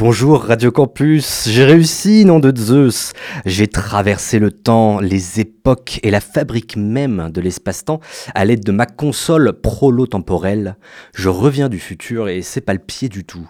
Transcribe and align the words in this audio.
Bonjour 0.00 0.44
Radio 0.44 0.72
Campus, 0.72 1.46
j'ai 1.46 1.62
réussi, 1.62 2.24
nom 2.24 2.38
de 2.38 2.56
Zeus. 2.56 3.12
J'ai 3.44 3.66
traversé 3.66 4.38
le 4.38 4.50
temps, 4.50 4.98
les 4.98 5.40
époques 5.40 6.00
et 6.02 6.10
la 6.10 6.22
fabrique 6.22 6.78
même 6.78 7.28
de 7.30 7.42
l'espace-temps 7.42 8.00
à 8.34 8.46
l'aide 8.46 8.64
de 8.64 8.72
ma 8.72 8.86
console 8.86 9.52
prolo-temporelle. 9.52 10.78
Je 11.14 11.28
reviens 11.28 11.68
du 11.68 11.78
futur 11.78 12.30
et 12.30 12.40
c'est 12.40 12.62
pas 12.62 12.72
le 12.72 12.78
pied 12.78 13.10
du 13.10 13.24
tout. 13.24 13.46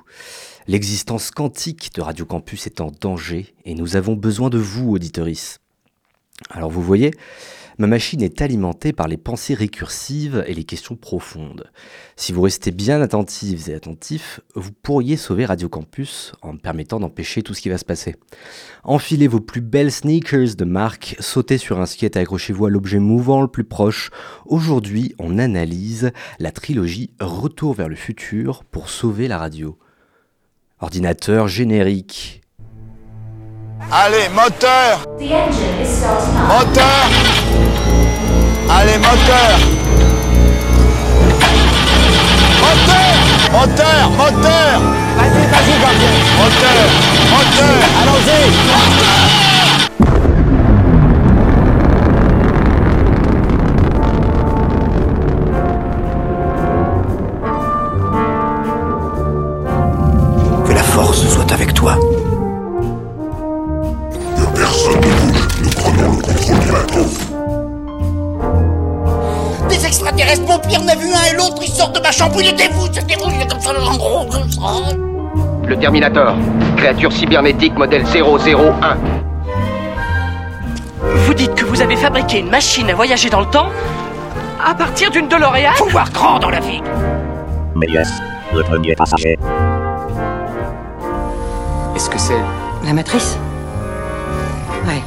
L'existence 0.67 1.31
quantique 1.31 1.95
de 1.95 2.01
Radio 2.01 2.25
Campus 2.25 2.67
est 2.67 2.81
en 2.81 2.91
danger 3.01 3.55
et 3.65 3.75
nous 3.75 3.95
avons 3.95 4.17
besoin 4.17 4.51
de 4.51 4.59
vous, 4.59 4.91
auditoris. 4.91 5.61
Alors 6.51 6.73
vous 6.73 6.83
voyez, 6.83 7.13
Ma 7.81 7.87
machine 7.87 8.21
est 8.21 8.43
alimentée 8.43 8.93
par 8.93 9.09
les 9.09 9.17
pensées 9.17 9.55
récursives 9.55 10.45
et 10.47 10.53
les 10.53 10.65
questions 10.65 10.97
profondes. 10.97 11.71
Si 12.15 12.31
vous 12.31 12.43
restez 12.43 12.73
bien 12.73 13.01
attentives 13.01 13.71
et 13.71 13.75
attentifs, 13.75 14.41
vous 14.55 14.73
pourriez 14.83 15.17
sauver 15.17 15.47
Radio 15.47 15.71
Campus 15.71 16.33
en 16.43 16.53
me 16.53 16.59
permettant 16.59 17.01
d'empêcher 17.01 17.41
tout 17.41 17.55
ce 17.55 17.63
qui 17.63 17.71
va 17.71 17.79
se 17.79 17.87
passer. 17.87 18.17
Enfilez 18.85 19.29
vos 19.29 19.41
plus 19.41 19.63
belles 19.63 19.91
sneakers 19.91 20.57
de 20.59 20.65
marque, 20.67 21.17
sautez 21.21 21.57
sur 21.57 21.81
un 21.81 21.87
skate 21.87 22.17
et 22.17 22.19
accrochez-vous 22.19 22.67
à 22.67 22.71
l'objet 22.71 22.99
mouvant 22.99 23.41
le 23.41 23.49
plus 23.49 23.65
proche. 23.65 24.11
Aujourd'hui, 24.45 25.15
on 25.19 25.39
analyse 25.39 26.13
la 26.39 26.53
trilogie 26.53 27.15
Retour 27.19 27.73
vers 27.73 27.89
le 27.89 27.97
futur 27.97 28.63
pour 28.65 28.91
sauver 28.91 29.27
la 29.27 29.39
radio. 29.39 29.79
Ordinateur 30.81 31.49
générique. 31.49 32.43
Allez, 33.91 34.29
moteur 34.35 35.07
Moteur 36.47 37.50
Allez, 38.73 38.99
moteur. 38.99 39.59
Moteur 42.63 43.13
Moteur 43.53 44.11
Moteur. 44.17 44.81
Vas-y, 45.17 45.47
vas-y, 45.51 45.75
gardien 45.81 46.13
Moteur 46.39 46.81
Moteur. 47.31 47.77
Allons-y 48.03 49.20
vous, 72.29 72.41
il 72.41 72.49
est 72.49 73.49
comme 73.49 73.61
ça, 73.61 73.71
en 73.81 73.97
gros, 73.97 74.27
comme 74.27 74.51
ça. 74.51 74.61
Le 75.67 75.77
Terminator, 75.79 76.35
créature 76.77 77.13
cybernétique 77.13 77.75
modèle 77.77 78.05
001. 78.05 78.97
Vous 81.03 81.35
dites 81.35 81.55
que 81.55 81.65
vous 81.65 81.81
avez 81.81 81.97
fabriqué 81.97 82.41
une 82.41 82.51
machine 82.51 82.91
à 82.91 82.95
voyager 82.95 83.31
dans 83.31 83.41
le 83.41 83.47
temps 83.47 83.69
à 84.65 84.75
partir 84.75 85.11
d'une 85.11 85.29
DeLorean 85.29 85.73
Faut 85.77 85.87
voir 85.87 86.11
grand 86.11 86.39
dans 86.39 86.51
la 86.51 86.61
vie. 86.61 86.83
Méliès, 87.75 88.11
le 88.53 88.63
premier 88.63 88.95
passager. 88.95 89.39
Est-ce 91.95 92.11
que 92.11 92.19
c'est 92.19 92.41
La 92.85 92.93
matrice? 92.93 93.39
Ouais. 94.87 95.03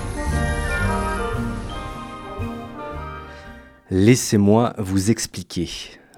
Laissez-moi 3.91 4.73
vous 4.77 5.11
expliquer. 5.11 5.69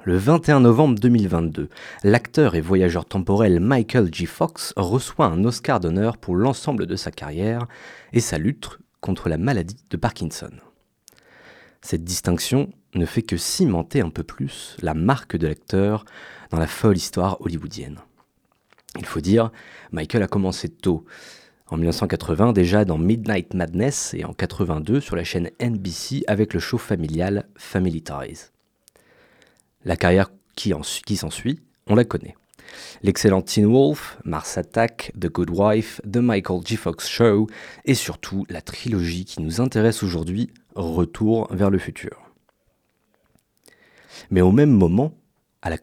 Le 0.08 0.18
21 0.18 0.60
novembre 0.60 1.00
2022, 1.00 1.68
l'acteur 2.04 2.54
et 2.54 2.62
voyageur 2.62 3.06
temporel 3.06 3.60
Michael 3.60 4.14
J. 4.14 4.28
Fox 4.28 4.72
reçoit 4.78 5.26
un 5.26 5.44
Oscar 5.46 5.80
d'honneur 5.80 6.20
pour 6.20 6.36
l'ensemble 6.36 6.86
de 6.86 6.96
sa 6.96 7.10
carrière 7.10 7.66
et 8.14 8.20
sa 8.20 8.38
lutte 8.38 8.78
contre 9.02 9.30
la 9.30 9.40
maladie 9.40 9.84
de 9.90 9.98
Parkinson. 9.98 10.52
Cette 11.82 12.04
distinction 12.04 12.70
ne 12.94 13.08
fait 13.08 13.24
que 13.24 13.36
cimenter 13.36 14.02
un 14.02 14.12
peu 14.12 14.22
plus 14.22 14.78
la 14.84 14.94
marque 14.94 15.38
de 15.38 15.48
l'acteur 15.48 16.06
dans 16.52 16.60
la 16.60 16.68
folle 16.68 16.98
histoire 16.98 17.42
hollywoodienne. 17.42 17.98
Il 19.00 19.08
faut 19.08 19.22
dire, 19.22 19.50
Michael 19.92 20.22
a 20.22 20.28
commencé 20.28 20.70
tôt. 20.70 21.04
En 21.66 21.78
1980 21.78 22.54
déjà 22.54 22.86
dans 22.86 23.00
Midnight 23.00 23.56
Madness 23.56 24.14
et 24.14 24.24
en 24.24 24.34
82 24.34 25.00
sur 25.00 25.16
la 25.16 25.24
chaîne 25.24 25.50
NBC 25.60 26.26
avec 26.28 26.54
le 26.54 26.60
show 26.60 26.78
familial 26.78 27.48
Family 27.58 28.04
Ties. 28.04 28.52
La 29.86 29.96
carrière 29.96 30.32
qui, 30.56 30.74
s'ensuit, 31.16 31.60
on 31.86 31.94
la 31.94 32.06
connaît. 32.06 32.36
L'excellent 33.04 33.44
Teen 33.44 33.68
Wolf, 33.68 34.18
Mars 34.26 34.58
Attack, 34.58 35.12
The 35.20 35.28
Good 35.28 35.52
Wife, 35.52 36.02
The 36.12 36.18
Michael 36.18 36.62
J. 36.66 36.76
Fox 36.76 37.08
Show 37.08 37.48
et 37.86 37.94
surtout 37.94 38.46
la 38.50 38.62
trilogie 38.62 39.26
qui 39.26 39.42
nous 39.42 39.62
intéresse 39.62 40.02
aujourd'hui, 40.02 40.50
Retour 40.74 41.48
vers 41.52 41.70
le 41.70 41.78
futur. 41.78 42.20
Mais 44.30 44.42
au 44.42 44.52
même 44.52 44.72
moment, 44.72 45.14
à 45.62 45.70
la, 45.70 45.78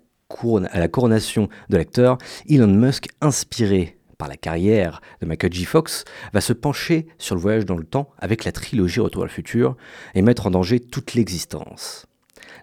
couronnation 0.88 1.48
de 1.70 1.76
l'acteur, 1.76 2.18
Elon 2.48 2.66
Musk, 2.66 3.08
inspiré 3.20 3.98
par 4.18 4.28
la 4.28 4.36
carrière 4.36 5.00
de 5.20 5.26
Michael 5.26 5.52
J. 5.52 5.64
Fox, 5.64 6.04
va 6.32 6.40
se 6.40 6.52
pencher 6.52 7.06
sur 7.18 7.36
le 7.36 7.40
voyage 7.40 7.64
dans 7.64 7.76
le 7.76 7.84
temps 7.84 8.10
avec 8.18 8.44
la 8.44 8.52
trilogie 8.52 9.00
Retour 9.00 9.22
à 9.22 9.26
le 9.26 9.30
futur 9.30 9.76
et 10.14 10.22
mettre 10.22 10.46
en 10.46 10.50
danger 10.50 10.80
toute 10.80 11.14
l'existence. 11.14 12.06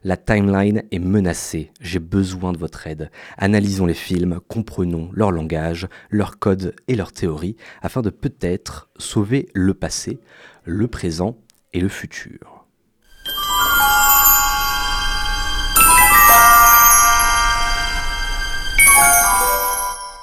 La 0.02 0.16
timeline 0.16 0.84
est 0.92 1.00
menacée, 1.00 1.72
j'ai 1.82 2.00
besoin 2.00 2.54
de 2.54 2.58
votre 2.58 2.88
aide. 2.88 3.12
Analysons 3.38 3.86
les 3.86 3.94
films, 3.94 4.40
comprenons 4.48 5.10
leur 5.12 5.30
langage, 5.30 5.90
leur 6.10 6.40
code 6.40 6.74
et 6.88 6.96
leurs 6.96 7.12
théories 7.12 7.58
afin 7.82 8.02
de 8.02 8.10
peut-être 8.10 8.90
sauver 8.98 9.50
le 9.54 9.74
passé, 9.74 10.20
le 10.64 10.88
présent 10.88 11.38
et 11.74 11.82
le 11.82 11.90
futur. 11.90 12.66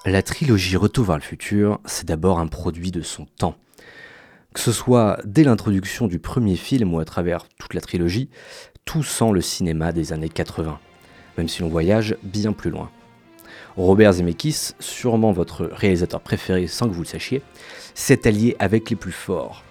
La 0.06 0.22
trilogie 0.22 0.76
Retour 0.78 1.04
vers 1.04 1.16
le 1.16 1.22
futur, 1.22 1.80
c'est 1.84 2.06
d'abord 2.06 2.38
un 2.38 2.46
produit 2.46 2.92
de 2.92 3.02
son 3.02 3.26
temps. 3.26 3.56
Que 4.54 4.60
ce 4.60 4.72
soit 4.72 5.20
dès 5.26 5.44
l'introduction 5.44 6.06
du 6.06 6.18
premier 6.18 6.56
film 6.56 6.94
ou 6.94 6.98
à 6.98 7.04
travers 7.04 7.46
toute 7.58 7.74
la 7.74 7.82
trilogie, 7.82 8.30
tout 8.86 9.02
sent 9.02 9.32
le 9.32 9.42
cinéma 9.42 9.92
des 9.92 10.14
années 10.14 10.30
80, 10.30 10.78
même 11.36 11.48
si 11.48 11.60
l'on 11.60 11.68
voyage 11.68 12.16
bien 12.22 12.54
plus 12.54 12.70
loin. 12.70 12.90
Robert 13.76 14.14
Zemeckis, 14.14 14.72
sûrement 14.80 15.32
votre 15.32 15.66
réalisateur 15.66 16.22
préféré 16.22 16.66
sans 16.66 16.88
que 16.88 16.94
vous 16.94 17.02
le 17.02 17.06
sachiez, 17.06 17.42
s'est 17.94 18.26
allié 18.26 18.56
avec 18.58 18.88
les 18.88 18.96
plus 18.96 19.12
forts. 19.12 19.64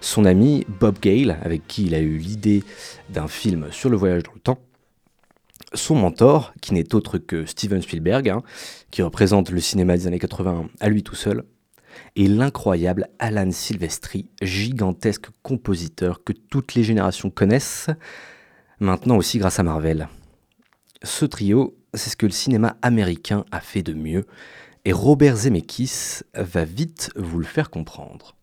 Son 0.00 0.24
ami 0.24 0.66
Bob 0.80 0.98
Gale, 1.00 1.38
avec 1.44 1.68
qui 1.68 1.84
il 1.84 1.94
a 1.94 2.00
eu 2.00 2.16
l'idée 2.16 2.64
d'un 3.10 3.28
film 3.28 3.68
sur 3.70 3.88
le 3.88 3.96
voyage 3.96 4.24
dans 4.24 4.32
le 4.34 4.40
temps, 4.40 4.58
son 5.74 5.94
mentor, 5.94 6.52
qui 6.60 6.74
n'est 6.74 6.94
autre 6.94 7.18
que 7.18 7.46
Steven 7.46 7.82
Spielberg, 7.82 8.28
hein, 8.28 8.42
qui 8.90 9.02
représente 9.02 9.50
le 9.50 9.60
cinéma 9.60 9.96
des 9.96 10.06
années 10.06 10.18
80 10.18 10.68
à 10.80 10.88
lui 10.88 11.02
tout 11.02 11.14
seul, 11.14 11.44
et 12.16 12.26
l'incroyable 12.26 13.08
Alan 13.18 13.50
Silvestri, 13.50 14.26
gigantesque 14.40 15.26
compositeur 15.42 16.24
que 16.24 16.32
toutes 16.32 16.74
les 16.74 16.84
générations 16.84 17.30
connaissent, 17.30 17.90
maintenant 18.82 19.16
aussi 19.16 19.38
grâce 19.38 19.58
à 19.58 19.62
Marvel. 19.62 20.08
Ce 21.02 21.24
trio, 21.24 21.74
c'est 21.94 22.10
ce 22.10 22.16
que 22.16 22.26
le 22.26 22.32
cinéma 22.32 22.76
américain 22.82 23.44
a 23.50 23.60
fait 23.60 23.82
de 23.82 23.94
mieux, 23.94 24.26
et 24.84 24.92
Robert 24.92 25.36
Zemeckis 25.36 26.20
va 26.34 26.64
vite 26.64 27.10
vous 27.16 27.38
le 27.38 27.44
faire 27.44 27.70
comprendre. 27.70 28.34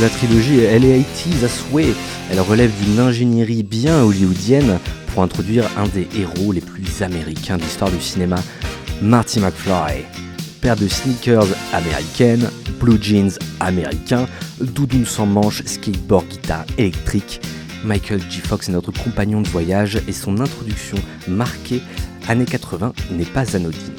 La 0.00 0.08
trilogie, 0.08 0.60
elle 0.60 0.86
est 0.86 1.02
80 1.02 1.44
à 1.44 1.48
souhait. 1.48 1.94
Elle 2.30 2.40
relève 2.40 2.72
d'une 2.82 2.98
ingénierie 2.98 3.62
bien 3.62 4.02
hollywoodienne 4.02 4.78
pour 5.08 5.22
introduire 5.22 5.68
un 5.76 5.86
des 5.86 6.08
héros 6.16 6.52
les 6.52 6.62
plus 6.62 7.02
américains 7.02 7.58
de 7.58 7.62
l'histoire 7.62 7.90
du 7.90 8.00
cinéma, 8.00 8.36
Marty 9.00 9.40
McFly. 9.40 10.04
Père 10.60 10.76
de 10.76 10.86
sneakers 10.86 11.46
américaines, 11.72 12.50
blue 12.80 12.98
jeans 13.00 13.32
américains, 13.60 14.26
doudoune 14.60 15.06
sans 15.06 15.26
manche, 15.26 15.62
skateboard, 15.64 16.26
guitare 16.28 16.64
électrique, 16.78 17.40
Michael 17.84 18.20
J. 18.30 18.40
Fox 18.40 18.68
est 18.68 18.72
notre 18.72 18.92
compagnon 18.92 19.40
de 19.40 19.48
voyage 19.48 20.00
et 20.06 20.12
son 20.12 20.38
introduction 20.40 20.98
marquée 21.26 21.82
années 22.28 22.44
80 22.44 22.92
n'est 23.10 23.24
pas 23.24 23.56
anodine. 23.56 23.96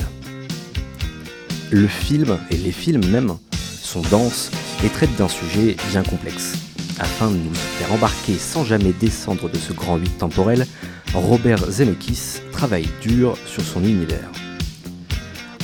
Le 1.71 1.87
film, 1.87 2.37
et 2.51 2.57
les 2.57 2.71
films 2.71 3.05
même, 3.07 3.35
sont 3.81 4.01
denses 4.03 4.51
et 4.85 4.89
traitent 4.89 5.15
d'un 5.17 5.27
sujet 5.27 5.75
bien 5.91 6.03
complexe. 6.03 6.53
Afin 6.99 7.31
de 7.31 7.37
nous 7.37 7.53
faire 7.53 7.91
embarquer 7.91 8.35
sans 8.35 8.63
jamais 8.63 8.93
descendre 8.93 9.49
de 9.49 9.57
ce 9.57 9.73
grand 9.73 9.97
vide 9.97 10.17
temporel, 10.17 10.67
Robert 11.13 11.69
Zemeckis 11.69 12.41
travaille 12.51 12.87
dur 13.01 13.35
sur 13.45 13.63
son 13.63 13.83
univers. 13.83 14.29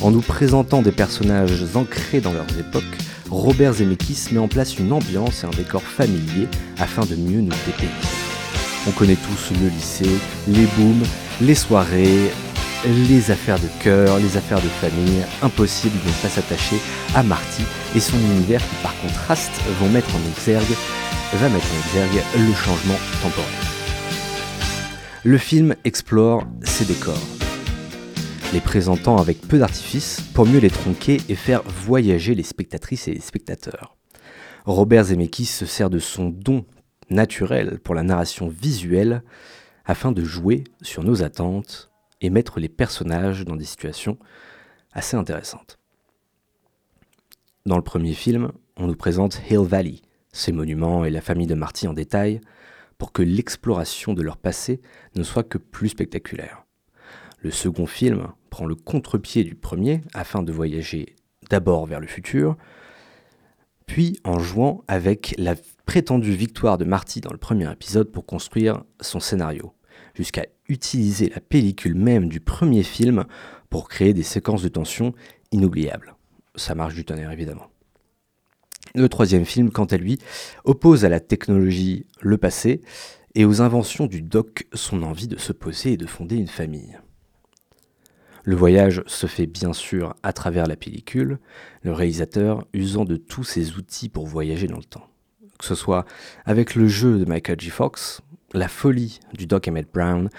En 0.02 0.10
nous 0.10 0.22
présentant 0.22 0.80
des 0.80 0.92
personnages 0.92 1.62
ancrés 1.74 2.20
dans 2.20 2.32
leurs 2.32 2.58
époques, 2.58 2.84
Robert 3.30 3.74
Zemeckis 3.74 4.28
met 4.32 4.38
en 4.38 4.48
place 4.48 4.78
une 4.78 4.92
ambiance 4.92 5.44
et 5.44 5.46
un 5.46 5.50
décor 5.50 5.82
familier 5.82 6.48
afin 6.78 7.04
de 7.04 7.16
mieux 7.16 7.42
nous 7.42 7.52
dépayser. 7.66 7.92
On 8.88 8.92
connaît 8.92 9.16
tous 9.16 9.54
le 9.60 9.68
lycée, 9.68 10.18
les 10.48 10.66
booms, 10.78 11.02
les 11.42 11.54
soirées, 11.54 12.30
les 12.86 13.30
affaires 13.30 13.58
de 13.58 13.68
cœur, 13.82 14.18
les 14.18 14.38
affaires 14.38 14.62
de 14.62 14.68
famille, 14.68 15.22
impossible 15.42 15.98
de 16.02 16.08
ne 16.08 16.22
pas 16.22 16.28
s'attacher 16.30 16.76
à 17.14 17.22
Marty 17.22 17.62
et 17.94 18.00
son 18.00 18.16
univers 18.16 18.62
qui 18.62 18.76
par 18.82 18.94
contraste 19.02 19.52
vont 19.80 19.90
mettre 19.90 20.08
en 20.16 20.30
exergue, 20.30 20.76
va 21.34 21.48
mettre 21.50 21.66
en 21.66 21.88
exergue 21.88 22.24
le 22.38 22.54
changement 22.54 22.98
temporel. 23.22 23.50
Le 25.24 25.36
film 25.36 25.74
explore 25.84 26.44
ces 26.64 26.86
décors, 26.86 27.20
les 28.52 28.60
présentant 28.60 29.18
avec 29.18 29.40
peu 29.42 29.58
d'artifice 29.58 30.20
pour 30.34 30.44
mieux 30.44 30.58
les 30.58 30.70
tronquer 30.70 31.18
et 31.28 31.36
faire 31.36 31.62
voyager 31.62 32.34
les 32.34 32.42
spectatrices 32.42 33.06
et 33.06 33.14
les 33.14 33.20
spectateurs. 33.20 33.96
Robert 34.64 35.04
Zemeckis 35.04 35.46
se 35.46 35.66
sert 35.66 35.88
de 35.88 36.00
son 36.00 36.30
don 36.30 36.64
naturel 37.10 37.78
pour 37.78 37.94
la 37.94 38.02
narration 38.02 38.48
visuelle 38.48 39.22
afin 39.84 40.10
de 40.10 40.24
jouer 40.24 40.64
sur 40.82 41.04
nos 41.04 41.22
attentes 41.22 41.92
et 42.20 42.30
mettre 42.30 42.58
les 42.58 42.68
personnages 42.68 43.44
dans 43.44 43.56
des 43.56 43.64
situations 43.64 44.18
assez 44.92 45.16
intéressantes. 45.16 45.78
Dans 47.66 47.76
le 47.76 47.82
premier 47.82 48.14
film, 48.14 48.50
on 48.76 48.88
nous 48.88 48.96
présente 48.96 49.40
Hill 49.48 49.60
Valley, 49.60 50.00
ses 50.32 50.50
monuments 50.50 51.04
et 51.04 51.10
la 51.10 51.20
famille 51.20 51.46
de 51.46 51.54
Marty 51.54 51.86
en 51.86 51.92
détail, 51.92 52.40
pour 52.98 53.12
que 53.12 53.22
l'exploration 53.22 54.12
de 54.12 54.22
leur 54.22 54.38
passé 54.38 54.80
ne 55.14 55.22
soit 55.22 55.44
que 55.44 55.58
plus 55.58 55.90
spectaculaire. 55.90 56.64
Le 57.42 57.50
second 57.50 57.86
film 57.86 58.28
prend 58.50 58.66
le 58.66 58.74
contre-pied 58.74 59.44
du 59.44 59.54
premier 59.54 60.02
afin 60.12 60.42
de 60.42 60.52
voyager 60.52 61.16
d'abord 61.48 61.86
vers 61.86 62.00
le 62.00 62.06
futur, 62.06 62.56
puis 63.86 64.20
en 64.24 64.38
jouant 64.38 64.84
avec 64.88 65.34
la 65.38 65.54
prétendue 65.86 66.32
victoire 66.32 66.78
de 66.78 66.84
Marty 66.84 67.20
dans 67.20 67.32
le 67.32 67.38
premier 67.38 67.70
épisode 67.72 68.12
pour 68.12 68.26
construire 68.26 68.84
son 69.00 69.20
scénario, 69.20 69.72
jusqu'à 70.14 70.46
utiliser 70.68 71.30
la 71.30 71.40
pellicule 71.40 71.96
même 71.96 72.28
du 72.28 72.40
premier 72.40 72.82
film 72.82 73.24
pour 73.70 73.88
créer 73.88 74.14
des 74.14 74.22
séquences 74.22 74.62
de 74.62 74.68
tension 74.68 75.14
inoubliables. 75.50 76.14
Ça 76.54 76.74
marche 76.74 76.94
du 76.94 77.04
tonnerre 77.04 77.32
évidemment. 77.32 77.66
Le 78.94 79.08
troisième 79.08 79.44
film, 79.44 79.70
quant 79.70 79.84
à 79.84 79.96
lui, 79.96 80.18
oppose 80.64 81.04
à 81.04 81.08
la 81.08 81.20
technologie 81.20 82.06
le 82.20 82.38
passé 82.38 82.82
et 83.34 83.44
aux 83.44 83.62
inventions 83.62 84.06
du 84.06 84.20
doc 84.20 84.66
son 84.72 85.02
envie 85.02 85.28
de 85.28 85.38
se 85.38 85.52
poser 85.52 85.92
et 85.92 85.96
de 85.96 86.06
fonder 86.06 86.36
une 86.36 86.48
famille. 86.48 86.98
Le 88.44 88.56
voyage 88.56 89.02
se 89.06 89.26
fait 89.26 89.46
bien 89.46 89.72
sûr 89.72 90.14
à 90.22 90.32
travers 90.32 90.66
la 90.66 90.76
pellicule, 90.76 91.38
le 91.82 91.92
réalisateur 91.92 92.66
usant 92.72 93.04
de 93.04 93.16
tous 93.16 93.44
ses 93.44 93.76
outils 93.76 94.08
pour 94.08 94.26
voyager 94.26 94.66
dans 94.66 94.78
le 94.78 94.84
temps. 94.84 95.06
Que 95.58 95.66
ce 95.66 95.74
soit 95.74 96.06
avec 96.46 96.74
le 96.74 96.88
jeu 96.88 97.18
de 97.18 97.26
Michael 97.26 97.60
J. 97.60 97.70
Fox, 97.70 98.22
la 98.54 98.68
folie 98.68 99.20
du 99.34 99.46
Doc 99.46 99.68
Emmett 99.68 99.92
Brown, 99.92 100.30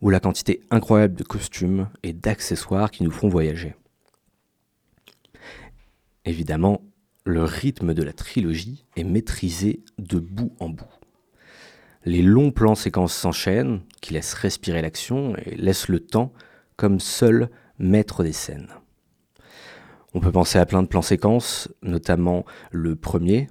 ou 0.00 0.10
la 0.10 0.20
quantité 0.20 0.60
incroyable 0.70 1.14
de 1.14 1.24
costumes 1.24 1.88
et 2.02 2.12
d'accessoires 2.12 2.90
qui 2.90 3.04
nous 3.04 3.10
font 3.10 3.28
voyager. 3.28 3.74
Évidemment, 6.24 6.82
le 7.24 7.44
rythme 7.44 7.94
de 7.94 8.02
la 8.02 8.12
trilogie 8.12 8.84
est 8.96 9.04
maîtrisé 9.04 9.80
de 9.98 10.18
bout 10.18 10.52
en 10.58 10.68
bout. 10.68 10.84
Les 12.04 12.22
longs 12.22 12.52
plans 12.52 12.74
séquences 12.74 13.14
s'enchaînent, 13.14 13.80
qui 14.00 14.14
laissent 14.14 14.34
respirer 14.34 14.82
l'action 14.82 15.34
et 15.44 15.56
laissent 15.56 15.88
le 15.88 16.00
temps 16.00 16.32
comme 16.76 17.00
seul 17.00 17.50
maître 17.78 18.22
des 18.22 18.32
scènes. 18.32 18.68
On 20.14 20.20
peut 20.20 20.32
penser 20.32 20.58
à 20.58 20.66
plein 20.66 20.82
de 20.82 20.88
plans 20.88 21.02
séquences, 21.02 21.68
notamment 21.82 22.44
le 22.70 22.96
premier, 22.96 23.48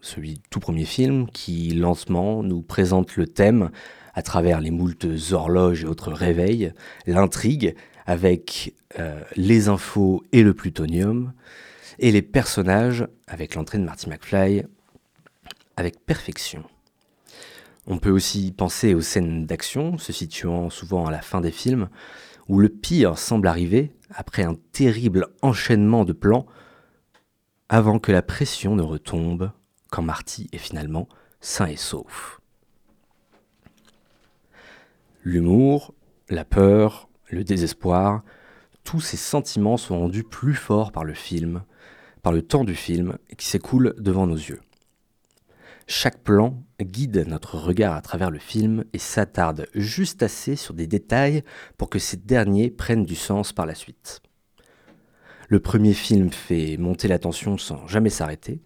celui 0.00 0.34
du 0.34 0.40
tout 0.50 0.60
premier 0.60 0.84
film, 0.84 1.28
qui 1.30 1.70
lentement 1.70 2.42
nous 2.42 2.62
présente 2.62 3.16
le 3.16 3.26
thème 3.26 3.70
à 4.14 4.22
travers 4.22 4.60
les 4.60 4.70
moultes 4.70 5.06
horloges 5.32 5.84
et 5.84 5.86
autres 5.86 6.12
réveils, 6.12 6.72
l'intrigue 7.06 7.74
avec 8.06 8.74
euh, 8.98 9.20
les 9.36 9.68
infos 9.68 10.22
et 10.32 10.42
le 10.42 10.54
plutonium, 10.54 11.32
et 11.98 12.12
les 12.12 12.22
personnages 12.22 13.06
avec 13.26 13.54
l'entrée 13.54 13.78
de 13.78 13.84
Marty 13.84 14.08
McFly 14.08 14.64
avec 15.76 16.04
perfection. 16.04 16.64
On 17.86 17.98
peut 17.98 18.10
aussi 18.10 18.52
penser 18.52 18.94
aux 18.94 19.00
scènes 19.00 19.46
d'action, 19.46 19.98
se 19.98 20.12
situant 20.12 20.68
souvent 20.68 21.06
à 21.06 21.10
la 21.10 21.22
fin 21.22 21.40
des 21.40 21.50
films, 21.50 21.88
où 22.48 22.58
le 22.58 22.68
pire 22.68 23.18
semble 23.18 23.48
arriver 23.48 23.92
après 24.10 24.42
un 24.42 24.54
terrible 24.72 25.28
enchaînement 25.42 26.04
de 26.04 26.12
plans, 26.12 26.46
avant 27.68 27.98
que 27.98 28.12
la 28.12 28.22
pression 28.22 28.74
ne 28.74 28.82
retombe, 28.82 29.52
quand 29.90 30.02
Marty 30.02 30.48
est 30.52 30.58
finalement 30.58 31.08
sain 31.40 31.66
et 31.66 31.76
sauf. 31.76 32.40
L'humour, 35.22 35.94
la 36.30 36.44
peur, 36.44 37.08
le 37.30 37.44
désespoir, 37.44 38.22
tous 38.84 39.00
ces 39.00 39.18
sentiments 39.18 39.76
sont 39.76 39.98
rendus 39.98 40.24
plus 40.24 40.54
forts 40.54 40.92
par 40.92 41.04
le 41.04 41.14
film, 41.14 41.62
par 42.22 42.32
le 42.32 42.42
temps 42.42 42.64
du 42.64 42.74
film 42.74 43.18
qui 43.36 43.46
s'écoule 43.46 43.94
devant 43.98 44.26
nos 44.26 44.36
yeux. 44.36 44.60
Chaque 45.90 46.22
plan 46.22 46.62
guide 46.82 47.24
notre 47.26 47.56
regard 47.56 47.94
à 47.94 48.02
travers 48.02 48.30
le 48.30 48.38
film 48.38 48.84
et 48.92 48.98
s'attarde 48.98 49.68
juste 49.74 50.22
assez 50.22 50.54
sur 50.54 50.74
des 50.74 50.86
détails 50.86 51.42
pour 51.78 51.88
que 51.88 51.98
ces 51.98 52.18
derniers 52.18 52.68
prennent 52.68 53.06
du 53.06 53.14
sens 53.14 53.54
par 53.54 53.64
la 53.64 53.74
suite. 53.74 54.20
Le 55.48 55.60
premier 55.60 55.94
film 55.94 56.30
fait 56.30 56.76
monter 56.76 57.08
la 57.08 57.18
tension 57.18 57.56
sans 57.56 57.86
jamais 57.86 58.10
s'arrêter, 58.10 58.60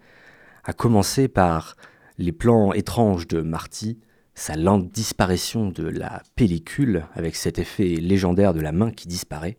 à 0.64 0.72
commencer 0.72 1.28
par 1.28 1.76
les 2.18 2.32
plans 2.32 2.72
étranges 2.72 3.28
de 3.28 3.40
Marty, 3.40 4.00
sa 4.34 4.56
lente 4.56 4.90
disparition 4.90 5.68
de 5.68 5.86
la 5.86 6.24
pellicule 6.34 7.06
avec 7.14 7.36
cet 7.36 7.60
effet 7.60 7.94
légendaire 8.00 8.52
de 8.52 8.60
la 8.60 8.72
main 8.72 8.90
qui 8.90 9.06
disparaît, 9.06 9.58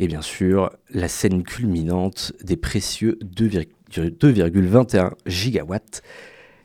et 0.00 0.08
bien 0.08 0.22
sûr 0.22 0.76
la 0.88 1.06
scène 1.06 1.44
culminante 1.44 2.32
des 2.42 2.56
précieux 2.56 3.20
2,21 3.22 5.12
gigawatts 5.26 6.02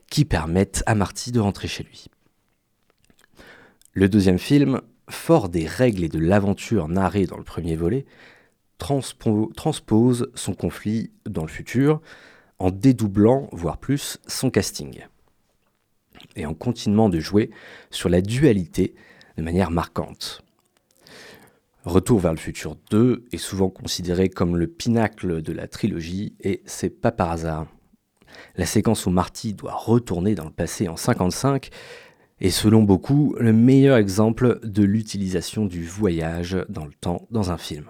qui 0.09 0.25
permettent 0.25 0.83
à 0.85 0.95
Marty 0.95 1.31
de 1.31 1.39
rentrer 1.39 1.67
chez 1.67 1.83
lui. 1.83 2.07
Le 3.93 4.09
deuxième 4.09 4.39
film, 4.39 4.81
fort 5.09 5.49
des 5.49 5.67
règles 5.67 6.03
et 6.03 6.09
de 6.09 6.19
l'aventure 6.19 6.87
narrée 6.87 7.25
dans 7.25 7.37
le 7.37 7.43
premier 7.43 7.75
volet, 7.75 8.05
transpose 8.77 10.31
son 10.35 10.53
conflit 10.53 11.11
dans 11.25 11.43
le 11.43 11.47
futur 11.47 12.01
en 12.59 12.71
dédoublant, 12.71 13.49
voire 13.51 13.77
plus, 13.77 14.17
son 14.27 14.49
casting. 14.49 15.05
Et 16.35 16.45
en 16.45 16.53
continuant 16.53 17.09
de 17.09 17.19
jouer 17.19 17.51
sur 17.91 18.09
la 18.09 18.21
dualité 18.21 18.95
de 19.37 19.43
manière 19.43 19.71
marquante. 19.71 20.41
Retour 21.83 22.19
vers 22.19 22.31
le 22.31 22.39
futur 22.39 22.77
2 22.89 23.25
est 23.31 23.37
souvent 23.37 23.69
considéré 23.69 24.29
comme 24.29 24.57
le 24.57 24.67
pinacle 24.67 25.41
de 25.41 25.53
la 25.53 25.67
trilogie 25.67 26.33
et 26.39 26.63
c'est 26.65 26.89
pas 26.89 27.11
par 27.11 27.31
hasard. 27.31 27.67
La 28.55 28.65
séquence 28.65 29.05
où 29.05 29.09
Marty 29.09 29.53
doit 29.53 29.75
retourner 29.75 30.35
dans 30.35 30.45
le 30.45 30.51
passé 30.51 30.87
en 30.87 30.95
55 30.95 31.69
est 32.41 32.49
selon 32.49 32.83
beaucoup 32.83 33.35
le 33.39 33.53
meilleur 33.53 33.97
exemple 33.97 34.59
de 34.63 34.83
l'utilisation 34.83 35.65
du 35.65 35.85
voyage 35.85 36.57
dans 36.69 36.85
le 36.85 36.93
temps 36.93 37.27
dans 37.31 37.51
un 37.51 37.57
film. 37.57 37.85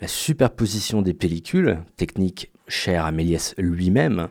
La 0.00 0.08
superposition 0.08 1.02
des 1.02 1.14
pellicules, 1.14 1.78
technique 1.96 2.52
chère 2.68 3.04
à 3.04 3.12
Méliès 3.12 3.54
lui-même, 3.58 4.28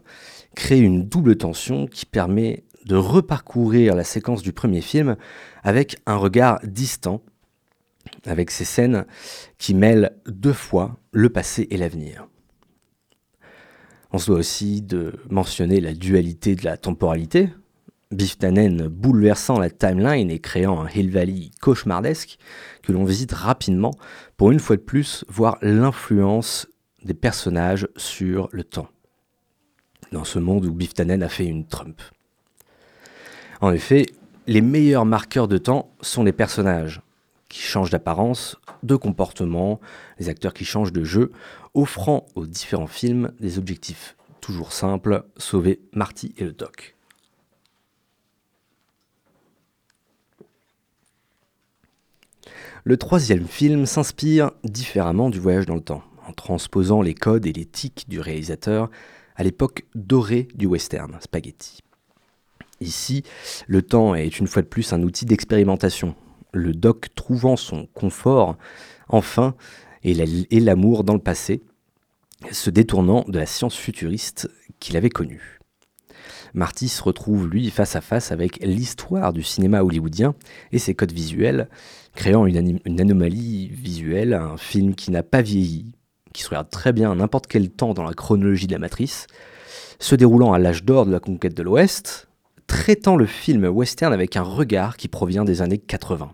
crée 0.56 0.80
une 0.80 1.08
double 1.08 1.36
tension 1.36 1.88
qui 1.88 2.06
permet 2.06 2.64
de 2.86 2.96
reparcourir 2.96 3.96
la 3.96 4.06
séquence 4.06 4.42
du 4.42 4.54
premier 4.54 4.82
film 4.82 5.18
avec 5.64 5.98
un 6.06 6.16
regard 6.16 6.60
distant, 6.64 7.22
avec 8.26 8.50
ces 8.50 8.64
scènes 8.64 9.06
qui 9.58 9.74
mêlent 9.74 10.18
deux 10.26 10.54
fois 10.54 10.98
le 11.12 11.30
passé 11.30 11.68
et 11.70 11.78
l'avenir. 11.78 12.28
On 14.18 14.20
se 14.20 14.32
doit 14.32 14.40
aussi 14.40 14.82
de 14.82 15.14
mentionner 15.30 15.80
la 15.80 15.94
dualité 15.94 16.56
de 16.56 16.66
la 16.66 16.76
temporalité, 16.76 17.52
Biff 18.10 18.40
Tannen 18.40 18.88
bouleversant 18.88 19.60
la 19.60 19.70
timeline 19.70 20.32
et 20.32 20.40
créant 20.40 20.82
un 20.82 20.90
Hill 20.90 21.12
Valley 21.12 21.52
cauchemardesque 21.62 22.40
que 22.82 22.92
l'on 22.92 23.06
visite 23.06 23.32
rapidement 23.32 23.94
pour 24.36 24.50
une 24.50 24.60
fois 24.60 24.76
de 24.76 24.82
plus 24.82 25.24
voir 25.28 25.60
l'influence 25.62 26.68
des 27.06 27.14
personnages 27.14 27.88
sur 27.96 28.50
le 28.52 28.64
temps. 28.64 28.88
Dans 30.12 30.24
ce 30.24 30.40
monde 30.40 30.66
où 30.66 30.74
Biff 30.74 30.96
Tannen 30.96 31.22
a 31.22 31.30
fait 31.30 31.46
une 31.46 31.68
Trump. 31.68 32.02
En 33.62 33.72
effet, 33.72 34.08
les 34.48 34.62
meilleurs 34.62 35.06
marqueurs 35.06 35.48
de 35.48 35.60
temps 35.60 35.92
sont 36.02 36.24
les 36.24 36.34
personnages 36.34 37.04
qui 37.50 37.62
changent 37.62 37.92
d'apparence, 37.92 38.58
de 38.84 38.96
comportement, 38.96 39.80
les 40.20 40.28
acteurs 40.30 40.54
qui 40.54 40.66
changent 40.66 40.92
de 40.92 41.04
jeu, 41.04 41.32
offrant 41.78 42.26
aux 42.36 42.46
différents 42.46 42.88
films 42.88 43.32
des 43.40 43.58
objectifs 43.58 44.18
toujours 44.48 44.72
simples, 44.72 45.26
sauver 45.36 45.82
Marty 45.92 46.34
et 46.38 46.46
le 46.46 46.54
Doc. 46.54 46.96
Le 52.86 52.96
troisième 52.96 53.46
film 53.46 53.86
s'inspire 53.86 54.52
différemment 54.64 55.30
du 55.30 55.40
voyage 55.40 55.66
dans 55.66 55.76
le 55.76 55.82
temps. 55.82 56.04
en 56.26 56.34
transposant 56.34 57.02
les 57.02 57.14
codes 57.14 57.46
et 57.46 57.54
l'éthique 57.54 58.06
du 58.10 58.20
réalisateur 58.20 58.90
à 59.38 59.44
l'époque 59.44 59.86
dorée 59.96 60.48
du 60.56 60.66
western, 60.66 61.18
spaghetti. 61.22 61.80
Ici, 62.82 63.24
le 63.68 63.82
temps 63.82 64.14
est 64.14 64.40
une 64.40 64.48
fois 64.48 64.62
de 64.62 64.68
plus 64.68 64.92
un 64.92 65.04
outil 65.04 65.26
d'expérimentation, 65.26 66.16
le 66.52 66.74
doc 66.74 67.08
trouvant 67.16 67.56
son 67.56 67.86
confort, 67.94 68.58
enfin, 69.08 69.56
et 70.04 70.60
l'amour 70.60 71.06
dans 71.06 71.14
le 71.14 71.20
passé, 71.20 71.64
se 72.52 72.70
détournant 72.70 73.26
de 73.28 73.40
la 73.40 73.46
science 73.46 73.76
futuriste 73.76 74.50
qu'il 74.80 74.98
avait 74.98 75.10
connue. 75.10 75.60
Marty 76.54 76.88
se 76.88 77.04
retrouve, 77.04 77.48
lui, 77.48 77.70
face 77.70 77.96
à 77.96 78.02
face 78.02 78.32
avec 78.32 78.60
l'histoire 78.64 79.34
du 79.34 79.44
cinéma 79.44 79.84
hollywoodien 79.84 80.36
et 80.72 80.80
ses 80.80 80.96
codes 80.96 81.12
visuels, 81.12 81.70
créant 82.16 82.46
une, 82.46 82.80
anomalie 83.00 83.68
visuelle, 83.68 84.34
un 84.34 84.58
film 84.58 84.96
qui 84.96 85.12
n'a 85.12 85.24
pas 85.24 85.42
vieilli, 85.42 85.94
qui 86.34 86.44
se 86.44 86.50
regarde 86.50 86.70
très 86.70 86.94
bien 86.94 87.12
à 87.12 87.16
n'importe 87.16 87.48
quel 87.48 87.70
temps 87.70 87.94
dans 87.94 88.04
la 88.04 88.14
chronologie 88.14 88.68
de 88.68 88.74
la 88.74 88.80
matrice, 88.80 89.28
se 90.00 90.16
déroulant 90.16 90.54
à 90.54 90.60
l'âge 90.60 90.84
d'or 90.84 91.06
de 91.06 91.12
la 91.12 91.20
conquête 91.20 91.56
de 91.56 91.64
l'Ouest, 91.64 92.28
traitant 92.66 93.16
le 93.16 93.26
film 93.26 93.66
western 93.66 94.14
avec 94.14 94.36
un 94.36 94.44
regard 94.44 94.98
qui 94.98 95.08
provient 95.08 95.46
des 95.46 95.62
années 95.62 95.78
80. 95.78 96.32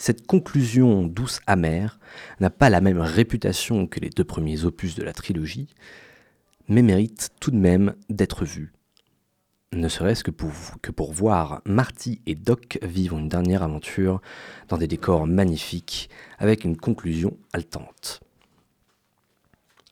Cette 0.00 0.26
conclusion 0.26 1.02
douce 1.02 1.40
amère 1.46 2.00
n'a 2.40 2.48
pas 2.48 2.70
la 2.70 2.80
même 2.80 3.02
réputation 3.02 3.86
que 3.86 4.00
les 4.00 4.08
deux 4.08 4.24
premiers 4.24 4.64
opus 4.64 4.94
de 4.94 5.02
la 5.02 5.12
trilogie, 5.12 5.68
mais 6.68 6.80
mérite 6.80 7.28
tout 7.38 7.50
de 7.50 7.58
même 7.58 7.94
d'être 8.08 8.46
vue. 8.46 8.72
Ne 9.74 9.90
serait-ce 9.90 10.24
que 10.24 10.30
pour, 10.30 11.12
voir 11.12 11.60
Marty 11.66 12.22
et 12.24 12.34
Doc 12.34 12.78
vivre 12.80 13.18
une 13.18 13.28
dernière 13.28 13.62
aventure 13.62 14.22
dans 14.68 14.78
des 14.78 14.86
décors 14.86 15.26
magnifiques 15.26 16.08
avec 16.38 16.64
une 16.64 16.78
conclusion 16.78 17.36
haletante. 17.52 18.22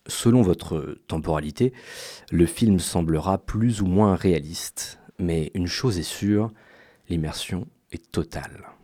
Selon 0.06 0.40
votre 0.40 0.96
temporalité, 1.06 1.74
le 2.32 2.46
film 2.46 2.78
semblera 2.78 3.36
plus 3.36 3.82
ou 3.82 3.86
moins 3.86 4.14
réaliste, 4.14 5.00
mais 5.18 5.50
une 5.52 5.66
chose 5.66 5.98
est 5.98 6.02
sûre, 6.02 6.50
l'immersion 7.10 7.68
est 7.92 8.10
totale. 8.10 8.77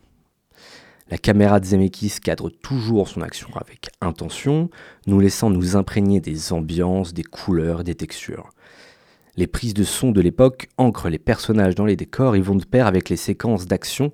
La 1.11 1.19
caméra 1.19 1.61
de 1.61 1.67
Zemeckis 1.67 2.19
cadre 2.23 2.49
toujours 2.49 3.09
son 3.09 3.21
action 3.21 3.49
avec 3.57 3.91
intention, 4.01 4.71
nous 5.07 5.21
laissant 5.21 5.51
nous 5.51 5.77
imprégner 5.77 6.21
des 6.21 6.53
ambiances, 6.53 7.13
des 7.13 7.23
couleurs 7.23 7.85
des 7.85 7.95
textures. 7.95 8.51
Les 9.37 9.47
prises 9.47 9.75
de 9.75 9.85
son 9.85 10.13
de 10.13 10.21
l'époque 10.21 10.69
ancrent 10.79 11.11
les 11.11 11.19
personnages 11.19 11.75
dans 11.75 11.85
les 11.85 11.97
décors 11.97 12.37
et 12.37 12.41
vont 12.41 12.55
de 12.55 12.65
pair 12.65 12.87
avec 12.87 13.09
les 13.09 13.17
séquences 13.17 13.67
d'action 13.67 14.13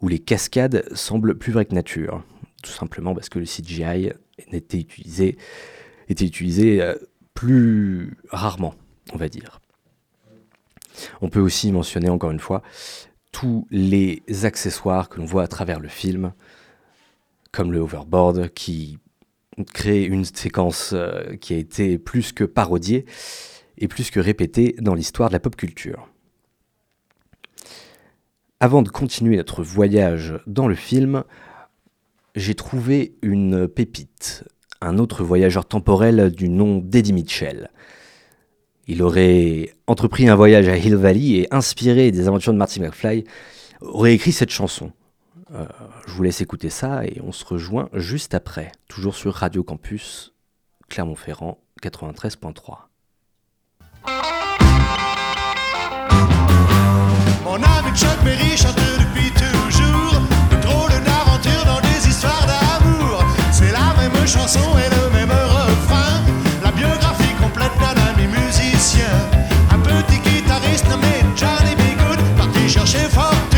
où 0.00 0.08
les 0.08 0.18
cascades 0.18 0.84
semblent 0.94 1.36
plus 1.36 1.52
vraies 1.52 1.66
que 1.66 1.74
nature, 1.74 2.22
tout 2.62 2.70
simplement 2.70 3.14
parce 3.14 3.28
que 3.28 3.38
le 3.38 3.44
CGI 3.44 4.12
utilisé 4.52 5.36
était 6.08 6.24
utilisé 6.24 6.80
euh, 6.80 6.94
plus 7.34 8.16
rarement, 8.30 8.74
on 9.12 9.16
va 9.16 9.28
dire. 9.28 9.60
On 11.20 11.28
peut 11.28 11.40
aussi 11.40 11.70
mentionner 11.70 12.08
encore 12.08 12.30
une 12.30 12.40
fois 12.40 12.62
tous 13.32 13.66
les 13.70 14.22
accessoires 14.44 15.08
que 15.08 15.18
l'on 15.18 15.26
voit 15.26 15.42
à 15.42 15.48
travers 15.48 15.80
le 15.80 15.88
film, 15.88 16.32
comme 17.52 17.72
le 17.72 17.80
overboard 17.80 18.48
qui 18.50 18.98
crée 19.74 20.04
une 20.04 20.24
séquence 20.24 20.92
euh, 20.92 21.36
qui 21.36 21.54
a 21.54 21.56
été 21.56 21.98
plus 21.98 22.32
que 22.32 22.44
parodiée 22.44 23.04
et 23.76 23.88
plus 23.88 24.10
que 24.10 24.20
répétée 24.20 24.76
dans 24.78 24.94
l'histoire 24.94 25.30
de 25.30 25.34
la 25.34 25.40
pop 25.40 25.56
culture. 25.56 26.08
Avant 28.60 28.82
de 28.82 28.88
continuer 28.88 29.36
notre 29.36 29.62
voyage 29.62 30.40
dans 30.46 30.66
le 30.66 30.74
film, 30.74 31.22
j'ai 32.34 32.54
trouvé 32.54 33.14
une 33.22 33.68
pépite, 33.68 34.44
un 34.80 34.98
autre 34.98 35.22
voyageur 35.22 35.64
temporel 35.64 36.30
du 36.30 36.48
nom 36.48 36.78
d'Eddie 36.78 37.12
Mitchell. 37.12 37.70
Il 38.90 39.02
aurait 39.02 39.74
entrepris 39.86 40.30
un 40.30 40.34
voyage 40.34 40.66
à 40.66 40.78
Hill 40.78 40.96
Valley 40.96 41.40
et 41.40 41.54
inspiré 41.54 42.10
des 42.10 42.26
aventures 42.26 42.54
de 42.54 42.58
Marty 42.58 42.80
McFly, 42.80 43.24
aurait 43.82 44.14
écrit 44.14 44.32
cette 44.32 44.48
chanson. 44.50 44.92
Euh, 45.54 45.66
je 46.06 46.12
vous 46.12 46.22
laisse 46.22 46.40
écouter 46.40 46.70
ça 46.70 47.04
et 47.04 47.20
on 47.22 47.30
se 47.30 47.44
rejoint 47.44 47.90
juste 47.92 48.32
après, 48.32 48.72
toujours 48.88 49.14
sur 49.14 49.34
Radio 49.34 49.62
Campus 49.62 50.32
Clermont-Ferrand 50.88 51.58
93.3. 51.82 52.88
Mon 57.44 57.54
ami 57.54 57.94
Chuck 57.94 58.24
Berry 58.24 58.56
chante 58.56 58.74
depuis 58.76 59.30
toujours 59.32 60.20
de 60.50 61.04
d'aventures 61.04 61.64
dans 61.66 61.80
des 61.80 62.08
histoires 62.08 62.46
d'amour. 62.46 63.22
C'est 63.52 63.70
la 63.70 63.94
même 64.00 64.26
chanson 64.26 64.60
et 64.78 65.07
parti 73.14 73.57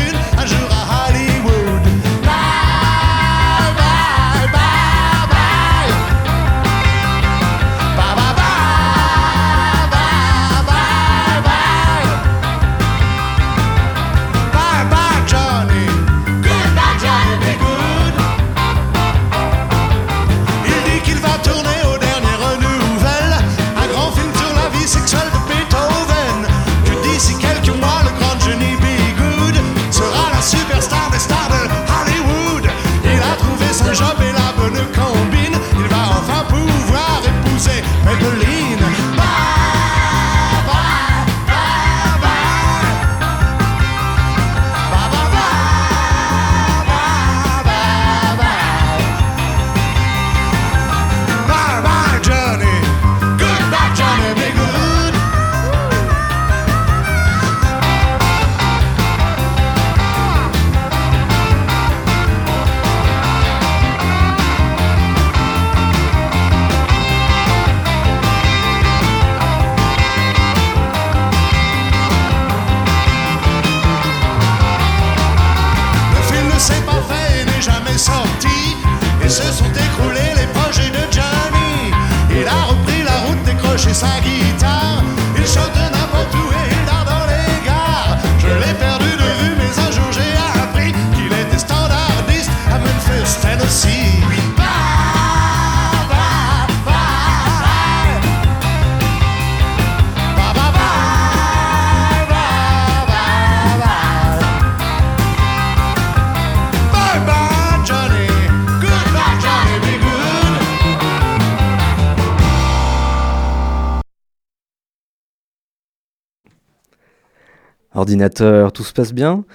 Ordinateur, 118.01 118.71
tout 118.71 118.83
se 118.83 118.93
passe 118.93 119.13
bien 119.13 119.45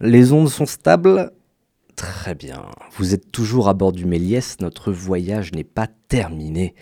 Les 0.00 0.32
ondes 0.32 0.48
sont 0.48 0.66
stables 0.66 1.30
Très 1.94 2.34
bien. 2.34 2.64
Vous 2.96 3.14
êtes 3.14 3.30
toujours 3.30 3.68
à 3.68 3.74
bord 3.74 3.92
du 3.92 4.06
Méliès, 4.06 4.56
notre 4.58 4.90
voyage 4.90 5.52
n'est 5.52 5.62
pas 5.62 5.86
terminé. 6.08 6.74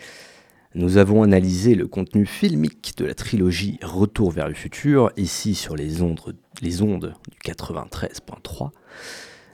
Nous 0.74 0.96
avons 0.96 1.22
analysé 1.22 1.74
le 1.74 1.86
contenu 1.86 2.24
filmique 2.24 2.94
de 2.96 3.04
la 3.04 3.12
trilogie 3.12 3.78
Retour 3.82 4.30
vers 4.30 4.48
le 4.48 4.54
futur, 4.54 5.12
ici 5.18 5.54
sur 5.54 5.76
les 5.76 6.00
ondes, 6.00 6.20
les 6.62 6.80
ondes 6.80 7.14
du 7.30 7.50
93.3. 7.50 8.70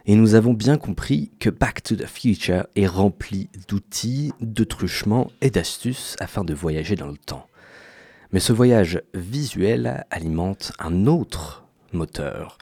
et 0.06 0.14
nous 0.14 0.36
avons 0.36 0.52
bien 0.52 0.78
compris 0.78 1.32
que 1.40 1.50
Back 1.50 1.82
to 1.82 1.96
the 1.96 2.06
Future 2.06 2.68
est 2.76 2.86
rempli 2.86 3.48
d'outils, 3.66 4.32
de 4.40 4.62
truchements 4.62 5.32
et 5.40 5.50
d'astuces 5.50 6.14
afin 6.20 6.44
de 6.44 6.54
voyager 6.54 6.94
dans 6.94 7.08
le 7.08 7.18
temps. 7.18 7.48
Mais 8.32 8.40
ce 8.40 8.52
voyage 8.52 9.02
visuel 9.14 10.04
alimente 10.10 10.72
un 10.78 11.06
autre 11.06 11.64
moteur, 11.92 12.58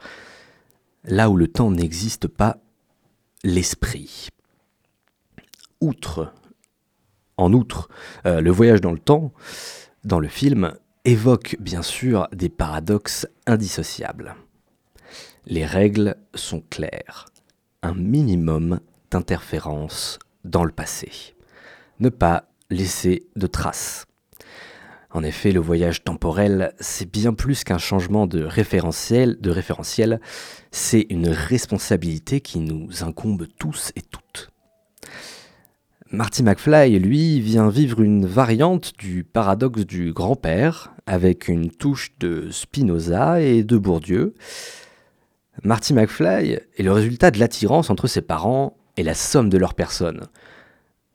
là 1.03 1.29
où 1.29 1.37
le 1.37 1.47
temps 1.47 1.71
n'existe 1.71 2.27
pas, 2.27 2.57
l'esprit. 3.43 4.29
Outre, 5.81 6.33
en 7.37 7.53
outre, 7.53 7.89
euh, 8.25 8.41
le 8.41 8.51
voyage 8.51 8.81
dans 8.81 8.91
le 8.91 8.99
temps, 8.99 9.33
dans 10.03 10.19
le 10.19 10.27
film, 10.27 10.73
évoque 11.03 11.57
bien 11.59 11.81
sûr 11.81 12.27
des 12.31 12.49
paradoxes 12.49 13.27
indissociables. 13.45 14.35
Les 15.45 15.65
règles 15.65 16.15
sont 16.33 16.61
claires. 16.69 17.25
Un 17.83 17.93
minimum 17.93 18.79
d'interférence 19.11 20.17
dans 20.43 20.63
le 20.63 20.71
passé. 20.71 21.35
Ne 21.99 22.09
pas 22.09 22.49
laisser 22.69 23.27
de 23.35 23.45
traces. 23.45 24.05
En 25.15 25.23
effet, 25.23 25.53
le 25.53 25.61
voyage 25.61 26.03
temporel, 26.03 26.73
c'est 26.81 27.09
bien 27.09 27.33
plus 27.33 27.63
qu'un 27.63 27.77
changement 27.77 28.27
de 28.27 28.43
référentiel, 28.43 29.37
de 29.39 29.49
référentiel, 29.49 30.19
c'est 30.71 31.05
une 31.09 31.29
responsabilité 31.29 32.41
qui 32.41 32.59
nous 32.59 32.89
incombe 33.01 33.47
tous 33.57 33.93
et 33.95 34.01
toutes. 34.01 34.51
Marty 36.11 36.43
McFly, 36.43 36.99
lui, 36.99 37.39
vient 37.39 37.69
vivre 37.69 38.01
une 38.01 38.25
variante 38.25 38.91
du 38.97 39.23
paradoxe 39.23 39.85
du 39.85 40.11
grand-père, 40.11 40.93
avec 41.05 41.47
une 41.47 41.71
touche 41.71 42.11
de 42.19 42.49
Spinoza 42.51 43.39
et 43.39 43.63
de 43.63 43.77
Bourdieu. 43.77 44.33
Marty 45.63 45.93
McFly 45.93 46.59
est 46.77 46.83
le 46.83 46.91
résultat 46.91 47.31
de 47.31 47.39
l'attirance 47.39 47.89
entre 47.89 48.07
ses 48.07 48.21
parents 48.21 48.75
et 48.97 49.03
la 49.03 49.13
somme 49.13 49.47
de 49.47 49.57
leurs 49.57 49.75
personnes. 49.75 50.27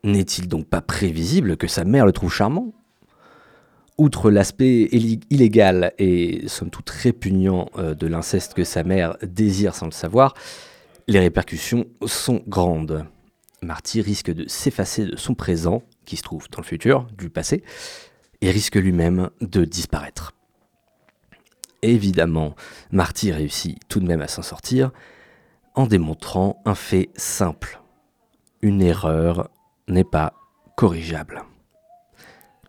N'est-il 0.05 0.49
donc 0.49 0.69
pas 0.69 0.81
prévisible 0.81 1.59
que 1.59 1.67
sa 1.67 1.85
mère 1.85 2.07
le 2.07 2.13
trouve 2.13 2.33
charmant? 2.33 2.73
Outre 4.01 4.31
l'aspect 4.31 4.89
illégal 5.29 5.93
et 5.99 6.49
somme 6.49 6.71
toute 6.71 6.89
répugnant 6.89 7.69
euh, 7.77 7.95
de 7.95 8.07
l'inceste 8.07 8.55
que 8.55 8.65
sa 8.65 8.83
mère 8.83 9.19
désire 9.23 9.75
sans 9.75 9.85
le 9.85 9.93
savoir, 9.93 10.33
les 11.07 11.19
répercussions 11.19 11.85
sont 12.07 12.43
grandes. 12.49 13.05
Marty 13.61 14.01
risque 14.01 14.31
de 14.31 14.49
s'effacer 14.49 15.05
de 15.05 15.17
son 15.17 15.35
présent, 15.35 15.83
qui 16.07 16.17
se 16.17 16.23
trouve 16.23 16.49
dans 16.49 16.63
le 16.63 16.67
futur, 16.67 17.09
du 17.19 17.29
passé, 17.29 17.63
et 18.41 18.51
risque 18.51 18.77
lui-même 18.77 19.29
de 19.43 19.67
disparaître. 19.67 20.33
Évidemment, 21.83 22.55
Marty 22.93 23.33
réussit 23.33 23.79
tout 23.91 24.01
de 24.01 24.07
même 24.07 24.23
à 24.23 24.29
s'en 24.29 24.41
sortir 24.41 24.93
en 25.75 25.87
démontrant 25.87 26.63
un 26.65 26.75
fait 26.75 27.11
simple. 27.17 27.83
Une 28.63 28.81
erreur 28.81 29.51
n'est 29.89 30.05
pas 30.05 30.33
corrigeable. 30.75 31.43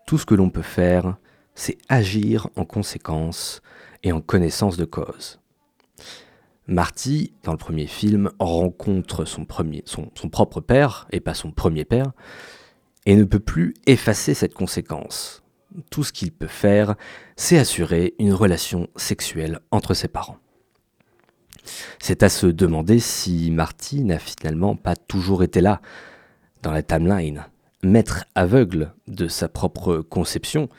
Tout 0.05 0.17
ce 0.17 0.25
que 0.25 0.35
l'on 0.35 0.49
peut 0.49 0.61
faire, 0.61 1.15
c'est 1.55 1.77
agir 1.89 2.49
en 2.55 2.65
conséquence 2.65 3.61
et 4.03 4.11
en 4.11 4.21
connaissance 4.21 4.77
de 4.77 4.85
cause. 4.85 5.39
Marty, 6.67 7.33
dans 7.43 7.51
le 7.51 7.57
premier 7.57 7.87
film, 7.87 8.31
rencontre 8.39 9.25
son, 9.25 9.45
propre 9.45 10.61
père, 10.61 11.07
et 11.11 11.19
pas 11.19 11.33
son 11.33 11.51
premier 11.51 11.85
père, 11.85 12.11
et 13.05 13.15
ne 13.15 13.23
peut 13.23 13.39
plus 13.39 13.73
effacer 13.87 14.33
cette 14.33 14.53
conséquence. 14.53 15.43
Tout 15.89 16.03
ce 16.03 16.13
qu'il 16.13 16.31
peut 16.31 16.47
faire, 16.47 16.95
c'est 17.35 17.57
assurer 17.57 18.13
une 18.19 18.33
relation 18.33 18.87
sexuelle 18.95 19.59
entre 19.71 19.93
ses 19.93 20.07
parents. 20.07 20.37
C'est 21.99 22.23
à 22.23 22.29
se 22.29 22.47
demander 22.47 22.99
si 22.99 23.51
Marty 23.51 24.03
n'a 24.03 24.19
finalement 24.19 24.75
pas 24.75 24.95
toujours 24.95 25.43
été 25.43 25.61
là, 25.61 25.81
dans 26.61 26.71
la 26.71 26.83
timeline, 26.83 27.45
maître 27.83 28.25
aveugle 28.35 28.93
de 29.07 29.27
sa 29.27 29.49
propre 29.49 29.97
conception, 29.97 30.69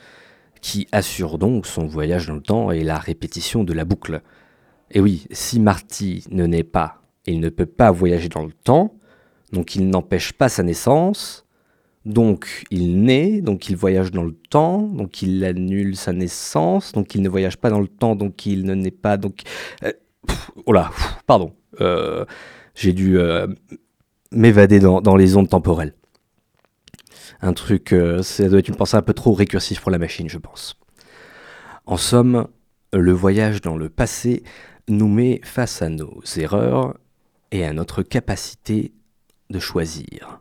qui 0.63 0.87
assure 0.93 1.37
donc 1.37 1.67
son 1.67 1.85
voyage 1.85 2.27
dans 2.27 2.35
le 2.35 2.41
temps 2.41 2.71
et 2.71 2.83
la 2.83 2.97
répétition 2.97 3.65
de 3.65 3.73
la 3.73 3.83
boucle. 3.83 4.21
Et 4.91 5.01
oui, 5.01 5.27
si 5.29 5.59
Marty 5.59 6.23
ne 6.31 6.45
naît 6.45 6.63
pas, 6.63 7.03
il 7.27 7.41
ne 7.41 7.49
peut 7.49 7.65
pas 7.65 7.91
voyager 7.91 8.29
dans 8.29 8.45
le 8.45 8.53
temps, 8.53 8.95
donc 9.51 9.75
il 9.75 9.89
n'empêche 9.89 10.31
pas 10.31 10.47
sa 10.47 10.63
naissance, 10.63 11.45
donc 12.05 12.63
il 12.71 13.01
naît, 13.01 13.41
donc 13.41 13.69
il 13.69 13.75
voyage 13.75 14.11
dans 14.11 14.23
le 14.23 14.35
temps, 14.49 14.83
donc 14.83 15.21
il 15.21 15.43
annule 15.43 15.97
sa 15.97 16.13
naissance, 16.13 16.93
donc 16.93 17.13
il 17.13 17.21
ne 17.21 17.29
voyage 17.29 17.57
pas 17.57 17.69
dans 17.69 17.81
le 17.81 17.87
temps, 17.87 18.15
donc 18.15 18.45
il 18.45 18.63
ne 18.65 18.73
naît 18.73 18.89
pas, 18.91 19.17
donc... 19.17 19.41
Euh, 19.83 19.91
oh 20.65 20.71
là, 20.71 20.91
pardon. 21.27 21.51
Euh, 21.81 22.23
j'ai 22.73 22.93
dû 22.93 23.17
euh, 23.17 23.47
m'évader 24.31 24.79
dans, 24.79 25.01
dans, 25.01 25.17
les 25.17 25.35
ondes 25.35 25.49
temporelles 25.49 25.93
un 27.43 27.51
truc, 27.51 27.91
euh, 27.91 28.23
ça 28.23 28.47
doit 28.47 28.59
être 28.59 28.69
une 28.69 28.77
pensée 28.77 28.95
un 28.95 29.01
peu 29.01 29.13
trop 29.13 29.33
récursif 29.33 29.81
pour 29.81 29.91
la 29.91 29.97
machine, 29.99 30.29
je 30.29 30.37
pense. 30.37 30.79
En 31.85 31.97
somme, 31.97 32.47
le 32.93 33.11
voyage 33.11 33.59
dans 33.59 33.75
le 33.75 33.89
passé 33.89 34.43
nous 34.87 35.09
met 35.09 35.41
face 35.43 35.81
à 35.81 35.89
nos 35.89 36.21
erreurs 36.37 36.97
et 37.51 37.65
à 37.65 37.73
notre 37.73 38.01
capacité 38.01 38.93
de 39.49 39.59
choisir. 39.59 40.39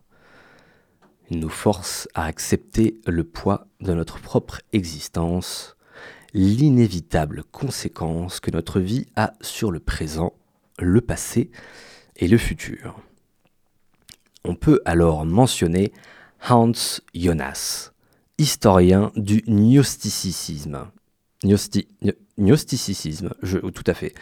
Il 1.28 1.40
nous 1.40 1.48
force 1.48 2.08
à 2.14 2.24
accepter 2.26 3.00
le 3.06 3.24
poids 3.24 3.66
de 3.80 3.94
notre 3.94 4.20
propre 4.20 4.60
existence, 4.72 5.76
l'inévitable 6.34 7.42
conséquence 7.50 8.38
que 8.38 8.52
notre 8.52 8.78
vie 8.78 9.06
a 9.16 9.32
sur 9.40 9.72
le 9.72 9.80
présent, 9.80 10.34
le 10.78 11.00
passé 11.00 11.50
et 12.16 12.28
le 12.28 12.38
futur. 12.38 12.96
On 14.44 14.54
peut 14.54 14.80
alors 14.84 15.24
mentionner 15.26 15.92
Hans 16.48 17.00
Jonas, 17.14 17.92
historien 18.36 19.12
du 19.14 19.44
gnosticisme. 19.46 20.88
gnosticisme, 22.36 23.30
je, 23.42 23.58
tout 23.58 23.84
à 23.86 23.94
fait. 23.94 24.12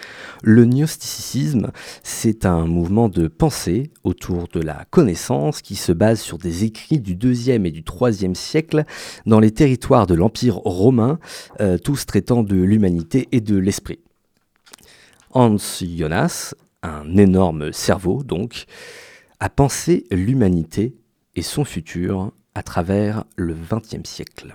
Le 0.43 0.67
gnosticisme, 0.67 1.73
c'est 2.03 2.45
un 2.45 2.67
mouvement 2.67 3.09
de 3.09 3.27
pensée 3.27 3.91
autour 4.05 4.49
de 4.49 4.61
la 4.61 4.85
connaissance 4.91 5.63
qui 5.63 5.77
se 5.77 5.93
base 5.93 6.21
sur 6.21 6.37
des 6.37 6.65
écrits 6.65 7.01
du 7.01 7.17
2e 7.17 7.65
et 7.65 7.71
du 7.71 7.81
3e 7.81 8.35
siècle 8.35 8.85
dans 9.25 9.41
les 9.41 9.53
territoires 9.53 10.07
de 10.07 10.15
l'Empire 10.15 10.57
romain, 10.57 11.19
euh, 11.61 11.79
tous 11.79 12.05
traitant 12.05 12.43
de 12.43 12.57
l'humanité 12.57 13.29
et 13.33 13.41
de 13.41 13.57
l'esprit. 13.57 14.01
Hans 15.31 15.57
Jonas, 15.57 16.55
un 16.83 17.17
énorme 17.17 17.73
cerveau 17.73 18.23
donc, 18.25 18.67
a 19.39 19.49
pensé 19.49 20.05
l'humanité 20.11 21.00
et 21.35 21.43
son 21.43 21.65
futur 21.65 22.33
à 22.55 22.63
travers 22.63 23.25
le 23.37 23.55
XXe 23.55 24.09
siècle. 24.09 24.55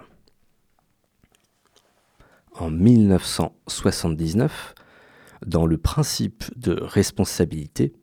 En 2.54 2.70
1979, 2.70 4.76
dans 5.46 5.66
le 5.66 5.78
principe 5.78 6.46
de 6.58 6.80
responsabilité, 6.82 7.94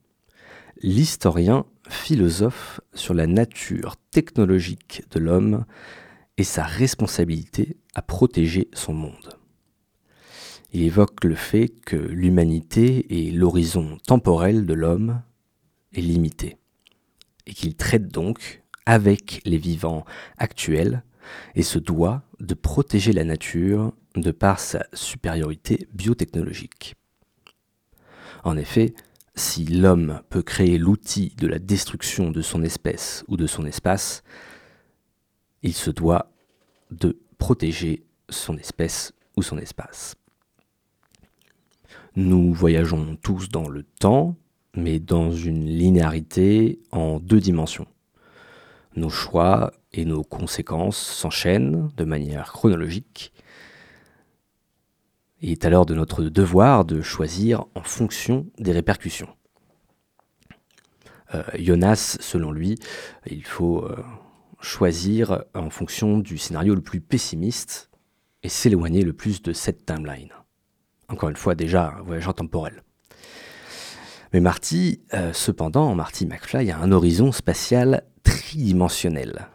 l'historien 0.83 1.65
philosophe 1.89 2.81
sur 2.95 3.15
la 3.15 3.27
nature 3.27 3.97
technologique 4.11 5.03
de 5.11 5.21
l'homme 5.21 5.65
et 6.37 6.45
sa 6.45 6.65
responsabilité 6.65 7.77
à 7.95 8.03
protéger 8.03 8.69
son 8.73 8.95
monde. 8.95 9.39
Il 10.73 10.83
évoque 10.83 11.25
le 11.25 11.35
fait 11.35 11.69
que 11.69 11.97
l'humanité 11.97 13.27
et 13.27 13.31
l'horizon 13.31 13.99
temporel 14.07 14.65
de 14.65 14.73
l'homme 14.73 15.23
est 15.93 16.01
limité, 16.01 16.57
et 17.47 17.53
qu'il 17.53 17.77
traite 17.77 18.09
donc 18.09 18.62
avec 18.87 19.41
les 19.45 19.59
vivants 19.59 20.05
actuels 20.39 21.03
et 21.55 21.63
se 21.63 21.79
doit 21.79 22.23
de 22.41 22.55
protéger 22.55 23.13
la 23.13 23.25
nature 23.25 23.93
de 24.17 24.31
par 24.31 24.59
sa 24.59 24.85
supériorité 24.93 25.89
biotechnologique. 25.93 26.97
En 28.45 28.57
effet, 28.57 28.95
si 29.35 29.65
l'homme 29.65 30.21
peut 30.29 30.43
créer 30.43 30.79
l'outil 30.79 31.35
de 31.39 31.47
la 31.47 31.59
destruction 31.59 32.31
de 32.31 32.43
son 32.43 32.63
espèce 32.63 33.25
ou 33.29 33.37
de 33.37 33.47
son 33.47 33.65
espace, 33.65 34.23
il 35.63 35.73
se 35.73 35.91
doit 35.91 36.31
de 36.91 37.19
protéger 37.39 38.05
son 38.29 38.57
espèce 38.59 39.13
ou 39.37 39.43
son 39.43 39.59
espace. 39.59 40.17
Nous 42.15 42.53
voyageons 42.53 43.17
tous 43.17 43.49
dans 43.49 43.69
le 43.69 43.85
temps, 43.85 44.37
mais 44.75 44.99
dans 44.99 45.33
une 45.33 45.65
linéarité 45.65 46.81
en 46.91 47.19
deux 47.19 47.41
dimensions. 47.41 47.87
Nos 48.97 49.11
choix 49.11 49.73
et 49.93 50.05
nos 50.05 50.23
conséquences 50.23 50.99
s'enchaînent 50.99 51.91
de 51.97 52.05
manière 52.05 52.53
chronologique. 52.53 53.33
Il 55.41 55.51
est 55.51 55.65
alors 55.65 55.87
de 55.87 55.95
notre 55.95 56.23
devoir 56.25 56.85
de 56.85 57.01
choisir 57.03 57.65
en 57.75 57.83
fonction 57.83 58.47
des 58.59 58.73
répercussions. 58.73 59.29
Euh, 61.35 61.43
Jonas, 61.59 62.19
selon 62.21 62.53
lui, 62.53 62.79
il 63.27 63.45
faut 63.45 63.85
euh, 63.85 63.97
choisir 64.61 65.45
en 65.55 65.71
fonction 65.71 66.19
du 66.19 66.39
scénario 66.39 66.75
le 66.75 66.83
plus 66.83 67.01
pessimiste 67.01 67.91
et 68.43 68.49
s'éloigner 68.49 69.03
le 69.03 69.13
plus 69.13 69.43
de 69.43 69.53
cette 69.53 69.87
timeline. 69.87 70.31
Encore 71.09 71.29
une 71.29 71.37
fois, 71.37 71.55
déjà, 71.55 71.95
un 71.99 72.03
voyageur 72.03 72.35
temporel. 72.35 72.83
Mais 74.33 74.41
Marty, 74.41 75.03
euh, 75.13 75.33
cependant, 75.33 75.95
Marty 75.95 76.27
McFly 76.27 76.71
a 76.71 76.79
un 76.79 76.93
horizon 76.93 77.33
spatial 77.33 78.05
tridimensionnel. 78.53 79.49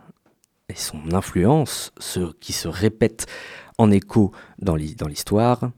Et 0.69 0.75
son 0.75 1.13
influence, 1.13 1.91
ce 1.99 2.33
qui 2.39 2.51
se 2.51 2.67
répète 2.67 3.27
en 3.77 3.91
écho 3.91 4.31
dans 4.57 4.75
l'histoire, 4.75 5.71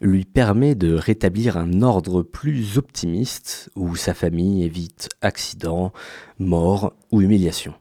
lui 0.00 0.24
permet 0.24 0.74
de 0.74 0.94
rétablir 0.94 1.58
un 1.58 1.82
ordre 1.82 2.22
plus 2.22 2.78
optimiste 2.78 3.70
où 3.76 3.96
sa 3.96 4.14
famille 4.14 4.64
évite 4.64 5.10
accident, 5.20 5.92
mort 6.38 6.94
ou 7.12 7.20
humiliation. 7.20 7.74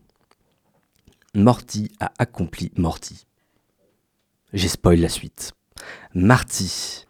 Morty 1.33 1.89
a 2.01 2.11
accompli 2.19 2.71
Morty. 2.77 3.25
J'ai 4.51 4.67
spoil 4.67 4.99
la 4.99 5.09
suite. 5.09 5.53
Marty. 6.13 7.05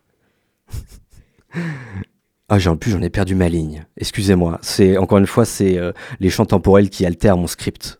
ah, 2.54 2.60
j'ai 2.60 2.70
en 2.70 2.78
plus 2.78 2.92
j'en 2.92 3.02
ai 3.02 3.10
perdu 3.10 3.34
ma 3.34 3.50
ligne. 3.50 3.84
Excusez-moi. 3.98 4.60
C'est 4.62 4.96
encore 4.98 5.18
une 5.18 5.26
fois 5.26 5.44
c'est 5.44 5.80
euh, 5.80 5.92
les 6.20 6.30
champs 6.30 6.46
temporels 6.46 6.92
qui 6.92 7.04
altèrent 7.04 7.36
mon 7.36 7.48
script. 7.48 8.00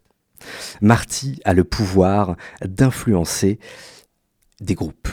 Marty 0.80 1.40
a 1.44 1.56
le 1.56 1.64
pouvoir 1.64 2.36
d'influencer 2.64 3.58
des 4.62 4.76
groupes, 4.76 5.08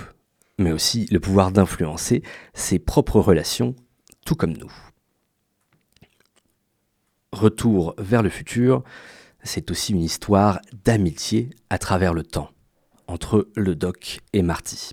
mais 0.58 0.72
aussi 0.72 1.06
le 1.10 1.20
pouvoir 1.20 1.52
d'influencer 1.52 2.22
ses 2.52 2.78
propres 2.78 3.18
relations, 3.18 3.74
tout 4.26 4.34
comme 4.34 4.52
nous. 4.52 4.72
Retour 7.32 7.94
vers 7.96 8.22
le 8.22 8.28
futur, 8.28 8.82
c'est 9.42 9.70
aussi 9.70 9.94
une 9.94 10.02
histoire 10.02 10.60
d'amitié 10.84 11.48
à 11.70 11.78
travers 11.78 12.12
le 12.12 12.24
temps, 12.24 12.50
entre 13.06 13.48
le 13.56 13.74
doc 13.74 14.18
et 14.34 14.42
Marty. 14.42 14.90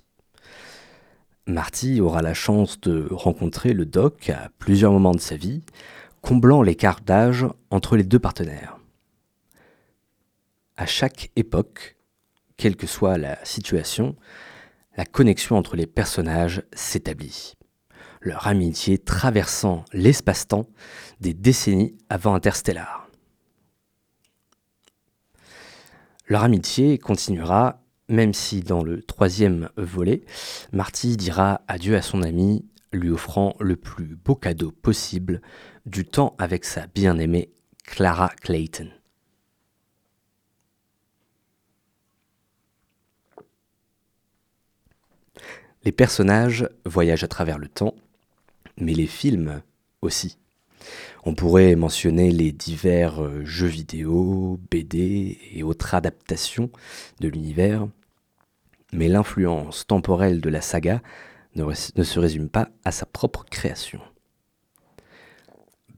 Marty 1.48 2.02
aura 2.02 2.20
la 2.20 2.34
chance 2.34 2.78
de 2.80 3.08
rencontrer 3.10 3.72
le 3.72 3.86
doc 3.86 4.28
à 4.28 4.50
plusieurs 4.58 4.92
moments 4.92 5.14
de 5.14 5.20
sa 5.20 5.36
vie, 5.36 5.62
comblant 6.20 6.60
l'écart 6.60 7.00
d'âge 7.00 7.46
entre 7.70 7.96
les 7.96 8.04
deux 8.04 8.18
partenaires. 8.18 8.78
À 10.76 10.84
chaque 10.84 11.30
époque, 11.36 11.96
quelle 12.58 12.76
que 12.76 12.86
soit 12.86 13.16
la 13.16 13.42
situation, 13.46 14.14
la 14.98 15.06
connexion 15.06 15.56
entre 15.56 15.74
les 15.74 15.86
personnages 15.86 16.62
s'établit, 16.74 17.54
leur 18.20 18.46
amitié 18.46 18.98
traversant 18.98 19.86
l'espace-temps 19.94 20.68
des 21.20 21.32
décennies 21.32 21.96
avant 22.10 22.34
Interstellar. 22.34 23.08
Leur 26.26 26.44
amitié 26.44 26.98
continuera, 26.98 27.80
même 28.08 28.32
si 28.34 28.60
dans 28.60 28.82
le 28.82 29.02
troisième 29.02 29.68
volet, 29.76 30.22
Marty 30.72 31.16
dira 31.16 31.60
adieu 31.68 31.96
à 31.96 32.02
son 32.02 32.22
ami, 32.22 32.64
lui 32.92 33.10
offrant 33.10 33.54
le 33.60 33.76
plus 33.76 34.16
beau 34.16 34.34
cadeau 34.34 34.70
possible, 34.70 35.42
du 35.86 36.04
temps 36.04 36.34
avec 36.38 36.64
sa 36.64 36.86
bien-aimée 36.86 37.50
Clara 37.84 38.30
Clayton. 38.40 38.90
Les 45.84 45.92
personnages 45.92 46.68
voyagent 46.84 47.24
à 47.24 47.28
travers 47.28 47.58
le 47.58 47.68
temps, 47.68 47.94
mais 48.78 48.94
les 48.94 49.06
films 49.06 49.62
aussi. 50.02 50.36
On 51.24 51.34
pourrait 51.34 51.76
mentionner 51.76 52.30
les 52.30 52.52
divers 52.52 53.22
euh, 53.22 53.44
jeux 53.44 53.66
vidéo, 53.66 54.60
BD 54.70 55.38
et 55.52 55.62
autres 55.62 55.94
adaptations 55.94 56.70
de 57.20 57.28
l'univers, 57.28 57.88
mais 58.92 59.08
l'influence 59.08 59.86
temporelle 59.86 60.40
de 60.40 60.48
la 60.48 60.60
saga 60.60 61.02
ne, 61.54 61.72
se 61.74 62.18
résume 62.18 62.48
pas 62.48 62.68
à 62.84 62.92
sa 62.92 63.06
propre 63.06 63.44
création. 63.44 64.00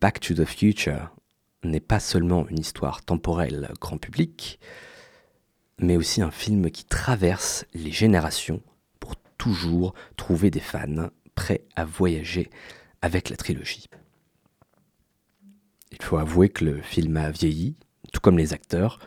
Back 0.00 0.20
to 0.20 0.34
the 0.34 0.44
Future 0.44 1.14
n'est 1.62 1.80
pas 1.80 2.00
seulement 2.00 2.48
une 2.48 2.60
histoire 2.60 3.02
temporelle 3.02 3.70
grand 3.80 3.98
public, 3.98 4.58
mais 5.78 5.96
aussi 5.96 6.22
un 6.22 6.30
film 6.30 6.70
qui 6.70 6.84
traverse 6.84 7.66
les 7.74 7.90
générations 7.90 8.62
toujours 9.40 9.94
trouver 10.16 10.50
des 10.50 10.60
fans 10.60 11.08
prêts 11.34 11.64
à 11.74 11.86
voyager 11.86 12.50
avec 13.00 13.30
la 13.30 13.36
trilogie. 13.36 13.86
Il 15.92 16.02
faut 16.02 16.18
avouer 16.18 16.50
que 16.50 16.66
le 16.66 16.82
film 16.82 17.16
a 17.16 17.30
vieilli, 17.30 17.74
tout 18.12 18.20
comme 18.20 18.36
les 18.36 18.52
acteurs, 18.52 18.98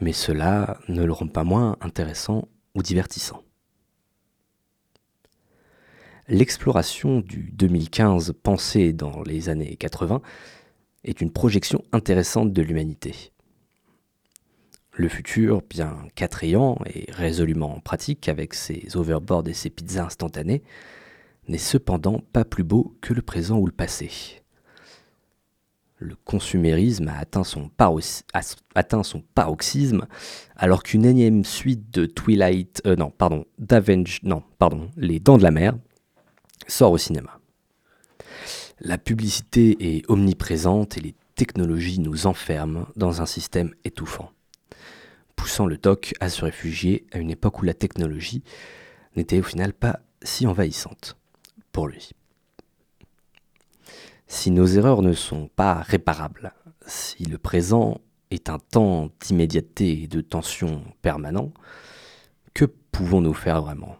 mais 0.00 0.12
cela 0.12 0.78
ne 0.88 1.04
le 1.04 1.12
rend 1.12 1.28
pas 1.28 1.44
moins 1.44 1.76
intéressant 1.80 2.48
ou 2.74 2.82
divertissant. 2.82 3.42
L'exploration 6.28 7.20
du 7.20 7.50
2015 7.52 8.34
pensé 8.42 8.92
dans 8.92 9.22
les 9.22 9.48
années 9.48 9.76
80 9.76 10.22
est 11.02 11.20
une 11.20 11.32
projection 11.32 11.82
intéressante 11.92 12.52
de 12.52 12.62
l'humanité. 12.62 13.32
Le 14.92 15.08
futur, 15.08 15.62
bien 15.68 15.96
qu'attrayant 16.14 16.78
et 16.86 17.10
résolument 17.10 17.80
pratique 17.80 18.28
avec 18.28 18.54
ses 18.54 18.96
overboards 18.96 19.48
et 19.48 19.54
ses 19.54 19.70
pizzas 19.70 20.04
instantanées, 20.04 20.62
n'est 21.48 21.58
cependant 21.58 22.22
pas 22.32 22.44
plus 22.44 22.64
beau 22.64 22.96
que 23.00 23.12
le 23.12 23.22
présent 23.22 23.58
ou 23.58 23.66
le 23.66 23.72
passé. 23.72 24.39
Le 26.00 26.16
consumérisme 26.24 27.08
a 27.08 27.18
atteint 27.18 27.44
son, 27.44 27.70
paroxysme 29.34 30.06
alors 30.56 30.82
qu'une 30.82 31.04
énième 31.04 31.44
suite 31.44 31.90
de 31.92 32.06
Twilight, 32.06 32.82
euh, 32.86 32.96
non, 32.96 33.10
pardon, 33.10 33.44
non, 34.22 34.42
pardon, 34.58 34.90
Les 34.96 35.20
Dents 35.20 35.38
de 35.38 35.42
la 35.42 35.50
Mer 35.50 35.76
sort 36.66 36.92
au 36.92 36.98
cinéma. 36.98 37.38
La 38.80 38.96
publicité 38.96 39.96
est 39.98 40.08
omniprésente 40.10 40.96
et 40.96 41.00
les 41.00 41.14
technologies 41.34 42.00
nous 42.00 42.26
enferment 42.26 42.86
dans 42.96 43.20
un 43.20 43.26
système 43.26 43.74
étouffant 43.84 44.32
poussant 45.40 45.64
le 45.64 45.78
doc 45.78 46.12
à 46.20 46.28
se 46.28 46.44
réfugier 46.44 47.06
à 47.12 47.18
une 47.18 47.30
époque 47.30 47.62
où 47.62 47.64
la 47.64 47.72
technologie 47.72 48.42
n'était 49.16 49.38
au 49.38 49.42
final 49.42 49.72
pas 49.72 50.00
si 50.22 50.46
envahissante 50.46 51.16
pour 51.72 51.88
lui. 51.88 52.10
Si 54.32 54.52
nos 54.52 54.64
erreurs 54.64 55.02
ne 55.02 55.12
sont 55.12 55.48
pas 55.48 55.74
réparables, 55.74 56.54
si 56.86 57.24
le 57.24 57.36
présent 57.36 58.00
est 58.30 58.48
un 58.48 58.60
temps 58.60 59.10
d'immédiateté 59.18 60.04
et 60.04 60.06
de 60.06 60.20
tension 60.20 60.84
permanent, 61.02 61.52
que 62.54 62.64
pouvons-nous 62.64 63.34
faire 63.34 63.60
vraiment? 63.60 63.96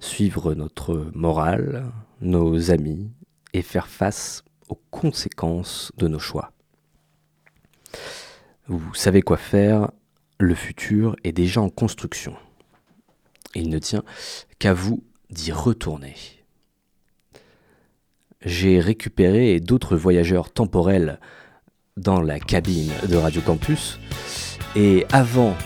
Suivre 0.00 0.52
notre 0.54 1.12
morale, 1.14 1.92
nos 2.20 2.72
amis 2.72 3.08
et 3.52 3.62
faire 3.62 3.86
face 3.86 4.42
aux 4.68 4.80
conséquences 4.90 5.92
de 5.96 6.08
nos 6.08 6.18
choix. 6.18 6.52
Vous 8.66 8.94
savez 8.94 9.22
quoi 9.22 9.36
faire, 9.36 9.92
le 10.40 10.56
futur 10.56 11.14
est 11.22 11.30
déjà 11.30 11.60
en 11.60 11.70
construction. 11.70 12.36
Il 13.54 13.70
ne 13.70 13.78
tient 13.78 14.02
qu'à 14.58 14.74
vous 14.74 15.04
d'y 15.30 15.52
retourner. 15.52 16.16
J'ai 18.46 18.78
récupéré 18.78 19.58
d'autres 19.58 19.96
voyageurs 19.96 20.52
temporels 20.52 21.18
dans 21.96 22.20
la 22.20 22.38
cabine 22.38 22.92
de 23.08 23.16
Radio 23.16 23.40
Campus 23.40 23.98
et 24.76 25.04
avant 25.10 25.56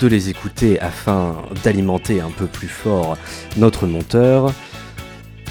de 0.00 0.06
les 0.06 0.30
écouter 0.30 0.80
afin 0.80 1.42
d'alimenter 1.62 2.22
un 2.22 2.30
peu 2.30 2.46
plus 2.46 2.68
fort 2.68 3.18
notre 3.58 3.86
monteur, 3.86 4.54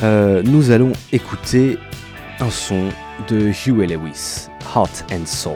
euh, 0.02 0.42
nous 0.42 0.72
allons 0.72 0.94
écouter 1.12 1.78
un 2.40 2.50
son 2.50 2.90
de 3.28 3.52
Huey 3.52 3.86
Lewis, 3.86 4.48
Heart 4.76 5.06
and 5.12 5.28
Soul. 5.28 5.54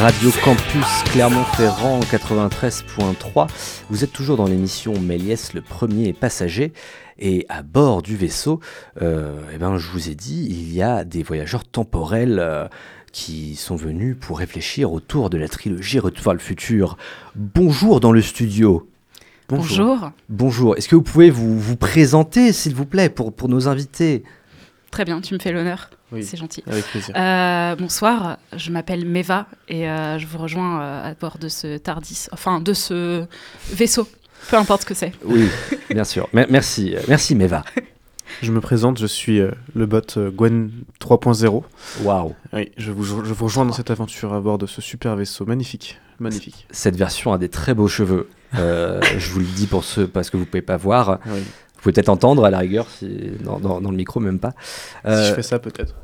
Radio 0.00 0.30
Campus 0.42 1.02
Clermont-Ferrand 1.12 2.00
93.3. 2.00 3.48
Vous 3.90 4.02
êtes 4.02 4.12
toujours 4.14 4.38
dans 4.38 4.46
l'émission 4.46 4.98
Méliès, 4.98 5.52
le 5.52 5.60
premier 5.60 6.14
passager. 6.14 6.72
Et 7.18 7.44
à 7.50 7.62
bord 7.62 8.00
du 8.00 8.16
vaisseau, 8.16 8.60
euh, 9.02 9.38
eh 9.52 9.58
ben, 9.58 9.76
je 9.76 9.90
vous 9.90 10.08
ai 10.08 10.14
dit, 10.14 10.46
il 10.48 10.72
y 10.72 10.80
a 10.80 11.04
des 11.04 11.22
voyageurs 11.22 11.66
temporels 11.66 12.38
euh, 12.38 12.66
qui 13.12 13.56
sont 13.56 13.76
venus 13.76 14.16
pour 14.18 14.38
réfléchir 14.38 14.90
autour 14.90 15.28
de 15.28 15.36
la 15.36 15.48
trilogie 15.48 15.98
Retour 15.98 16.24
vers 16.24 16.32
le 16.32 16.38
futur. 16.38 16.96
Bonjour 17.34 18.00
dans 18.00 18.12
le 18.12 18.22
studio. 18.22 18.88
Bonjour. 19.50 20.12
Bonjour. 20.30 20.78
Est-ce 20.78 20.88
que 20.88 20.96
vous 20.96 21.02
pouvez 21.02 21.28
vous, 21.28 21.60
vous 21.60 21.76
présenter, 21.76 22.54
s'il 22.54 22.74
vous 22.74 22.86
plaît, 22.86 23.10
pour, 23.10 23.34
pour 23.34 23.50
nos 23.50 23.68
invités? 23.68 24.22
Très 24.90 25.04
bien, 25.04 25.20
tu 25.20 25.34
me 25.34 25.38
fais 25.38 25.52
l'honneur. 25.52 25.90
Oui, 26.12 26.24
C'est 26.24 26.36
gentil. 26.36 26.64
Avec 26.66 26.84
plaisir. 26.86 27.14
Euh, 27.16 27.76
bonsoir, 27.76 28.38
je 28.56 28.70
m'appelle 28.72 29.06
Meva 29.06 29.46
et 29.68 29.88
euh, 29.88 30.18
je 30.18 30.26
vous 30.26 30.38
rejoins 30.38 30.80
euh, 30.82 31.10
à 31.10 31.14
bord 31.14 31.38
de 31.38 31.48
ce 31.48 31.78
Tardis, 31.78 32.26
enfin 32.32 32.60
de 32.60 32.72
ce 32.74 33.24
vaisseau, 33.72 34.08
peu 34.50 34.56
importe 34.56 34.82
ce 34.82 34.86
que 34.86 34.94
c'est. 34.94 35.12
Oui, 35.24 35.48
bien 35.90 36.02
sûr. 36.04 36.28
Mer- 36.32 36.46
merci, 36.50 36.94
merci 37.08 37.34
Meva. 37.36 37.64
Je 38.42 38.52
me 38.52 38.60
présente, 38.60 38.98
je 38.98 39.06
suis 39.06 39.40
euh, 39.40 39.50
le 39.74 39.86
bot 39.86 40.00
euh, 40.16 40.30
Gwen 40.30 40.70
3.0. 41.00 41.62
Waouh. 42.02 42.34
Oui, 42.52 42.70
je 42.78 42.92
vous, 42.92 43.02
je 43.04 43.32
vous 43.34 43.44
rejoins 43.44 43.66
dans 43.66 43.72
cette 43.72 43.90
aventure 43.90 44.32
à 44.32 44.40
bord 44.40 44.56
de 44.56 44.66
ce 44.66 44.80
super 44.80 45.16
vaisseau. 45.16 45.44
Magnifique. 45.46 45.98
Magnifique. 46.20 46.64
Cette 46.70 46.94
version 46.96 47.32
a 47.32 47.38
des 47.38 47.48
très 47.48 47.74
beaux 47.74 47.88
cheveux. 47.88 48.28
Euh, 48.54 49.00
je 49.18 49.30
vous 49.32 49.40
le 49.40 49.44
dis 49.46 49.66
pour 49.66 49.82
ceux 49.82 50.06
parce 50.06 50.30
que 50.30 50.36
vous 50.36 50.46
pouvez 50.46 50.62
pas 50.62 50.76
voir. 50.76 51.18
Oui. 51.26 51.40
Vous 51.80 51.84
pouvez 51.84 51.92
peut-être 51.94 52.10
entendre 52.10 52.44
à 52.44 52.50
la 52.50 52.58
rigueur 52.58 52.86
si, 52.90 53.08
dans, 53.42 53.58
dans- 53.58 53.80
dans 53.80 53.90
le 53.90 53.96
micro, 53.96 54.20
même 54.20 54.38
pas. 54.38 54.50
Si 54.50 55.08
Euh, 55.10 55.28
je 55.30 55.34
fais 55.34 55.42
ça, 55.42 55.58
peut-être. 55.58 55.94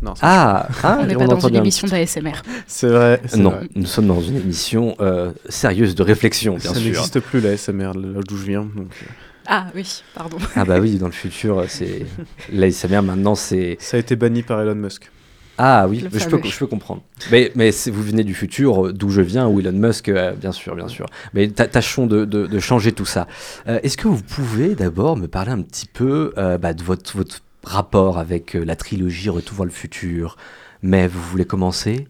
Non, 0.00 0.14
ça- 0.14 0.20
ah, 0.26 0.68
ah, 0.82 0.98
On 1.02 1.06
n'est 1.06 1.14
pas 1.14 1.26
dans 1.26 1.38
une 1.38 1.50
bien. 1.50 1.60
émission 1.60 1.86
d'ASMR. 1.86 2.32
c'est 2.66 2.88
vrai. 2.88 3.20
Non, 3.36 3.50
vrai. 3.50 3.68
nous 3.74 3.84
sommes 3.86 4.06
dans 4.06 4.20
une 4.22 4.36
émission 4.36 4.96
euh, 5.00 5.32
sérieuse 5.50 5.94
de 5.94 6.02
réflexion, 6.02 6.56
bien 6.56 6.72
ça 6.72 6.78
sûr. 6.78 6.84
n'existe 6.92 7.20
plus 7.20 7.40
la 7.40 7.56
SMR, 7.56 7.92
là 7.94 8.20
d'où 8.26 8.36
je 8.38 8.44
viens. 8.46 8.62
Donc, 8.74 8.88
euh, 9.02 9.06
Ah 9.46 9.66
oui, 9.74 10.02
pardon. 10.14 10.38
Ah 10.54 10.64
bah 10.64 10.78
oui, 10.80 10.96
dans 10.98 11.06
le 11.06 11.12
futur, 11.12 11.62
c'est 11.68 12.06
l'ASMR 12.52 13.02
maintenant, 13.02 13.34
c'est 13.34 13.76
ça 13.80 13.96
a 13.98 14.00
été 14.00 14.16
banni 14.16 14.42
par 14.42 14.60
Elon 14.62 14.74
Musk. 14.76 15.10
Ah 15.58 15.86
oui, 15.88 16.00
je 16.00 16.04
peux, 16.08 16.18
je 16.50 16.58
peux 16.58 16.66
comprendre. 16.66 17.02
Mais 17.30 17.52
mais 17.54 17.70
vous 17.86 18.02
venez 18.02 18.24
du 18.24 18.34
futur, 18.34 18.86
euh, 18.86 18.92
d'où 18.92 19.08
je 19.08 19.20
viens, 19.22 19.46
où 19.48 19.60
Elon 19.60 19.72
Musk, 19.72 20.08
euh, 20.08 20.32
bien 20.32 20.52
sûr, 20.52 20.74
bien 20.76 20.88
sûr. 20.88 21.06
Mais 21.34 21.48
tâchons 21.48 22.06
de, 22.06 22.24
de- 22.24 22.46
de 22.46 22.58
changer 22.60 22.92
tout 22.92 23.06
ça. 23.06 23.26
Euh, 23.68 23.78
Est-ce 23.82 23.96
que 23.96 24.08
vous 24.08 24.22
pouvez 24.22 24.74
d'abord 24.74 25.16
me 25.16 25.28
parler 25.28 25.52
un 25.52 25.62
petit 25.62 25.86
peu 25.86 26.32
euh, 26.38 26.58
bah, 26.58 26.74
de 26.74 26.82
votre 26.82 27.16
votre 27.16 27.40
rapport 27.64 28.18
avec 28.18 28.54
la 28.54 28.76
trilogie 28.76 29.28
Retour 29.30 29.56
vers 29.56 29.64
le 29.66 29.70
futur? 29.72 30.36
Mais 30.82 31.08
vous 31.08 31.20
voulez 31.22 31.44
commencer? 31.46 32.06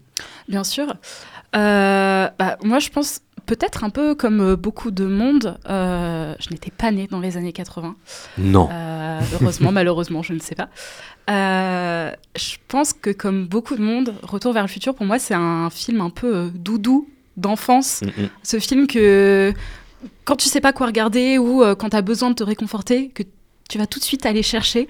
Bien 0.49 0.63
sûr. 0.63 0.93
Euh, 1.55 2.29
bah, 2.37 2.57
moi, 2.63 2.79
je 2.79 2.89
pense 2.89 3.21
peut-être 3.47 3.83
un 3.83 3.89
peu 3.89 4.13
comme 4.13 4.41
euh, 4.41 4.55
beaucoup 4.55 4.91
de 4.91 5.05
monde, 5.05 5.57
euh, 5.67 6.35
je 6.39 6.51
n'étais 6.51 6.69
pas 6.69 6.91
née 6.91 7.07
dans 7.07 7.19
les 7.19 7.37
années 7.37 7.53
80. 7.53 7.95
Non. 8.37 8.69
Euh, 8.71 9.21
heureusement, 9.33 9.71
malheureusement, 9.71 10.21
je 10.21 10.33
ne 10.33 10.39
sais 10.39 10.53
pas. 10.53 10.69
Euh, 11.29 12.11
je 12.35 12.57
pense 12.67 12.93
que 12.93 13.09
comme 13.09 13.47
beaucoup 13.47 13.75
de 13.75 13.81
monde, 13.81 14.13
Retour 14.21 14.53
vers 14.53 14.63
le 14.63 14.67
futur, 14.67 14.93
pour 14.93 15.05
moi, 15.05 15.17
c'est 15.17 15.33
un 15.33 15.69
film 15.71 16.01
un 16.01 16.11
peu 16.11 16.51
doudou 16.53 17.09
d'enfance. 17.37 18.01
Mm, 18.01 18.23
mm. 18.23 18.29
Ce 18.43 18.59
film 18.59 18.87
que 18.87 19.53
quand 20.25 20.35
tu 20.35 20.49
sais 20.49 20.61
pas 20.61 20.73
quoi 20.73 20.87
regarder 20.87 21.37
ou 21.37 21.63
quand 21.79 21.89
tu 21.89 21.95
as 21.95 22.01
besoin 22.01 22.29
de 22.29 22.35
te 22.35 22.43
réconforter, 22.43 23.09
que 23.09 23.23
tu 23.69 23.77
vas 23.77 23.87
tout 23.87 23.99
de 23.99 24.03
suite 24.03 24.25
aller 24.25 24.43
chercher. 24.43 24.87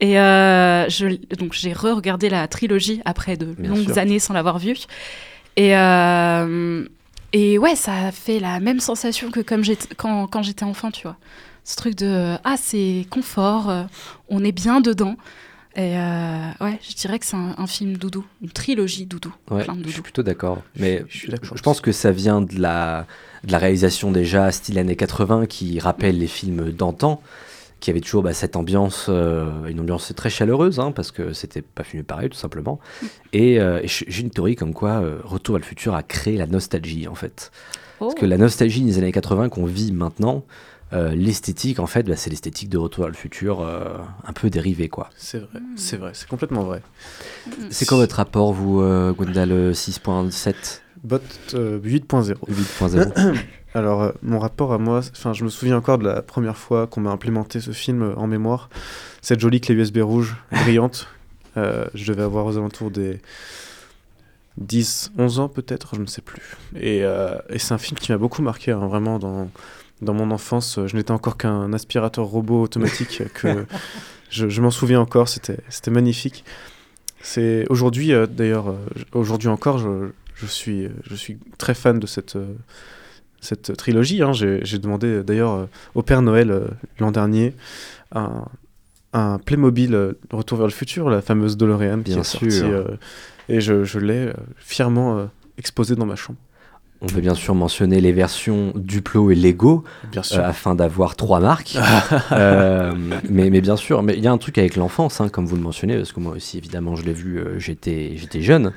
Et 0.00 0.14
je, 0.14 1.16
donc 1.36 1.52
j'ai 1.52 1.72
re-regardé 1.72 2.28
la 2.28 2.46
trilogie 2.48 3.00
après 3.04 3.36
de 3.36 3.46
Bien 3.46 3.70
longues 3.70 3.84
sûr. 3.84 3.98
années 3.98 4.18
sans 4.18 4.34
l'avoir 4.34 4.58
vue. 4.58 4.76
Et, 5.56 5.76
euh, 5.76 6.86
et 7.32 7.58
ouais, 7.58 7.76
ça 7.76 8.06
a 8.08 8.12
fait 8.12 8.40
la 8.40 8.60
même 8.60 8.80
sensation 8.80 9.30
que 9.30 9.40
comme 9.40 9.62
quand, 9.96 10.26
quand 10.26 10.42
j'étais 10.42 10.64
enfant, 10.64 10.90
tu 10.90 11.02
vois. 11.02 11.16
Ce 11.64 11.76
truc 11.76 11.94
de 11.94 12.36
ah, 12.42 12.56
c'est 12.56 13.06
confort, 13.10 13.70
euh, 13.70 13.84
on 14.28 14.42
est 14.42 14.52
bien 14.52 14.80
dedans. 14.80 15.16
Et 15.76 15.96
euh, 15.96 16.50
ouais, 16.60 16.80
je 16.82 16.96
dirais 16.96 17.20
que 17.20 17.26
c'est 17.26 17.36
un, 17.36 17.54
un 17.56 17.66
film 17.68 17.96
doudou, 17.96 18.24
une 18.42 18.50
trilogie 18.50 19.06
doudou, 19.06 19.32
Ouais, 19.52 19.62
plein 19.62 19.76
de 19.76 19.84
je 19.86 19.90
suis 19.90 20.02
plutôt 20.02 20.24
d'accord. 20.24 20.62
Mais 20.76 21.04
je 21.08 21.16
suis 21.16 21.28
d'accord 21.28 21.56
je 21.56 21.62
pense 21.62 21.80
que 21.80 21.92
ça 21.92 22.10
vient 22.10 22.40
de 22.40 22.58
la, 22.58 23.06
de 23.44 23.52
la 23.52 23.58
réalisation 23.58 24.10
déjà 24.10 24.50
style 24.50 24.78
années 24.78 24.96
80 24.96 25.46
qui 25.46 25.78
rappelle 25.78 26.18
les 26.18 26.26
films 26.26 26.72
d'antan, 26.72 27.22
qui 27.80 27.90
avaient 27.90 28.00
toujours 28.00 28.22
bah, 28.22 28.32
cette 28.34 28.56
ambiance, 28.56 29.06
euh, 29.08 29.64
une 29.66 29.80
ambiance 29.80 30.12
très 30.14 30.30
chaleureuse, 30.30 30.78
hein, 30.78 30.92
parce 30.92 31.10
que 31.10 31.32
c'était 31.32 31.62
pas 31.62 31.82
filmé 31.82 32.02
pareil 32.04 32.28
tout 32.28 32.36
simplement. 32.38 32.78
Et, 33.32 33.58
euh, 33.58 33.80
et 33.82 33.88
j- 33.88 34.04
j'ai 34.06 34.22
une 34.22 34.30
théorie 34.30 34.54
comme 34.56 34.74
quoi 34.74 35.00
euh, 35.02 35.18
Retour 35.24 35.56
à 35.56 35.58
le 35.58 35.64
futur 35.64 35.94
a 35.94 36.02
créé 36.02 36.36
la 36.36 36.46
nostalgie 36.46 37.08
en 37.08 37.14
fait. 37.14 37.50
Oh. 38.00 38.06
Parce 38.06 38.14
que 38.14 38.26
la 38.26 38.36
nostalgie 38.38 38.82
des 38.82 38.98
années 38.98 39.12
80 39.12 39.48
qu'on 39.48 39.64
vit 39.66 39.92
maintenant, 39.92 40.44
euh, 40.92 41.14
l'esthétique 41.14 41.78
en 41.78 41.86
fait, 41.86 42.02
bah, 42.04 42.16
c'est 42.16 42.30
l'esthétique 42.30 42.68
de 42.68 42.78
Retour 42.78 43.04
à 43.04 43.08
le 43.08 43.14
futur 43.14 43.60
euh, 43.62 43.96
un 44.26 44.32
peu 44.32 44.50
dérivée 44.50 44.88
quoi. 44.88 45.08
C'est 45.16 45.38
vrai, 45.38 45.60
c'est 45.76 45.96
vrai, 45.96 46.10
c'est 46.14 46.28
complètement 46.28 46.64
vrai. 46.64 46.82
C'est 47.70 47.86
quoi 47.86 47.96
votre 47.98 48.16
rapport 48.16 48.52
vous, 48.52 48.80
euh, 48.80 49.12
Gwendal 49.12 49.52
euh, 49.52 49.72
6.7 49.72 50.54
Bot 51.02 51.18
euh, 51.54 51.78
8.0. 51.80 52.34
8.0 52.48 53.36
Alors, 53.74 54.02
euh, 54.02 54.12
mon 54.22 54.38
rapport 54.38 54.72
à 54.72 54.78
moi, 54.78 55.00
enfin, 55.12 55.32
je 55.32 55.44
me 55.44 55.48
souviens 55.48 55.76
encore 55.76 55.98
de 55.98 56.04
la 56.04 56.22
première 56.22 56.56
fois 56.56 56.86
qu'on 56.86 57.00
m'a 57.00 57.10
implémenté 57.10 57.60
ce 57.60 57.70
film 57.70 58.02
euh, 58.02 58.14
en 58.16 58.26
mémoire. 58.26 58.68
Cette 59.22 59.40
jolie 59.40 59.60
clé 59.60 59.74
USB 59.74 59.98
rouge, 59.98 60.36
brillante. 60.52 61.08
Euh, 61.56 61.86
je 61.94 62.10
devais 62.12 62.22
avoir 62.22 62.46
aux 62.46 62.56
alentours 62.56 62.90
des 62.90 63.20
10, 64.58 65.12
11 65.18 65.38
ans 65.38 65.48
peut-être, 65.48 65.94
je 65.94 66.00
ne 66.00 66.06
sais 66.06 66.22
plus. 66.22 66.42
Et, 66.74 67.04
euh, 67.04 67.36
et 67.48 67.58
c'est 67.58 67.72
un 67.72 67.78
film 67.78 67.98
qui 67.98 68.10
m'a 68.10 68.18
beaucoup 68.18 68.42
marqué, 68.42 68.72
hein, 68.72 68.86
vraiment, 68.88 69.20
dans, 69.20 69.48
dans 70.02 70.14
mon 70.14 70.32
enfance. 70.32 70.80
Je 70.86 70.96
n'étais 70.96 71.12
encore 71.12 71.36
qu'un 71.36 71.72
aspirateur 71.72 72.24
robot 72.24 72.62
automatique 72.62 73.22
que 73.34 73.66
je, 74.30 74.48
je 74.48 74.62
m'en 74.62 74.70
souviens 74.72 75.00
encore, 75.00 75.28
c'était 75.28 75.90
magnifique. 75.90 76.44
C'est 77.22 77.66
aujourd'hui, 77.68 78.12
d'ailleurs, 78.28 78.74
aujourd'hui 79.12 79.48
encore, 79.48 79.78
je, 79.78 80.10
je, 80.34 80.46
suis, 80.46 80.88
je 81.04 81.14
suis 81.14 81.38
très 81.58 81.74
fan 81.74 82.00
de 82.00 82.06
cette, 82.06 82.38
cette 83.40 83.76
trilogie. 83.76 84.22
hein. 84.22 84.32
J'ai 84.32 84.78
demandé 84.78 85.22
d'ailleurs 85.22 85.52
euh, 85.52 85.64
au 85.94 86.02
Père 86.02 86.22
Noël 86.22 86.50
euh, 86.50 86.66
l'an 86.98 87.10
dernier 87.10 87.54
un, 88.12 88.44
un 89.12 89.38
Playmobil 89.38 89.94
euh, 89.94 90.12
Retour 90.32 90.58
vers 90.58 90.66
le 90.66 90.72
futur, 90.72 91.10
la 91.10 91.22
fameuse 91.22 91.56
DeLorean 91.56 91.98
qui 92.02 92.12
Bien 92.12 92.20
est 92.20 92.24
sortie. 92.24 92.50
sûr. 92.50 92.96
et 93.48 93.60
je, 93.60 93.84
je 93.84 93.98
l'ai 93.98 94.32
fièrement 94.58 95.28
exposée 95.58 95.96
dans 95.96 96.06
ma 96.06 96.16
chambre. 96.16 96.38
On 97.02 97.06
peut 97.06 97.20
bien 97.20 97.34
sûr 97.34 97.54
mentionner 97.54 98.00
les 98.00 98.12
versions 98.12 98.72
Duplo 98.74 99.30
et 99.30 99.34
Lego 99.34 99.84
Bien 100.12 100.22
sûr. 100.22 100.38
euh, 100.40 100.48
afin 100.48 100.74
d'avoir 100.74 101.16
trois 101.16 101.40
marques. 101.40 101.76
Euh, 102.32 102.92
mais, 103.28 103.50
mais 103.50 103.60
bien 103.60 103.76
sûr, 103.76 104.02
mais 104.02 104.14
il 104.14 104.22
y 104.22 104.26
a 104.26 104.32
un 104.32 104.38
truc 104.38 104.58
avec 104.58 104.76
l'enfance, 104.76 105.20
hein, 105.20 105.28
comme 105.28 105.46
vous 105.46 105.56
le 105.56 105.62
mentionnez, 105.62 105.96
parce 105.96 106.12
que 106.12 106.20
moi 106.20 106.34
aussi, 106.34 106.58
évidemment, 106.58 106.94
je 106.96 107.04
l'ai 107.04 107.12
vu, 107.12 107.38
euh, 107.38 107.58
j'étais, 107.58 108.12
j'étais 108.16 108.42
jeune. 108.42 108.72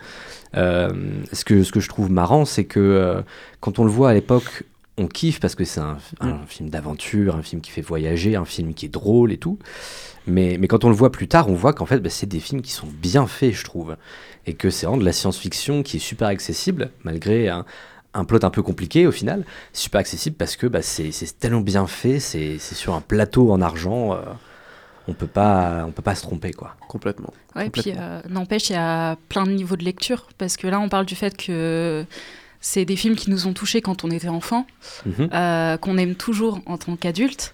Ce, 0.56 1.44
que, 1.46 1.64
ce 1.64 1.72
que 1.72 1.80
je 1.80 1.90
trouve 1.90 2.12
marrant, 2.12 2.46
c'est 2.46 2.64
que 2.66 3.24
quand 3.60 3.80
on 3.80 3.84
le 3.84 3.92
voit 3.92 4.10
à 4.10 4.14
l'époque, 4.14 4.64
on 4.98 5.08
kiffe 5.08 5.40
parce 5.40 5.56
que 5.56 5.66
c'est 5.66 5.80
un, 5.82 5.98
un 6.22 6.40
film 6.48 6.70
d'aventure, 6.70 7.36
un 7.36 7.42
film 7.42 7.62
qui 7.62 7.72
fait 7.72 7.82
voyager, 7.82 8.36
un 8.36 8.46
film 8.46 8.74
qui 8.74 8.86
est 8.86 8.90
drôle 8.90 9.32
et 9.32 9.38
tout. 9.38 9.58
Mais, 10.28 10.58
mais 10.60 10.68
quand 10.68 10.84
on 10.86 10.90
le 10.90 10.96
voit 10.96 11.12
plus 11.12 11.28
tard, 11.28 11.50
on 11.50 11.56
voit 11.56 11.74
qu'en 11.74 11.86
fait, 11.86 12.00
bah, 12.00 12.10
c'est 12.10 12.28
des 12.28 12.40
films 12.40 12.62
qui 12.62 12.72
sont 12.72 12.88
bien 12.88 13.28
faits, 13.28 13.54
je 13.54 13.64
trouve. 13.64 13.98
Et 14.46 14.54
que 14.54 14.70
c'est 14.70 14.86
vraiment 14.86 15.00
de 15.00 15.06
la 15.06 15.12
science-fiction 15.14 15.84
qui 15.84 15.98
est 15.98 16.00
super 16.02 16.28
accessible, 16.28 16.92
malgré 17.04 17.50
un, 17.50 17.66
un 18.14 18.26
plot 18.26 18.40
un 18.44 18.50
peu 18.50 18.62
compliqué 18.62 19.08
au 19.08 19.12
final. 19.12 19.44
Super 19.74 20.00
accessible 20.02 20.36
parce 20.36 20.56
que 20.56 20.68
bah, 20.68 20.82
c'est 20.82 21.12
tellement 21.40 21.62
bien 21.62 21.88
fait, 21.88 22.20
c'est 22.20 22.58
c'est 22.60 22.76
sur 22.76 22.94
un 22.94 23.02
plateau 23.02 23.52
en 23.52 23.62
argent. 23.62 24.14
euh, 24.14 24.18
on 25.08 25.14
peut 25.14 25.28
pas, 25.28 25.84
on 25.86 25.92
peut 25.92 26.02
pas 26.02 26.16
se 26.16 26.22
tromper, 26.22 26.52
quoi. 26.54 26.76
Complètement. 26.88 27.34
Ouais, 27.58 27.70
puis 27.70 27.82
Complètement. 27.84 28.02
euh, 28.04 28.22
n'empêche, 28.30 28.70
il 28.70 28.74
y 28.74 28.78
a 28.78 29.18
plein 29.28 29.44
de 29.44 29.52
niveaux 29.52 29.76
de 29.76 29.84
lecture, 29.84 30.28
parce 30.38 30.56
que 30.56 30.66
là, 30.68 30.80
on 30.80 30.88
parle 30.88 31.06
du 31.06 31.16
fait 31.16 31.36
que 31.36 32.06
c'est 32.62 32.86
des 32.86 32.96
films 32.96 33.18
qui 33.18 33.30
nous 33.30 33.46
ont 33.46 33.52
touchés 33.52 33.82
quand 33.82 34.06
on 34.06 34.12
était 34.12 34.30
enfant, 34.30 34.66
Mhm. 35.06 35.28
euh, 35.34 35.76
qu'on 35.76 35.98
aime 35.98 36.16
toujours 36.16 36.62
en 36.68 36.78
tant 36.78 36.96
qu'adulte. 36.96 37.54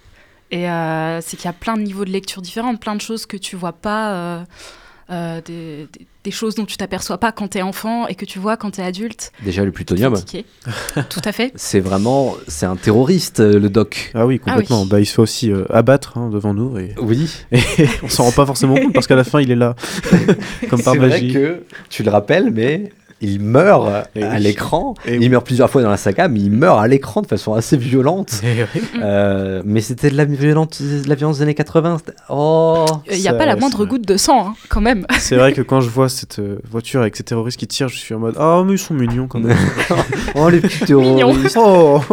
Et 0.52 0.69
euh, 0.69 1.22
c'est 1.22 1.38
qu'il 1.38 1.45
y 1.45 1.50
a 1.50 1.54
plein 1.54 1.76
de 1.76 1.82
niveaux 1.82 2.06
de 2.06 2.12
lecture 2.12 2.43
différents, 2.43 2.76
plein 2.76 2.95
de 2.95 3.02
choses 3.02 3.26
que 3.26 3.38
tu 3.38 3.56
vois 3.56 3.74
pas, 3.74 4.45
euh, 5.12 5.41
des, 5.45 5.88
des- 5.93 6.08
des 6.26 6.32
choses 6.32 6.54
dont 6.56 6.65
tu 6.65 6.76
t'aperçois 6.76 7.17
pas 7.17 7.32
quand 7.32 7.48
t'es 7.48 7.62
enfant 7.62 8.06
et 8.08 8.13
que 8.15 8.26
tu 8.26 8.39
vois 8.39 8.58
quand 8.58 8.72
t'es 8.72 8.82
adulte. 8.84 9.32
Déjà, 9.43 9.63
le 9.63 9.72
plutonium. 9.72 10.13
Tout 11.10 11.22
à 11.24 11.32
fait. 11.32 11.52
c'est 11.56 11.80
vraiment, 11.80 12.36
c'est 12.48 12.65
un 12.65 12.76
terroriste, 12.76 13.39
euh, 13.39 13.58
le 13.58 13.69
doc. 13.69 14.12
Ah 14.13 14.26
oui, 14.28 14.38
complètement. 14.39 14.82
oui. 14.84 14.88
Bah, 14.89 15.00
il 15.00 15.06
se 15.06 15.13
fait 15.13 15.22
aussi 15.22 15.50
euh, 15.52 15.63
abattre 15.69 16.17
hein, 16.17 16.30
devant 16.30 16.54
nous 16.54 16.78
et, 16.78 16.93
Oui. 17.02 17.30
et 17.54 17.62
on 18.04 18.10
s'en 18.10 18.26
rend 18.26 18.32
pas 18.34 18.45
forcément 18.45 18.76
compte 18.76 18.93
parce 18.93 19.08
qu'à 19.08 19.15
la 19.15 19.24
fin 19.24 19.39
il 19.39 19.50
est 19.50 19.56
là, 19.56 19.76
comme 20.69 20.82
par 20.84 20.93
C'est 20.93 21.00
vrai 21.00 21.10
magie. 21.10 21.34
que 21.34 21.63
tu 21.89 22.04
le 22.04 22.12
rappelles, 22.12 22.52
mais 22.52 22.91
il 23.21 23.39
meurt 23.41 24.08
Et 24.15 24.23
à 24.23 24.36
oui. 24.36 24.39
l'écran. 24.41 24.93
Il 25.08 25.19
oui. 25.19 25.29
meurt 25.29 25.45
plusieurs 25.45 25.69
fois 25.69 25.82
dans 25.82 25.89
la 25.89 25.97
saga, 25.97 26.27
mais 26.27 26.39
il 26.39 26.51
meurt 26.51 26.79
à 26.79 26.88
l'écran 26.88 27.21
de 27.21 27.27
façon 27.27 27.53
assez 27.53 27.77
violente. 27.77 28.41
Oui. 28.43 28.82
Euh, 29.01 29.62
mais 29.65 29.82
c'était 29.82 30.10
de 30.10 30.15
la, 30.17 30.25
violente, 30.25 30.82
de 30.82 31.08
la 31.08 31.15
violence 31.15 31.38
des 31.38 31.43
années 31.43 31.53
80. 31.55 31.97
c'était- 31.99 32.17
Oh 32.29 32.86
Il 33.12 33.19
n'y 33.19 33.27
a 33.27 33.34
pas 33.34 33.45
la 33.45 33.55
moindre 33.55 33.86
goutte 33.86 34.08
de 34.08 34.17
sang, 34.17 34.49
hein, 34.49 34.55
quand 34.69 34.82
même. 34.82 35.05
C'est 35.19 35.36
vrai 35.36 35.53
que 35.53 35.62
quand 35.62 35.82
je 35.82 35.89
vois 35.89 36.10
cette 36.10 36.39
euh, 36.39 36.60
voiture 36.69 37.01
avec 37.01 37.15
ces 37.15 37.23
terroristes 37.23 37.60
qui 37.60 37.67
tirent, 37.67 37.89
je 37.89 37.97
suis 37.97 38.13
en 38.15 38.19
mode 38.19 38.36
Ah, 38.39 38.63
mais 38.65 38.73
ils 38.73 38.77
sont 38.79 38.93
mignons 38.93 39.27
quand 39.27 39.39
même. 39.39 39.58
Oh, 40.36 40.47
les 40.49 40.60
petits 40.62 40.86
terroristes. 40.86 41.58
oh 41.60 41.99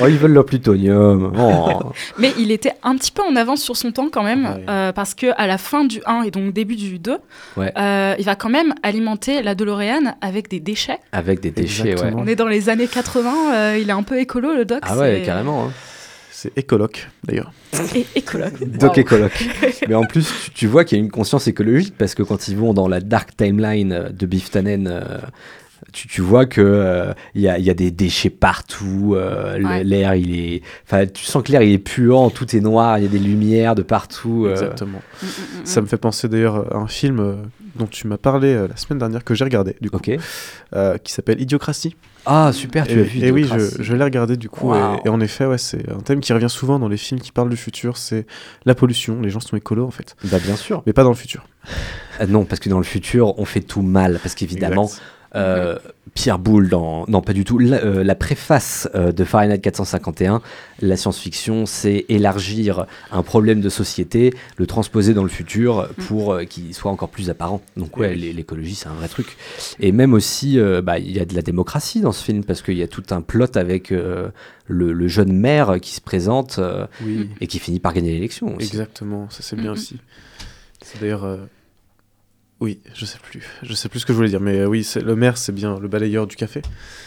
Oh, 0.00 0.06
ils 0.08 0.16
veulent 0.18 0.32
leur 0.32 0.44
plutonium. 0.44 1.32
Oh. 1.38 1.92
Mais 2.18 2.32
il 2.38 2.50
était 2.50 2.72
un 2.82 2.96
petit 2.96 3.10
peu 3.10 3.22
en 3.22 3.34
avance 3.36 3.62
sur 3.62 3.76
son 3.76 3.90
temps 3.92 4.08
quand 4.12 4.22
même, 4.22 4.44
Ouais. 4.44 4.64
euh, 4.68 4.92
parce 4.92 5.14
que 5.14 5.26
à 5.36 5.46
la 5.46 5.58
fin 5.58 5.84
du 5.84 6.00
1 6.06 6.22
et 6.22 6.30
donc 6.30 6.52
début 6.52 6.76
du 6.76 6.98
2, 6.98 7.16
Ouais. 7.56 7.72
euh, 7.78 8.14
il 8.18 8.24
va 8.24 8.36
quand 8.36 8.48
même 8.50 8.74
alimenter 8.82 9.42
la 9.42 9.54
DeLorean 9.54 10.05
avec 10.20 10.48
des 10.48 10.60
déchets. 10.60 10.98
Avec 11.12 11.40
des 11.40 11.50
déchets, 11.50 11.90
Exactement. 11.92 12.18
ouais. 12.18 12.22
On 12.24 12.26
est 12.28 12.36
dans 12.36 12.48
les 12.48 12.68
années 12.68 12.86
80, 12.88 13.54
euh, 13.54 13.78
il 13.80 13.88
est 13.88 13.92
un 13.92 14.02
peu 14.02 14.18
écolo 14.20 14.54
le 14.54 14.64
doc. 14.64 14.80
Ah 14.82 14.96
ouais, 14.98 15.22
carrément. 15.24 15.66
hein. 15.66 15.72
C'est 16.30 16.52
écoloc 16.58 17.08
d'ailleurs. 17.24 17.50
Et 17.94 18.04
écologue. 18.14 18.52
Doc 18.78 18.98
écologue. 18.98 19.30
Mais 19.88 19.94
en 19.94 20.04
plus, 20.04 20.28
tu, 20.44 20.50
tu 20.50 20.66
vois 20.66 20.84
qu'il 20.84 20.98
y 20.98 21.00
a 21.00 21.04
une 21.04 21.10
conscience 21.10 21.46
écologique 21.48 21.94
parce 21.96 22.14
que 22.14 22.22
quand 22.22 22.48
ils 22.48 22.56
vont 22.58 22.74
dans 22.74 22.88
la 22.88 23.00
dark 23.00 23.34
timeline 23.36 23.92
euh, 23.92 24.08
de 24.10 24.26
Biff 24.26 24.50
Tannen, 24.50 24.86
euh, 24.86 25.00
tu, 25.94 26.08
tu 26.08 26.20
vois 26.20 26.44
que 26.44 26.60
euh, 26.60 27.12
il 27.34 27.40
y, 27.40 27.48
a, 27.48 27.58
il 27.58 27.64
y 27.64 27.70
a 27.70 27.74
des 27.74 27.90
déchets 27.90 28.28
partout. 28.28 29.14
euh, 29.16 29.58
Ouais. 29.62 29.82
L'air, 29.82 30.14
il 30.14 30.38
est, 30.38 30.62
enfin, 30.86 31.06
tu 31.06 31.24
sens 31.24 31.42
que 31.42 31.52
l'air 31.52 31.62
il 31.62 31.72
est 31.72 31.78
puant, 31.78 32.28
tout 32.28 32.54
est 32.54 32.60
noir, 32.60 32.98
il 32.98 33.04
y 33.04 33.06
a 33.06 33.10
des 33.10 33.18
lumières 33.18 33.74
de 33.74 33.82
partout. 33.82 34.44
euh. 34.46 34.50
Exactement. 34.52 35.00
Mm, 35.22 35.26
mm, 35.26 35.28
mm, 35.62 35.64
Ça 35.66 35.80
me 35.80 35.86
fait 35.86 35.96
penser 35.96 36.28
d'ailleurs 36.28 36.70
à 36.74 36.78
un 36.78 36.86
film 36.86 37.18
euh, 37.20 37.34
dont 37.76 37.86
tu 37.86 38.06
m'as 38.06 38.16
parlé 38.16 38.48
euh, 38.54 38.68
la 38.68 38.76
semaine 38.76 38.98
dernière 38.98 39.24
que 39.24 39.34
j'ai 39.34 39.44
regardé 39.44 39.76
du 39.80 39.90
coup, 39.90 39.98
euh, 40.74 40.98
qui 40.98 41.12
s'appelle 41.12 41.40
Idiocratie. 41.40 41.96
Ah 42.24 42.50
super, 42.52 42.86
tu 42.86 42.98
as 42.98 43.02
vu. 43.02 43.20
et 43.24 43.30
oui, 43.30 43.44
je, 43.44 43.82
je 43.82 43.94
l'ai 43.94 44.02
regardé 44.04 44.36
du 44.36 44.48
coup. 44.48 44.74
et-. 44.74 44.78
Et, 45.04 45.08
en 45.08 45.20
effet, 45.20 45.46
ouais, 45.46 45.58
c'est 45.58 45.88
un 45.90 46.00
thème 46.00 46.20
qui 46.20 46.32
revient 46.32 46.50
souvent 46.50 46.78
dans 46.78 46.88
les 46.88 46.96
films 46.96 47.20
qui 47.20 47.30
parlent 47.30 47.48
du 47.50 47.56
futur. 47.56 47.96
C'est 47.96 48.26
la 48.64 48.74
pollution. 48.74 49.20
Les 49.20 49.30
gens 49.30 49.40
sont 49.40 49.56
écolos 49.56 49.86
en 49.86 49.90
fait, 49.92 50.16
Bah 50.24 50.38
bien 50.40 50.56
sûr. 50.56 50.82
mais 50.86 50.92
pas 50.92 51.04
dans 51.04 51.10
le 51.10 51.14
futur. 51.16 51.46
Ah 52.18 52.26
non, 52.26 52.44
parce 52.44 52.60
que 52.60 52.68
dans 52.68 52.78
le 52.78 52.84
futur, 52.84 53.38
on 53.38 53.44
fait 53.44 53.60
tout 53.60 53.82
mal. 53.82 54.18
Parce 54.22 54.34
qu'évidemment. 54.34 54.90
Euh, 55.34 55.78
Pierre 56.14 56.38
Boulle, 56.38 56.68
dans... 56.70 57.04
non 57.08 57.20
pas 57.20 57.34
du 57.34 57.44
tout, 57.44 57.58
la, 57.58 57.76
euh, 57.84 58.02
la 58.02 58.14
préface 58.14 58.88
euh, 58.94 59.12
de 59.12 59.22
Fahrenheit 59.24 59.58
451, 59.60 60.40
la 60.80 60.96
science-fiction, 60.96 61.66
c'est 61.66 62.06
élargir 62.08 62.86
un 63.12 63.22
problème 63.22 63.60
de 63.60 63.68
société, 63.68 64.32
le 64.56 64.66
transposer 64.66 65.12
dans 65.12 65.24
le 65.24 65.28
futur 65.28 65.88
pour 66.06 66.32
euh, 66.32 66.44
qu'il 66.44 66.72
soit 66.74 66.90
encore 66.90 67.10
plus 67.10 67.28
apparent. 67.28 67.60
Donc 67.76 67.96
ouais, 67.98 68.10
Oui. 68.10 68.16
l'é- 68.18 68.32
l'écologie, 68.32 68.74
c'est 68.76 68.88
un 68.88 68.94
vrai 68.94 69.08
truc. 69.08 69.36
Et 69.80 69.92
même 69.92 70.14
aussi, 70.14 70.58
euh, 70.58 70.80
bah, 70.80 70.98
il 70.98 71.10
y 71.14 71.20
a 71.20 71.24
de 71.26 71.34
la 71.34 71.42
démocratie 71.42 72.00
dans 72.00 72.12
ce 72.12 72.24
film, 72.24 72.44
parce 72.44 72.62
qu'il 72.62 72.76
y 72.78 72.82
a 72.82 72.88
tout 72.88 73.04
un 73.10 73.20
plot 73.20 73.56
avec 73.56 73.92
euh, 73.92 74.28
le, 74.66 74.92
le 74.94 75.08
jeune 75.08 75.32
maire 75.32 75.78
qui 75.82 75.92
se 75.92 76.00
présente 76.00 76.58
euh, 76.58 76.86
Oui, 77.02 77.28
et 77.42 77.46
qui 77.46 77.58
finit 77.58 77.80
par 77.80 77.92
gagner 77.92 78.12
l'élection 78.12 78.56
aussi. 78.56 78.66
exactement. 78.68 79.28
Ça 79.28 79.40
c'est 79.42 79.56
bien 79.56 79.72
aussi. 79.72 79.98
C'est 80.82 81.00
d'ailleurs. 81.00 81.24
Oui, 82.58 82.80
je 82.94 83.04
sais 83.04 83.18
plus. 83.22 83.42
Je 83.62 83.74
sais 83.74 83.90
plus 83.90 84.00
ce 84.00 84.06
que 84.06 84.14
je 84.14 84.16
voulais 84.16 84.30
dire, 84.30 84.40
mais 84.40 84.60
euh, 84.60 84.66
oui, 84.66 84.82
c'est- 84.82 85.02
le 85.02 85.14
maire, 85.14 85.36
c'est 85.36 85.52
bien 85.52 85.78
le 85.78 85.88
balayeur 85.88 86.26
du 86.26 86.36
café. 86.36 86.62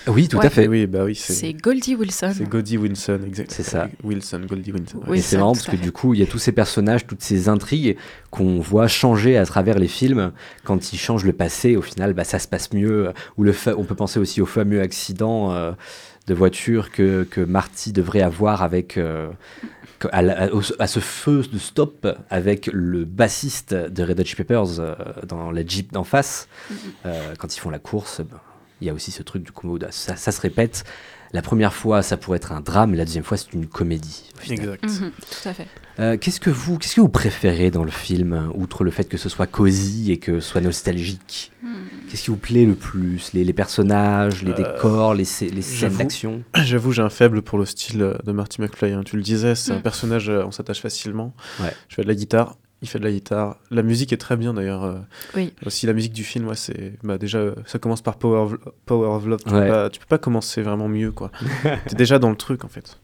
Oui, 0.05 0.27
tout 0.27 0.37
Ouais. 0.37 0.45
à 0.45 0.49
fait. 0.51 0.67
Oui, 0.67 0.85
bah 0.85 1.03
oui, 1.03 1.15
c'est. 1.15 1.33
C'est 1.33 1.53
Goldie 1.53 1.95
Wilson. 1.95 2.33
C'est 2.37 2.47
Goldie 2.47 2.77
Wilson, 2.77 3.19
exact. 3.25 3.51
C'est 3.51 3.63
ça. 3.63 3.89
Wilson, 4.03 4.41
Goldie 4.47 4.71
Wilson. 4.71 4.99
Oui, 5.07 5.17
et 5.17 5.21
c'est 5.21 5.37
marrant 5.37 5.53
parce 5.53 5.65
que 5.65 5.75
du 5.75 5.91
coup, 5.91 6.13
il 6.13 6.19
y 6.19 6.23
a 6.23 6.27
tous 6.27 6.37
ces 6.37 6.51
personnages, 6.51 7.07
toutes 7.07 7.23
ces 7.23 7.49
intrigues 7.49 7.97
qu'on 8.29 8.59
voit 8.59 8.87
changer 8.87 9.37
à 9.37 9.45
travers 9.47 9.79
les 9.79 9.87
films. 9.87 10.33
Quand 10.65 10.93
ils 10.93 10.99
changent 10.99 11.25
le 11.25 11.33
passé, 11.33 11.75
au 11.75 11.81
final, 11.81 12.13
bah, 12.13 12.25
ça 12.25 12.37
se 12.37 12.47
passe 12.47 12.71
mieux. 12.71 13.11
Ou 13.37 13.43
le 13.43 13.51
fa- 13.51 13.75
on 13.75 13.85
peut 13.85 13.95
penser 13.95 14.19
aussi 14.19 14.41
au 14.41 14.45
fameux 14.45 14.81
accident 14.81 15.51
euh, 15.51 15.71
de 16.29 16.33
voiture 16.33 16.91
que, 16.91 17.23
que 17.29 17.41
Marty 17.41 17.91
devrait 17.91 18.21
avoir 18.21 18.61
avec. 18.63 18.97
euh, 18.97 19.29
à, 20.13 20.21
la- 20.21 20.49
à- 20.79 20.87
ce 20.87 21.01
feu 21.01 21.41
de 21.51 21.57
stop 21.57 22.07
avec 22.29 22.69
le 22.71 23.03
bassiste 23.03 23.73
de 23.73 24.01
Red 24.03 24.21
Hot 24.21 24.23
Chili 24.23 24.35
Peppers 24.37 24.79
euh, 24.79 24.95
dans 25.27 25.51
la 25.51 25.65
Jeep 25.65 25.91
d'en 25.91 26.05
face. 26.05 26.47
Euh, 27.05 27.33
quand 27.37 27.53
ils 27.53 27.59
font 27.59 27.69
la 27.69 27.79
course, 27.79 28.21
ben, 28.21 28.39
il 28.79 28.87
y 28.87 28.89
a 28.89 28.93
aussi 28.93 29.11
ce 29.11 29.23
truc 29.23 29.43
du 29.43 29.51
coup, 29.51 29.77
ça, 29.89 30.15
ça 30.15 30.31
se 30.31 30.39
répète. 30.39 30.85
La 31.31 31.41
première 31.43 31.73
fois, 31.73 32.01
ça 32.01 32.17
pourrait 32.17 32.37
être 32.37 32.51
un 32.51 32.61
drame, 32.61 32.95
la 32.95 33.05
deuxième 33.05 33.23
fois, 33.23 33.37
c'est 33.37 33.53
une 33.53 33.67
comédie. 33.67 34.23
Exact. 34.49 34.83
Mhm, 34.83 35.11
tout 35.11 35.49
à 35.49 35.53
fait. 35.53 35.67
Euh, 35.99 36.17
qu'est-ce 36.17 36.39
que 36.39 36.49
vous, 36.49 36.77
qu'est-ce 36.79 36.95
que 36.95 37.01
vous 37.01 37.09
préférez 37.09 37.69
dans 37.71 37.83
le 37.83 37.91
film, 37.91 38.51
outre 38.55 38.83
le 38.83 38.89
fait 38.89 39.03
que 39.03 39.17
ce 39.17 39.29
soit 39.29 39.45
cosy 39.45 40.11
et 40.11 40.17
que 40.17 40.39
ce 40.39 40.49
soit 40.49 40.61
nostalgique 40.61 41.51
Hmm. 41.61 41.75
Qu'est-ce 42.09 42.23
qui 42.23 42.31
vous 42.31 42.37
plaît 42.37 42.65
le 42.65 42.73
plus? 42.73 43.33
Les, 43.33 43.43
les 43.43 43.51
personnages, 43.53 44.43
les 44.43 44.51
Euh, 44.53 44.55
décors, 44.55 45.13
les, 45.13 45.19
les 45.19 45.25
scènes 45.25 45.61
j'avoue- 45.61 45.97
d'action? 45.97 46.43
J'avoue, 46.55 46.93
j'ai 46.93 47.01
un 47.01 47.09
faible 47.09 47.41
pour 47.41 47.59
le 47.59 47.65
style 47.65 48.15
de 48.23 48.31
Marty 48.31 48.61
McFly. 48.61 48.93
hein. 48.93 49.01
Tu 49.05 49.17
le 49.17 49.21
disais, 49.21 49.55
c'est 49.55 49.73
un 49.73 49.79
Mm. 49.79 49.81
personnage, 49.83 50.29
euh, 50.29 50.45
on 50.45 50.51
s'attache 50.51 50.79
facilement. 50.81 51.33
Ouais. 51.59 51.73
Je 51.89 51.95
fais 51.95 52.01
de 52.03 52.07
la 52.07 52.15
guitare, 52.15 52.57
il 52.81 52.87
fait 52.89 52.99
de 52.99 53.03
la 53.03 53.11
guitare. 53.11 53.57
La 53.71 53.83
musique 53.83 54.13
est 54.13 54.17
très 54.17 54.37
bien 54.37 54.53
d'ailleurs. 54.53 54.83
euh, 54.83 54.95
Oui. 55.35 55.53
Aussi, 55.65 55.85
la 55.85 55.93
musique 55.93 56.13
du 56.13 56.23
film, 56.23 56.47
ouais, 56.47 56.55
c'est 56.55 56.93
bah, 57.03 57.17
déjà, 57.17 57.39
ça 57.65 57.79
commence 57.79 58.01
par 58.01 58.17
Power 58.17 58.39
of, 58.39 58.55
Power 58.85 59.07
of 59.07 59.25
Love. 59.25 59.39
Tu, 59.45 59.53
Ouais. 59.53 59.65
peux 59.65 59.71
pas, 59.71 59.89
tu 59.89 59.99
peux 59.99 60.05
pas 60.07 60.17
commencer 60.17 60.61
vraiment 60.61 60.87
mieux, 60.87 61.11
quoi. 61.11 61.31
T'es 61.87 61.95
déjà 61.95 62.19
dans 62.19 62.29
le 62.29 62.35
truc, 62.37 62.63
en 62.63 62.69
fait. 62.69 62.97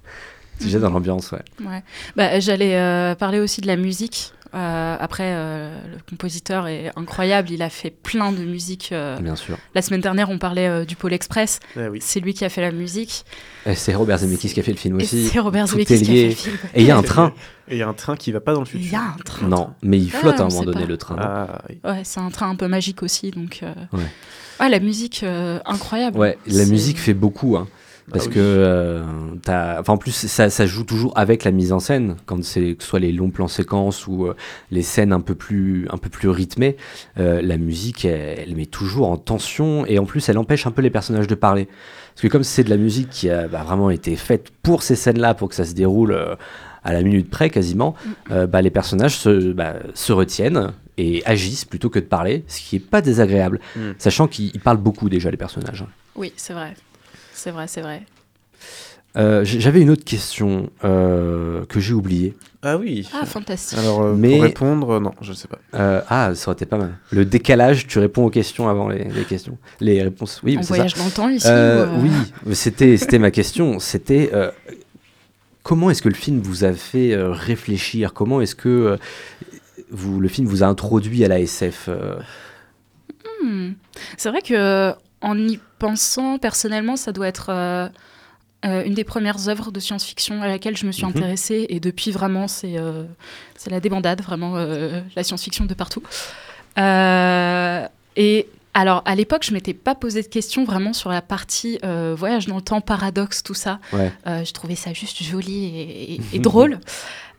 Déjà 0.62 0.80
dans 0.80 0.90
l'ambiance, 0.90 1.32
ouais. 1.34 1.42
Ouais. 1.66 1.84
Bah, 2.16 2.40
J'allais 2.40 2.78
euh, 2.78 3.14
parler 3.16 3.40
aussi 3.40 3.60
de 3.60 3.68
la 3.68 3.76
musique. 3.76 4.32
Euh, 4.56 4.96
après, 5.00 5.34
euh, 5.36 5.78
le 5.92 5.98
compositeur 6.10 6.68
est 6.68 6.90
incroyable. 6.96 7.52
Il 7.52 7.62
a 7.62 7.70
fait 7.70 7.90
plein 7.90 8.32
de 8.32 8.38
musique. 8.38 8.90
euh, 8.94 9.18
Bien 9.20 9.36
sûr. 9.36 9.58
La 9.74 9.82
semaine 9.82 10.00
dernière, 10.02 10.30
on 10.30 10.38
parlait 10.38 10.68
euh, 10.68 10.86
du 10.86 10.96
Pôle 10.96 11.12
Express. 11.14 11.60
Ah 11.76 11.90
oui. 11.92 12.00
C'est 12.02 12.22
lui 12.22 12.34
qui 12.34 12.46
a 12.46 12.50
fait 12.50 12.62
la 12.62 12.72
musique. 12.72 13.26
Et 13.66 13.76
c'est 13.76 13.94
Robert 13.94 14.20
Zemeckis 14.20 14.54
qui 14.54 14.60
a 14.60 14.64
fait 14.64 14.72
le 14.72 14.78
film 14.78 15.00
Et 15.00 15.04
aussi. 15.04 15.28
c'est 15.28 15.40
Robert 15.40 15.66
Tout 15.66 15.74
Zemeckis 15.74 16.02
qui 16.02 16.12
a 16.12 16.16
fait 16.16 16.28
le 16.30 16.36
film. 16.36 16.58
Et 16.74 16.82
il 16.82 16.88
y 16.88 16.92
a 16.92 16.98
un 16.98 17.04
train. 17.04 17.34
Et 17.68 17.76
il 17.76 17.78
y 17.80 17.84
a 17.84 17.88
un 17.88 17.94
train 17.94 18.16
qui 18.16 18.32
va 18.32 18.40
pas 18.40 18.54
dans 18.54 18.62
le 18.62 18.66
futur. 18.66 18.86
Il 18.86 18.92
y 18.92 18.96
a 18.96 19.02
un 19.02 19.16
train. 19.26 19.48
Non, 19.48 19.74
mais 19.84 19.98
il 19.98 20.10
flotte 20.10 20.36
Ah, 20.38 20.44
à 20.44 20.46
un 20.46 20.50
moment 20.50 20.64
donné 20.64 20.82
pas. 20.82 20.88
le 20.88 20.98
train. 20.98 21.16
Ah, 21.20 21.62
oui. 21.70 21.80
Ouais, 21.84 22.02
c'est 22.06 22.20
un 22.22 22.30
train 22.30 22.50
un 22.50 22.56
peu 22.56 22.68
magique 22.68 23.04
aussi. 23.04 23.32
Donc, 23.32 23.60
euh, 23.64 23.74
Ouais. 23.92 24.00
ouais, 24.62 24.70
la 24.70 24.80
musique, 24.80 25.22
euh, 25.24 25.60
incroyable. 25.66 26.18
Ouais, 26.18 26.38
la 26.48 26.66
musique 26.66 26.98
fait 27.00 27.14
beaucoup. 27.14 27.58
Hein. 27.58 27.68
Parce 28.12 28.26
Ah 28.26 28.28
oui. 28.30 28.36
que, 28.36 28.40
euh, 28.40 29.04
enfin, 29.48 29.94
en 29.94 29.98
plus, 29.98 30.12
ça, 30.12 30.50
ça 30.52 30.68
joue 30.68 30.84
toujours 30.84 31.12
avec 31.18 31.44
la 31.44 31.50
mise 31.52 31.74
en 31.74 31.80
scène, 31.80 32.18
quand 32.28 32.44
c'est 32.44 32.76
que 32.76 32.84
ce 32.84 32.90
soit 32.90 33.00
les 33.00 33.12
longs 33.12 33.32
plans 33.32 33.48
séquences 33.48 34.06
ou 34.08 34.28
euh, 34.28 34.36
les 34.70 34.84
scènes 34.84 35.12
un 35.12 35.22
peu 35.22 35.34
plus, 35.34 35.88
un 35.92 35.98
peu 35.98 36.10
plus 36.10 36.30
rythmées. 36.30 36.78
euh, 37.18 37.42
la 37.42 37.58
musique, 37.58 38.06
elle, 38.06 38.40
elle 38.48 38.56
met 38.56 38.68
toujours 38.68 39.10
en 39.10 39.18
tension 39.18 39.86
et 39.88 39.98
en 39.98 40.06
plus, 40.06 40.30
elle 40.30 40.38
empêche 40.38 40.68
un 40.68 40.72
peu 40.72 40.84
les 40.84 40.92
personnages 40.92 41.28
de 41.28 41.36
parler. 41.36 41.66
Parce 42.14 42.22
que 42.22 42.28
comme 42.28 42.44
c'est 42.44 42.64
de 42.64 42.70
la 42.70 42.78
musique 42.78 43.10
qui 43.10 43.30
a 43.30 43.48
bah, 43.48 43.64
vraiment 43.64 43.90
été 43.90 44.16
faite 44.16 44.50
pour 44.62 44.84
ces 44.84 44.96
scènes-là, 44.96 45.34
pour 45.34 45.50
que 45.50 45.56
ça 45.56 45.66
se 45.66 45.74
déroule 45.74 46.12
euh, 46.14 46.36
à 46.84 46.94
la 46.94 47.02
minute 47.02 47.30
près 47.30 47.50
quasiment, 47.50 47.96
euh, 48.30 48.46
bah, 48.46 48.62
les 48.62 48.70
personnages 48.70 49.18
se, 49.18 49.52
bah, 49.52 49.74
se 49.96 50.14
retiennent 50.14 50.72
et 50.98 51.24
agissent 51.26 51.66
plutôt 51.66 51.90
que 51.90 51.98
de 52.00 52.06
parler, 52.06 52.46
ce 52.48 52.60
qui 52.62 52.76
est 52.76 52.80
pas 52.80 53.02
désagréable, 53.02 53.60
Mm. 53.76 53.80
sachant 53.98 54.28
qu'ils 54.28 54.52
ils 54.54 54.60
parlent 54.62 54.78
beaucoup 54.78 55.10
déjà 55.10 55.32
les 55.32 55.38
personnages. 55.38 55.84
Oui, 56.16 56.32
c'est 56.38 56.54
vrai. 56.54 56.76
C'est 57.46 57.52
vrai, 57.52 57.68
c'est 57.68 57.82
vrai. 57.82 58.02
Euh, 59.18 59.46
J'avais 59.46 59.80
une 59.82 59.92
autre 59.92 60.04
question 60.04 60.72
euh, 60.84 61.64
que 61.68 61.80
j'ai 61.80 61.94
oubliée. 61.94 62.34
Ah 62.64 62.76
oui. 62.78 63.08
Ah, 63.14 63.24
fantastique. 63.28 63.78
Alors, 63.78 64.02
euh, 64.02 64.16
Mais- 64.18 64.32
pour 64.32 64.42
répondre, 64.42 65.00
non, 65.00 65.12
je 65.22 65.32
sais 65.32 65.48
pas. 65.48 65.60
Euh, 65.76 66.02
ah, 66.10 66.34
ça 66.34 66.50
aurait 66.50 66.56
été 66.56 66.66
pas 66.66 66.80
mal. 66.80 66.98
Le 67.12 67.24
décalage, 67.24 67.86
tu 67.86 68.00
réponds 68.00 68.26
aux 68.26 68.30
questions 68.32 68.68
avant 68.68 68.90
les, 68.90 69.04
les 69.04 69.24
questions. 69.26 69.60
Les 69.80 70.02
réponses, 70.02 70.42
oui, 70.44 70.56
on 70.58 70.64
c'est 70.64 70.70
ça. 70.70 70.74
voyage 70.74 70.96
dans 70.96 71.06
le 71.06 71.12
temps 71.12 71.30
ici 71.30 71.46
Euh, 71.48 71.86
ou, 71.86 72.08
euh, 72.08 72.10
Oui, 72.48 72.56
c'était 72.56 72.98
c'était 72.98 73.20
ma 73.20 73.30
question. 73.30 73.78
C'était 73.78 74.32
euh, 74.34 74.50
comment 75.62 75.92
est-ce 75.92 76.02
que 76.02 76.10
le 76.10 76.16
film 76.16 76.40
vous 76.40 76.64
a 76.64 76.74
fait 76.74 77.14
euh, 77.14 77.30
réfléchir? 77.32 78.12
Comment 78.16 78.42
est-ce 78.42 78.56
que 78.56 78.70
euh, 78.70 78.98
vous, 79.92 80.20
le 80.20 80.28
film 80.30 80.48
vous 80.48 80.64
a 80.64 80.66
introduit 80.66 81.24
à 81.24 81.28
la 81.28 81.40
SF 81.40 81.90
euh, 81.90 82.16
Hmm. 83.44 83.74
C'est 84.18 84.30
vrai 84.30 84.42
que 84.42 84.94
en 85.22 85.38
y 85.38 85.60
pensant 85.80 86.38
personnellement, 86.38 86.96
ça 86.96 87.12
doit 87.12 87.28
être 87.28 87.48
euh, 87.50 87.88
euh, 88.66 88.84
une 88.86 88.94
des 88.94 89.04
premières 89.04 89.48
œuvres 89.50 89.72
de 89.72 89.80
science-fiction 89.80 90.42
à 90.42 90.48
laquelle 90.48 90.76
je 90.78 90.86
me 90.86 90.92
suis 90.92 91.04
Mhm. 91.06 91.10
intéressée 91.12 91.66
et 91.70 91.80
depuis 91.80 92.12
vraiment 92.12 92.48
c'est 92.48 92.78
euh, 92.78 93.04
la 93.70 93.80
débandade 93.80 94.22
vraiment 94.22 94.54
euh, 94.58 95.02
la 95.16 95.24
science-fiction 95.24 95.66
de 95.66 95.74
partout. 95.74 96.02
Et 98.18 98.48
alors 98.74 99.02
à 99.06 99.16
l'époque 99.16 99.44
je 99.44 99.54
m'étais 99.54 99.74
pas 99.74 99.96
posé 99.96 100.22
de 100.22 100.28
questions 100.28 100.64
vraiment 100.64 100.94
sur 100.94 101.10
la 101.10 101.22
partie 101.22 101.80
euh, 101.84 102.16
voyage 102.18 102.48
dans 102.48 102.56
le 102.56 102.62
temps, 102.62 102.82
paradoxe, 102.82 103.44
tout 103.44 103.54
ça. 103.54 103.80
Ouais. 103.94 104.12
Euh, 104.28 104.44
je 104.44 104.52
trouvais 104.54 104.76
ça 104.76 104.94
juste 104.94 105.22
joli 105.24 105.66
et, 105.66 106.14
et- 106.16 106.22
et 106.34 106.40
drôle. 106.50 106.80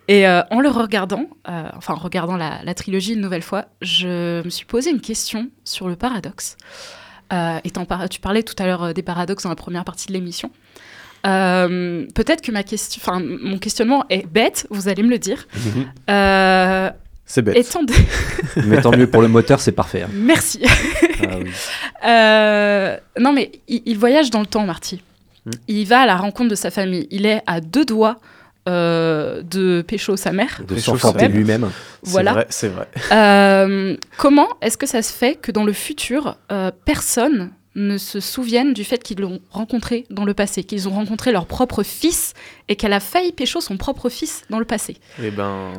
Et 0.08 0.28
euh, 0.28 0.42
en 0.52 0.60
le 0.60 0.68
regardant, 0.68 1.24
enfin 1.44 1.94
en 1.94 1.98
regardant 1.98 2.36
la, 2.36 2.60
la 2.62 2.74
trilogie 2.74 3.14
une 3.14 3.20
nouvelle 3.20 3.42
fois, 3.42 3.64
je 3.82 4.40
me 4.44 4.50
suis 4.50 4.64
posé 4.64 4.90
une 4.90 5.00
question 5.00 5.50
sur 5.64 5.88
le 5.88 5.96
paradoxe. 5.96 6.56
Euh, 7.32 7.58
par- 7.88 8.08
tu 8.08 8.20
parlais 8.20 8.42
tout 8.42 8.54
à 8.58 8.66
l'heure 8.66 8.82
euh, 8.84 8.92
des 8.92 9.02
paradoxes 9.02 9.42
dans 9.44 9.48
la 9.50 9.56
première 9.56 9.84
partie 9.84 10.06
de 10.08 10.12
l'émission. 10.12 10.50
Euh, 11.26 12.06
Peut-être 12.14 12.40
que 12.40 12.52
ma 12.52 12.62
question, 12.62 13.00
enfin 13.04 13.20
mon 13.20 13.58
questionnement 13.58 14.04
est 14.10 14.26
bête, 14.26 14.66
vous 14.70 14.88
allez 14.88 15.02
me 15.02 15.10
le 15.10 15.18
dire. 15.18 15.46
Euh, 16.08 16.90
C'est 17.24 17.42
bête. 17.42 17.56
étant 17.56 17.82
de- 17.82 17.92
Mais 18.66 18.80
tant 18.80 18.96
mieux 18.96 19.08
pour 19.08 19.22
le 19.22 19.28
moteur, 19.28 19.60
c'est 19.60 19.72
parfait. 19.72 20.02
hein. 20.02 20.10
Merci. 20.12 20.60
Ah 21.22 21.36
oui. 21.42 21.50
Euh, 22.06 22.96
non, 23.18 23.32
mais 23.32 23.50
il, 23.66 23.82
il 23.86 23.98
voyage 23.98 24.30
dans 24.30 24.38
le 24.40 24.46
temps, 24.46 24.64
Marty. 24.64 25.02
Hmm. 25.44 25.50
Il 25.66 25.84
va 25.86 26.00
à 26.00 26.06
la 26.06 26.16
rencontre 26.16 26.50
de 26.50 26.54
sa 26.54 26.70
famille. 26.70 27.08
Il 27.10 27.26
est 27.26 27.42
à 27.46 27.60
deux 27.60 27.84
doigts 27.84 28.20
euh, 28.68 29.42
de 29.42 29.82
pécho 29.82 30.16
sa 30.16 30.32
mère. 30.32 30.62
De 30.66 30.76
s'enfanter 30.76 31.28
lui-même. 31.28 31.70
C'est 32.02 32.10
Voilà. 32.10 32.32
vrai, 32.32 32.46
C'est 32.50 32.68
vrai. 32.68 32.88
Euh, 33.12 33.96
comment 34.16 34.48
est-ce 34.60 34.76
que 34.76 34.86
ça 34.86 35.02
se 35.02 35.12
fait 35.12 35.36
que 35.36 35.52
dans 35.52 35.64
le 35.64 35.72
futur, 35.72 36.36
euh, 36.52 36.70
personne 36.84 37.50
ne 37.74 37.98
se 37.98 38.20
souvienne 38.20 38.72
du 38.72 38.84
fait 38.84 39.02
qu'ils 39.02 39.20
l'ont 39.20 39.40
rencontré 39.50 40.06
dans 40.10 40.24
le 40.24 40.32
passé, 40.32 40.64
qu'ils 40.64 40.88
ont 40.88 40.92
rencontré 40.92 41.30
leur 41.30 41.44
propre 41.46 41.82
fils 41.82 42.32
et 42.68 42.76
qu'elle 42.76 42.94
a 42.94 43.00
failli 43.00 43.32
pécho 43.32 43.60
son 43.60 43.76
propre 43.76 44.08
fils 44.08 44.42
dans 44.50 44.58
le 44.58 44.64
passé? 44.64 44.96
Et 45.22 45.30
ben, 45.30 45.72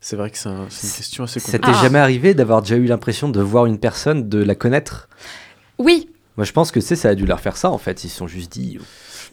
c'est 0.00 0.16
vrai 0.16 0.30
que 0.30 0.38
c'est 0.38 0.48
un- 0.48 0.66
c'est 0.70 0.88
une 0.88 0.92
question 0.94 1.24
assez 1.24 1.40
Ça 1.40 1.52
compliquée. 1.58 1.72
t'est 1.78 1.82
jamais 1.84 1.98
arrivé 2.00 2.34
d'avoir 2.34 2.62
déjà 2.62 2.76
eu 2.76 2.86
l'impression 2.86 3.28
de 3.28 3.40
voir 3.40 3.66
une 3.66 3.78
personne, 3.78 4.28
de 4.28 4.42
la 4.42 4.54
connaître? 4.56 5.08
Oui, 5.78 6.10
Moi, 6.36 6.44
je 6.44 6.52
pense 6.52 6.70
que 6.70 6.80
c'est 6.80 6.94
ça 6.96 7.08
a 7.10 7.14
dû 7.16 7.26
leur 7.26 7.40
faire 7.40 7.56
ça 7.56 7.70
en 7.70 7.78
fait. 7.78 8.04
Ils 8.04 8.08
se 8.08 8.16
sont 8.16 8.28
juste 8.28 8.52
dit. 8.52 8.78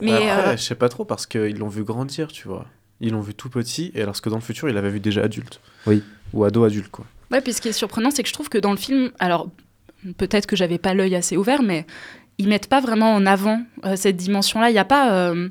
Mais 0.02 0.14
Après, 0.14 0.54
euh, 0.54 0.58
je 0.58 0.62
sais 0.64 0.76
pas 0.76 0.90
trop 0.90 1.06
parce 1.06 1.26
qu'ils 1.26 1.58
l'ont 1.58 1.68
vu 1.68 1.84
grandir, 1.84 2.28
tu 2.28 2.48
vois. 2.48 2.66
Ils 3.02 3.12
l'ont 3.12 3.22
vu 3.22 3.34
tout 3.34 3.50
petit, 3.50 3.92
et 3.96 4.02
alors 4.02 4.20
que 4.22 4.30
dans 4.30 4.38
le 4.38 4.42
futur, 4.42 4.70
il 4.70 4.76
l'avait 4.76 4.90
vu 4.90 5.00
déjà 5.00 5.22
adulte. 5.24 5.60
Oui. 5.86 6.02
Ou 6.34 6.44
ado 6.46 6.64
adulte, 6.64 6.90
quoi. 6.90 7.06
Ouais, 7.32 7.42
puis 7.42 7.54
ce 7.54 7.62
qui 7.62 7.68
est 7.70 7.74
surprenant, 7.74 8.12
c'est 8.12 8.24
que 8.24 8.30
je 8.30 8.34
trouve 8.34 8.50
que 8.50 8.58
dans 8.58 8.72
le 8.72 8.78
film, 8.78 9.12
alors 9.20 9.50
peut-être 10.18 10.46
que 10.46 10.56
j'avais 10.56 10.78
pas 10.78 10.94
l'œil 10.94 11.16
assez 11.16 11.36
ouvert, 11.38 11.62
mais 11.64 11.86
ils 12.38 12.48
mettent 12.48 12.68
pas 12.70 12.80
vraiment 12.82 13.14
en 13.14 13.26
avant 13.26 13.62
euh, 13.86 13.96
cette 13.96 14.16
dimension-là. 14.18 14.70
Il 14.70 14.74
n'y 14.74 14.80
a 14.80 14.86
pas 14.86 15.14
euh, 15.14 15.50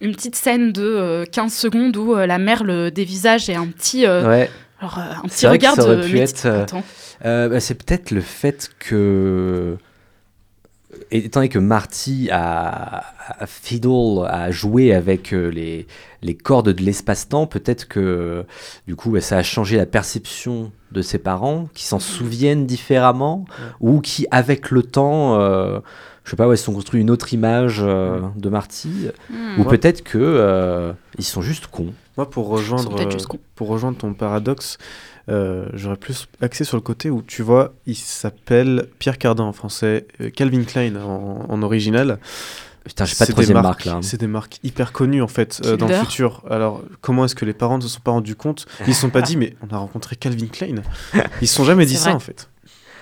une 0.00 0.12
petite 0.14 0.36
scène 0.36 0.72
de 0.72 0.82
euh, 0.82 1.24
15 1.24 1.52
secondes 1.52 1.96
où 1.96 2.14
euh, 2.14 2.26
la 2.26 2.38
mère 2.38 2.62
le 2.64 2.90
dévisage 2.90 3.48
et 3.48 3.54
un 3.54 3.66
petit, 3.66 4.06
euh, 4.06 4.28
Ouais. 4.28 4.50
alors, 4.80 4.98
euh, 4.98 5.02
un 5.18 5.22
petit 5.22 5.38
C'est 5.38 5.46
vrai 5.46 5.58
que 5.58 5.62
regard 5.66 5.76
ça 5.76 5.84
aurait 5.84 5.96
de 5.96 6.02
pu 6.06 6.18
être, 6.18 6.66
bah, 7.24 7.60
c'est 7.60 7.74
peut-être 7.74 8.10
le 8.10 8.20
fait 8.20 8.70
que. 8.78 9.76
Étant 11.12 11.40
donné 11.40 11.48
que 11.48 11.58
Marty 11.58 12.28
a, 12.30 13.02
a 13.38 13.46
fiddle, 13.46 14.24
a 14.28 14.50
joué 14.50 14.94
avec 14.94 15.32
euh, 15.32 15.48
les, 15.48 15.86
les 16.22 16.34
cordes 16.36 16.68
de 16.70 16.82
l'espace-temps, 16.82 17.46
peut-être 17.46 17.88
que 17.88 18.44
du 18.86 18.94
coup 18.96 19.18
ça 19.20 19.38
a 19.38 19.42
changé 19.42 19.76
la 19.76 19.86
perception 19.86 20.70
de 20.92 21.02
ses 21.02 21.18
parents, 21.18 21.68
qui 21.74 21.84
s'en 21.84 21.98
souviennent 21.98 22.66
différemment, 22.66 23.44
ou 23.80 24.00
qui 24.00 24.26
avec 24.30 24.70
le 24.70 24.82
temps, 24.82 25.40
euh, 25.40 25.80
je 26.24 26.30
sais 26.30 26.36
pas, 26.36 26.46
ouais, 26.48 26.56
se 26.56 26.64
sont 26.64 26.72
construits 26.74 27.00
une 27.00 27.10
autre 27.10 27.32
image 27.32 27.78
euh, 27.80 28.20
de 28.36 28.48
Marty, 28.48 29.08
Hmm. 29.30 29.60
ou 29.60 29.64
peut-être 29.64 30.02
que 30.02 30.18
euh, 30.18 30.92
ils 31.18 31.24
sont 31.24 31.42
juste 31.42 31.66
cons. 31.68 31.92
Moi, 32.20 32.28
pour 32.28 32.48
rejoindre, 32.48 33.00
euh, 33.00 33.38
pour 33.54 33.68
rejoindre 33.68 33.96
ton 33.96 34.12
paradoxe, 34.12 34.76
euh, 35.30 35.64
j'aurais 35.72 35.96
plus 35.96 36.26
axé 36.42 36.64
sur 36.64 36.76
le 36.76 36.82
côté 36.82 37.08
où, 37.08 37.22
tu 37.22 37.40
vois, 37.42 37.72
il 37.86 37.96
s'appelle 37.96 38.88
Pierre 38.98 39.16
Cardin 39.16 39.44
en 39.44 39.54
français, 39.54 40.06
euh, 40.20 40.28
Calvin 40.28 40.64
Klein 40.64 40.96
en, 40.96 41.46
en 41.48 41.62
original. 41.62 42.18
Putain, 42.84 43.06
j'ai 43.06 43.14
pas 43.14 43.24
de 43.24 43.26
C'est 43.26 43.26
des 43.28 43.32
troisième 43.32 43.54
marques- 43.54 43.64
marque 43.64 43.84
là. 43.86 43.92
hein. 43.94 44.02
C'est 44.02 44.20
des 44.20 44.26
marques 44.26 44.58
hyper 44.62 44.92
connues 44.92 45.22
en 45.22 45.28
fait 45.28 45.62
euh, 45.64 45.78
dans 45.78 45.86
le 45.86 45.94
futur. 46.04 46.42
Alors 46.50 46.82
comment 47.00 47.24
est-ce 47.24 47.34
que 47.34 47.46
les 47.46 47.54
parents 47.54 47.78
ne 47.78 47.82
se 47.82 47.88
sont 47.88 48.00
pas 48.00 48.10
rendus 48.10 48.34
compte? 48.36 48.66
Ils 48.86 48.94
se 48.94 49.00
sont 49.00 49.08
pas 49.10 49.22
dit 49.22 49.36
mais 49.38 49.54
on 49.66 49.74
a 49.74 49.78
rencontré 49.78 50.16
Calvin 50.16 50.46
Klein. 50.46 50.76
Ils 51.40 51.48
se 51.48 51.54
sont 51.54 51.64
jamais 51.64 51.86
dit 51.86 51.96
ça 51.96 52.04
vrai. 52.10 52.16
en 52.16 52.20
fait. 52.20 52.49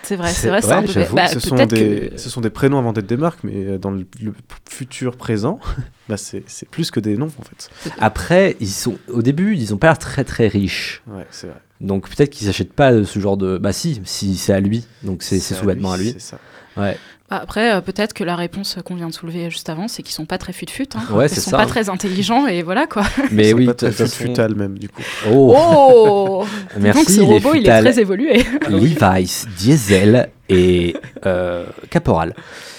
C'est 0.08 0.16
vrai, 0.16 0.30
C'est- 0.32 0.48
vrai, 0.48 0.60
un 0.74 0.82
peu. 0.82 1.14
bah, 1.14 1.26
ce, 1.28 1.40
sont 1.40 1.56
des, 1.56 2.10
que- 2.10 2.16
ce 2.18 2.30
sont 2.30 2.40
des 2.40 2.50
prénoms 2.50 2.78
avant 2.78 2.92
d'être 2.92 3.06
des 3.06 3.16
marques, 3.16 3.40
mais 3.44 3.64
euh, 3.66 3.78
dans 3.78 3.90
le, 3.90 4.06
le 4.22 4.32
futur 4.68 5.16
présent, 5.16 5.60
bah 6.08 6.16
c'est 6.16 6.44
plus 6.70 6.90
que 6.90 7.00
des 7.00 7.16
noms 7.16 7.30
en 7.38 7.42
fait. 7.42 7.70
Après, 7.98 8.56
ils 8.60 8.68
sont 8.68 8.96
au 9.12 9.22
début, 9.22 9.54
ils 9.56 9.74
ont 9.74 9.78
pas 9.78 9.88
l'air 9.88 9.98
très 9.98 10.24
très 10.24 10.48
riches. 10.48 11.02
Ouais, 11.06 11.26
c'est 11.30 11.46
vrai. 11.48 11.56
Donc 11.80 12.08
peut-être 12.08 12.30
qu'ils 12.30 12.46
n'achètent 12.48 12.72
pas 12.72 13.04
ce 13.04 13.18
genre 13.20 13.36
de. 13.36 13.58
Bah 13.58 13.72
si, 13.72 14.00
si 14.04 14.36
c'est 14.36 14.52
à 14.52 14.60
lui. 14.60 14.84
Donc 15.02 15.22
c'est 15.22 15.38
sous-vêtements 15.40 15.92
à 15.92 15.96
lui. 15.98 16.12
C'est 16.12 16.20
ça. 16.20 16.38
Ouais. 16.76 16.96
Bah, 17.30 17.40
Après, 17.42 17.72
euh, 17.74 17.80
peut-être 17.80 18.14
que 18.14 18.24
la 18.24 18.36
réponse 18.36 18.76
qu'on 18.84 18.94
vient 18.94 19.08
de 19.08 19.12
soulever 19.14 19.50
juste 19.50 19.68
avant, 19.68 19.86
c'est 19.88 20.02
qu'ils 20.02 20.14
sont 20.14 20.24
pas 20.24 20.38
très 20.38 20.52
fut-fut. 20.52 20.88
Hein. 20.94 21.00
Ouais, 21.14 21.26
Ils 21.26 21.34
sont 21.34 21.50
ça, 21.50 21.56
pas 21.58 21.62
hein. 21.64 21.66
très 21.66 21.88
intelligents 21.90 22.46
et 22.46 22.62
voilà 22.62 22.86
quoi. 22.86 23.02
Mais 23.30 23.48
Ils 23.48 23.50
sont 23.50 23.56
oui, 23.58 23.66
pas 23.66 23.72
de 23.72 23.76
très 23.76 23.88
toute 23.88 23.96
façon- 23.98 24.24
futal 24.24 24.54
même 24.54 24.78
du 24.78 24.88
coup. 24.88 25.02
Oh, 25.30 25.54
Oh 25.56 26.46
merci. 26.78 26.98
Donc 27.00 27.10
ce 27.10 27.20
robot, 27.20 27.54
il 27.54 27.68
est 27.68 27.80
très 27.80 27.98
évolué. 28.00 28.44
Levi's, 28.68 29.46
Diesel 29.58 30.30
et 30.48 30.96
euh, 31.26 31.66
Caporal. 31.90 32.34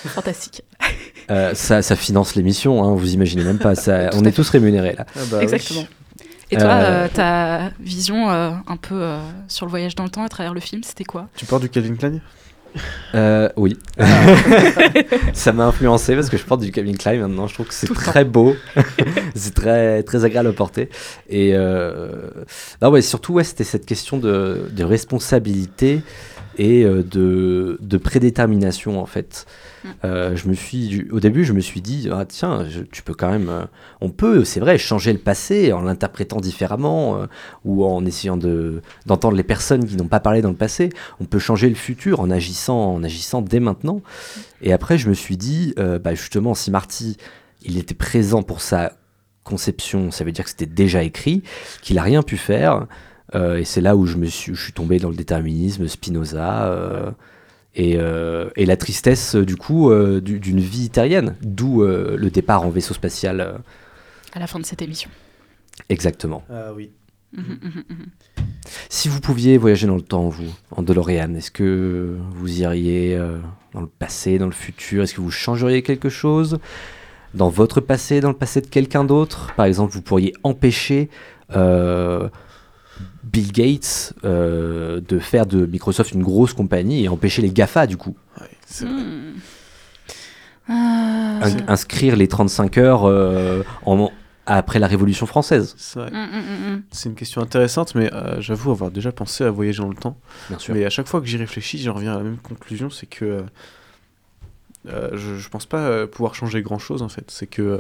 Fantastique. 0.06 0.64
Euh, 1.30 1.54
ça, 1.54 1.82
ça 1.84 1.96
finance 1.96 2.34
l'émission, 2.36 2.84
hein, 2.84 2.96
vous 2.96 3.14
imaginez 3.14 3.44
même 3.44 3.60
pas. 3.60 3.76
Ça, 3.76 4.10
on 4.14 4.24
est 4.26 4.32
tous 4.32 4.50
rémunérés 4.50 4.96
là. 4.98 5.06
Ah 5.16 5.20
bah 5.30 5.38
oui. 5.38 5.44
Exactement. 5.44 5.86
Et 6.52 6.58
toi, 6.58 6.66
Euh, 6.66 7.06
euh, 7.06 7.08
ta 7.14 7.70
vision 7.80 8.32
euh, 8.32 8.50
un 8.66 8.78
peu 8.78 8.96
euh, 8.96 9.20
sur 9.48 9.68
le 9.68 9.70
voyage 9.70 9.94
dans 9.94 10.04
le 10.06 10.10
temps 10.10 10.24
à 10.24 10.30
travers 10.30 10.56
le 10.56 10.60
film, 10.60 10.82
c'était 10.84 11.04
quoi? 11.04 11.28
Tu 11.36 11.46
parles 11.46 11.62
du 11.62 11.70
Calvin 11.70 11.94
Klein? 11.96 12.20
Euh, 13.16 13.50
oui. 13.56 13.78
ça 15.34 15.52
m'a 15.52 15.66
influencé 15.66 16.16
parce 16.16 16.30
que 16.30 16.38
je 16.38 16.44
porte 16.44 16.62
du 16.62 16.72
Calvin 16.72 16.94
Klein 16.94 17.20
maintenant. 17.20 17.48
Je 17.48 17.54
trouve 17.54 17.68
que 17.68 17.74
c'est 17.74 17.94
très 17.94 18.26
beau. 18.26 18.56
c'est 19.36 19.54
très, 19.54 20.04
très 20.04 20.26
agréable 20.26 20.50
à 20.50 20.54
porter. 20.54 20.90
Et 21.30 21.52
euh... 21.54 22.30
non, 22.82 22.90
ouais, 22.90 23.02
surtout, 23.02 23.34
ouais, 23.34 23.44
c'était 23.44 23.64
cette 23.64 23.86
question 23.86 24.18
de, 24.18 24.70
de 24.72 24.84
responsabilité 24.84 26.02
et 26.60 26.84
euh, 26.84 27.02
de, 27.02 27.78
de 27.82 27.98
prédétermination 27.98 29.02
en 29.02 29.06
fait. 29.08 29.48
Euh, 30.04 30.36
je 30.36 30.50
me 30.50 30.54
suis, 30.54 31.08
au 31.10 31.22
début, 31.22 31.46
je 31.46 31.54
me 31.54 31.62
suis 31.62 31.80
dit, 31.80 32.10
ah, 32.12 32.26
tiens, 32.28 32.66
je- 32.70 32.82
tu 32.82 33.02
peux 33.02 33.14
quand 33.14 33.32
même, 33.32 33.48
euh, 33.48 33.64
on 34.02 34.10
peut, 34.10 34.44
c'est 34.44 34.60
vrai, 34.60 34.78
changer 34.78 35.14
le 35.14 35.20
passé 35.20 35.72
en 35.72 35.82
l'interprétant 35.82 36.42
différemment 36.42 37.16
euh, 37.16 37.28
ou 37.64 37.86
en 37.86 38.06
essayant 38.06 38.36
de 38.36 38.82
d'entendre 39.06 39.38
les 39.38 39.44
personnes 39.44 39.86
qui 39.86 39.96
n'ont 39.96 40.10
pas 40.10 40.20
parlé 40.20 40.42
dans 40.42 40.50
le 40.50 40.56
passé. 40.56 40.90
On 41.22 41.26
peut 41.26 41.40
changer 41.40 41.70
le 41.70 41.76
futur 41.76 42.20
en 42.20 42.30
agissant, 42.30 42.94
en 42.96 43.04
agissant 43.04 43.42
dès 43.42 43.62
maintenant. 43.62 44.02
Et 44.62 44.74
après, 44.74 44.98
je 44.98 45.08
me 45.08 45.14
suis 45.14 45.38
dit, 45.38 45.74
euh, 45.80 45.98
bah, 45.98 46.14
justement, 46.14 46.54
si 46.56 46.72
Marty, 46.72 47.16
il 47.64 47.78
était 47.78 47.96
présent 47.96 48.44
pour 48.44 48.60
sa 48.60 48.92
conception, 49.46 50.12
ça 50.12 50.26
veut 50.26 50.34
dire 50.34 50.44
que 50.44 50.50
c'était 50.52 50.66
déjà 50.66 51.04
écrit, 51.04 51.42
qu'il 51.82 51.98
a 51.98 52.04
rien 52.04 52.22
pu 52.22 52.36
faire. 52.38 52.86
Euh, 53.36 53.58
et 53.58 53.64
c'est 53.64 53.82
là 53.82 53.96
où 53.96 54.06
je 54.06 54.18
me 54.18 54.26
suis, 54.26 54.56
je 54.56 54.62
suis 54.62 54.74
tombé 54.74 55.00
dans 55.00 55.10
le 55.10 55.16
déterminisme, 55.16 55.88
Spinoza. 55.88 56.66
euh, 56.68 57.12
et, 57.76 57.98
euh, 58.00 58.50
et 58.56 58.66
la 58.66 58.76
tristesse 58.78 59.36
du 59.36 59.56
coup 59.56 59.92
euh, 59.92 60.20
du- 60.22 60.40
d'une 60.40 60.60
vie 60.60 60.90
terrienne, 60.90 61.36
d'où 61.44 61.84
euh, 61.84 62.18
le 62.18 62.32
départ 62.32 62.64
en 62.64 62.70
vaisseau 62.70 62.96
spatial. 62.96 63.40
euh, 63.42 63.54
à 64.34 64.40
la 64.40 64.48
fin 64.48 64.60
de 64.60 64.66
cette 64.66 64.82
émission 64.82 65.10
exactement. 65.88 66.44
Ah 66.50 66.74
oui. 66.76 66.90
Mhm, 67.32 67.44
mhm, 67.62 67.84
mhm. 67.90 68.06
Si 68.90 69.08
vous 69.08 69.20
pouviez 69.22 69.58
voyager 69.60 69.86
dans 69.88 69.96
le 69.96 70.02
temps, 70.02 70.28
vous, 70.30 70.52
en 70.72 70.82
DeLorean, 70.82 71.36
est-ce 71.36 71.52
que 71.52 72.18
vous 72.34 72.62
iriez 72.62 73.16
euh, 73.16 73.38
dans 73.74 73.82
le 73.82 73.88
passé, 73.88 74.40
dans 74.40 74.48
le 74.48 74.52
futur? 74.52 75.04
Est-ce 75.04 75.14
que 75.14 75.22
vous 75.22 75.30
changeriez 75.32 75.84
quelque 75.84 76.10
chose? 76.10 76.58
Dans 77.36 77.50
votre 77.50 77.82
passé, 77.82 78.20
dans 78.20 78.30
le 78.30 78.36
passé 78.36 78.62
de 78.62 78.68
quelqu'un 78.68 79.04
d'autre? 79.04 79.54
Par 79.56 79.68
exemple, 79.68 79.94
vous 79.94 80.02
pourriez 80.02 80.34
empêcher 80.44 81.10
euh, 81.56 82.28
Bill 83.24 83.52
Gates 83.52 84.14
euh, 84.24 85.02
de 85.08 85.20
faire 85.20 85.46
de 85.46 85.66
Microsoft 85.66 86.12
une 86.14 86.24
grosse 86.24 86.54
compagnie 86.54 87.04
et 87.04 87.10
empêcher 87.10 87.42
les 87.42 87.52
GAFA, 87.52 87.88
du 87.88 87.98
coup. 87.98 88.16
Ouais, 88.40 88.48
c'est 88.66 88.86
vrai. 88.86 88.94
Hmm. 88.94 89.34
Ah, 90.68 91.40
In- 91.46 91.68
inscrire 91.68 92.16
les 92.16 92.28
35 92.28 92.78
heures 92.78 93.06
euh, 93.06 93.64
en- 93.86 94.12
après 94.46 94.80
la 94.80 94.88
Révolution 94.88 95.26
française. 95.26 95.76
C'est 95.78 96.00
vrai. 96.00 96.12
hmm, 96.12 96.74
hmm. 96.76 96.82
C'est 96.92 97.10
une 97.10 97.16
question 97.16 97.42
intéressante, 97.42 97.96
mais 97.96 98.12
euh, 98.14 98.40
j'avoue 98.42 98.72
avoir 98.72 98.92
déjà 98.92 99.12
pensé 99.12 99.44
à 99.44 99.52
voyager 99.52 99.82
dans 99.82 99.90
le 99.90 99.96
temps. 99.96 100.18
Bien 100.50 100.60
sûr. 100.60 100.74
Mais 100.76 100.86
à 100.86 100.90
chaque 100.90 101.08
fois 101.08 101.22
que 101.22 101.28
j'y 101.28 101.38
réfléchis, 101.38 101.80
j'en 101.80 101.94
reviens 101.94 102.14
à 102.14 102.18
la 102.18 102.24
même 102.24 102.38
conclusion, 102.38 102.90
c'est 102.90 103.06
que 103.08 103.26
euh, 103.26 103.42
euh, 104.88 105.10
je, 105.14 105.36
je 105.36 105.50
pense 105.50 105.66
pas 105.66 106.08
pouvoir 106.08 106.36
changer 106.36 106.62
grand 106.62 106.80
chose 106.80 107.02
en 107.02 107.10
fait. 107.10 107.26
C'est 107.30 107.48
que 107.48 107.62
euh, 107.62 107.78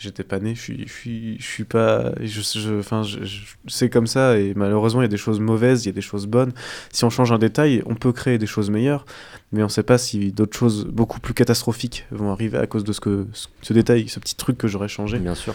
j'étais 0.00 0.24
pas 0.24 0.38
né, 0.40 0.54
je 0.54 0.60
suis, 0.60 0.84
je 0.88 0.92
suis, 0.92 1.36
je 1.38 1.44
suis 1.46 1.64
pas, 1.64 2.12
je, 2.20 2.40
je, 2.40 2.78
enfin, 2.78 3.02
je- 3.02 3.22
je- 3.24 3.42
c'est 3.68 3.88
comme 3.90 4.06
ça 4.06 4.38
et 4.38 4.54
malheureusement 4.56 5.02
il 5.02 5.04
y 5.04 5.06
a 5.06 5.08
des 5.08 5.16
choses 5.16 5.38
mauvaises, 5.40 5.84
il 5.84 5.88
y 5.88 5.90
a 5.90 5.94
des 5.94 6.00
choses 6.00 6.26
bonnes. 6.26 6.52
Si 6.92 7.04
on 7.04 7.10
change 7.10 7.30
un 7.32 7.38
détail, 7.38 7.82
on 7.86 7.94
peut 7.94 8.12
créer 8.12 8.38
des 8.38 8.46
choses 8.46 8.70
meilleures, 8.70 9.04
mais 9.52 9.62
on 9.62 9.68
sait 9.68 9.82
pas 9.82 9.98
si 9.98 10.32
d'autres 10.32 10.56
choses 10.56 10.86
beaucoup 10.86 11.20
plus 11.20 11.34
catastrophiques 11.34 12.06
vont 12.10 12.32
arriver 12.32 12.58
à 12.58 12.66
cause 12.66 12.82
de 12.84 12.92
ce 12.92 13.00
que 13.00 13.26
ce, 13.32 13.46
ce 13.62 13.72
détail, 13.72 14.08
ce 14.08 14.18
petit 14.18 14.34
truc 14.36 14.56
que 14.58 14.66
j'aurais 14.68 14.88
changé. 14.88 15.18
Bien 15.18 15.34
sûr. 15.34 15.54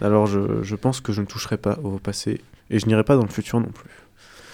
Alors 0.00 0.26
je, 0.26 0.62
je 0.62 0.76
pense 0.76 1.00
que 1.00 1.12
je 1.12 1.20
ne 1.20 1.26
toucherai 1.26 1.56
pas 1.58 1.78
au 1.82 1.98
passé 1.98 2.40
et 2.70 2.78
je 2.78 2.86
n'irai 2.86 3.04
pas 3.04 3.16
dans 3.16 3.24
le 3.24 3.28
futur 3.28 3.60
non 3.60 3.68
plus. 3.70 3.90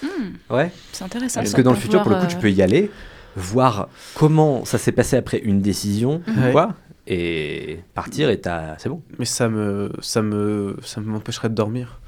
Hmm. 0.03 0.55
Ouais. 0.55 0.73
C'est 0.93 1.05
intéressant. 1.05 1.41
Parce 1.41 1.53
que 1.53 1.63
dans 1.63 1.73
le 1.73 1.77
futur, 1.77 2.03
pour 2.03 2.11
le 2.13 2.17
coup, 2.21 2.27
tu 2.27 2.37
peux 2.37 2.51
y 2.51 2.63
aller, 2.63 2.91
voir 3.37 3.89
comment 4.15 4.65
ça 4.65 4.79
s'est 4.79 4.93
passé 4.93 5.17
après 5.17 5.39
une 5.39 5.61
décision, 5.61 6.23
quoi, 6.53 6.75
et 7.11 7.81
partir 7.95 8.29
et 8.31 8.39
t'as- 8.41 8.77
c'est 8.79 8.89
bon. 8.89 9.03
Mais 9.19 9.25
ça 9.25 9.49
me, 9.49 9.91
ça 10.01 10.23
me, 10.23 10.77
ça 10.83 11.01
m'empêcherait 11.01 11.49
de 11.49 11.55
dormir. 11.55 12.01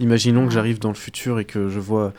Imaginons 0.00 0.46
que 0.46 0.52
j'arrive 0.52 0.78
dans 0.78 0.88
le 0.90 0.94
futur 0.94 1.38
et 1.38 1.44
que 1.44 1.68
je 1.68 1.78
vois 1.80 2.12